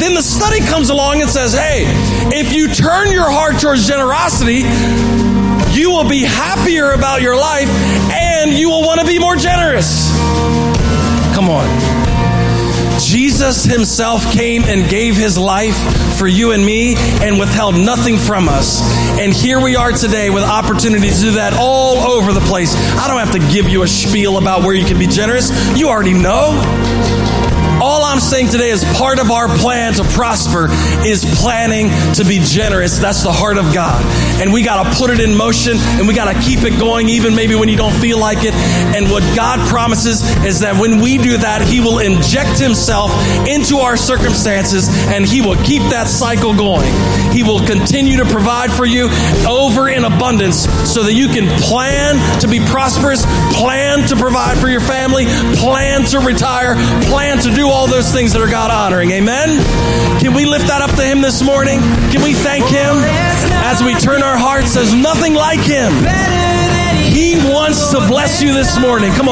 Then 0.00 0.14
the 0.14 0.22
study 0.22 0.60
comes 0.60 0.90
along 0.90 1.20
and 1.22 1.30
says, 1.30 1.52
hey, 1.52 1.84
if 2.32 2.52
you 2.52 2.68
turn 2.68 3.10
your 3.10 3.30
heart 3.30 3.60
towards 3.60 3.86
generosity, 3.88 4.62
you 5.78 5.90
will 5.90 6.08
be 6.08 6.22
happier 6.22 6.92
about 6.92 7.22
your 7.22 7.36
life 7.36 7.68
and 8.12 8.52
you 8.52 8.68
will 8.68 8.82
want 8.82 9.00
to 9.00 9.06
be 9.06 9.18
more 9.18 9.36
generous. 9.36 10.10
Come 11.36 11.50
on. 11.50 12.98
Jesus 12.98 13.62
himself 13.64 14.32
came 14.32 14.64
and 14.64 14.88
gave 14.88 15.18
his 15.18 15.36
life 15.36 15.76
for 16.16 16.26
you 16.26 16.52
and 16.52 16.64
me 16.64 16.94
and 16.96 17.38
withheld 17.38 17.74
nothing 17.74 18.16
from 18.16 18.48
us. 18.48 18.80
And 19.20 19.34
here 19.34 19.60
we 19.60 19.76
are 19.76 19.92
today 19.92 20.30
with 20.30 20.44
opportunities 20.44 21.20
to 21.20 21.26
do 21.26 21.30
that 21.32 21.52
all 21.52 21.98
over 21.98 22.32
the 22.32 22.40
place. 22.40 22.74
I 22.74 23.06
don't 23.06 23.18
have 23.18 23.32
to 23.32 23.52
give 23.52 23.68
you 23.68 23.82
a 23.82 23.86
spiel 23.86 24.38
about 24.38 24.62
where 24.62 24.74
you 24.74 24.86
can 24.86 24.98
be 24.98 25.06
generous. 25.06 25.50
You 25.76 25.88
already 25.88 26.14
know. 26.14 27.55
All 27.96 28.04
I'm 28.04 28.20
saying 28.20 28.50
today 28.50 28.68
is 28.68 28.84
part 28.98 29.18
of 29.18 29.30
our 29.30 29.48
plan 29.48 29.94
to 29.94 30.04
prosper 30.04 30.68
is 31.06 31.24
planning 31.40 31.88
to 32.16 32.24
be 32.26 32.40
generous. 32.44 32.98
That's 32.98 33.22
the 33.22 33.32
heart 33.32 33.56
of 33.56 33.72
God. 33.72 34.04
And 34.38 34.52
we 34.52 34.62
got 34.62 34.84
to 34.84 34.98
put 34.98 35.08
it 35.08 35.18
in 35.18 35.34
motion 35.34 35.78
and 35.96 36.06
we 36.06 36.12
got 36.12 36.30
to 36.30 36.38
keep 36.42 36.60
it 36.64 36.78
going 36.78 37.08
even 37.08 37.34
maybe 37.34 37.54
when 37.54 37.70
you 37.70 37.76
don't 37.78 37.94
feel 37.94 38.20
like 38.20 38.44
it. 38.44 38.52
And 38.92 39.10
what 39.10 39.22
God 39.34 39.66
promises 39.70 40.20
is 40.44 40.60
that 40.60 40.78
when 40.78 41.00
we 41.00 41.16
do 41.16 41.38
that, 41.38 41.62
He 41.62 41.80
will 41.80 42.00
inject 42.00 42.60
Himself 42.60 43.10
into 43.48 43.78
our 43.78 43.96
circumstances 43.96 44.90
and 45.08 45.24
He 45.24 45.40
will 45.40 45.56
keep 45.64 45.80
that 45.88 46.06
cycle 46.06 46.54
going. 46.54 46.92
He 47.32 47.44
will 47.44 47.64
continue 47.64 48.18
to 48.18 48.26
provide 48.26 48.70
for 48.70 48.84
you 48.84 49.08
over 49.48 49.88
in 49.88 50.04
abundance 50.04 50.68
so 50.84 51.02
that 51.02 51.14
you 51.14 51.28
can 51.28 51.48
plan 51.64 52.20
to 52.40 52.46
be 52.46 52.60
prosperous, 52.60 53.24
plan 53.56 54.06
to 54.08 54.16
provide 54.16 54.58
for 54.58 54.68
your 54.68 54.84
family, 54.84 55.24
plan 55.56 56.04
to 56.12 56.20
retire, 56.20 56.76
plan 57.08 57.38
to 57.40 57.54
do 57.54 57.68
all 57.86 57.92
those 57.92 58.12
things 58.12 58.32
that 58.32 58.42
are 58.42 58.50
God 58.50 58.70
honoring. 58.70 59.10
Amen? 59.12 59.62
Can 60.18 60.34
we 60.34 60.44
lift 60.44 60.66
that 60.66 60.82
up 60.82 60.90
to 60.96 61.04
Him 61.06 61.22
this 61.22 61.42
morning? 61.42 61.78
Can 62.10 62.22
we 62.22 62.34
thank 62.34 62.66
Him 62.66 62.98
as 63.62 63.82
we 63.82 63.94
turn 63.94 64.22
our 64.22 64.36
hearts? 64.36 64.74
There's 64.74 64.94
nothing 64.94 65.34
like 65.34 65.60
Him. 65.60 65.94
He 67.14 67.38
wants 67.46 67.92
to 67.92 67.98
bless 68.10 68.42
you 68.42 68.52
this 68.52 68.78
morning. 68.80 69.12
Come 69.12 69.20
on. 69.20 69.24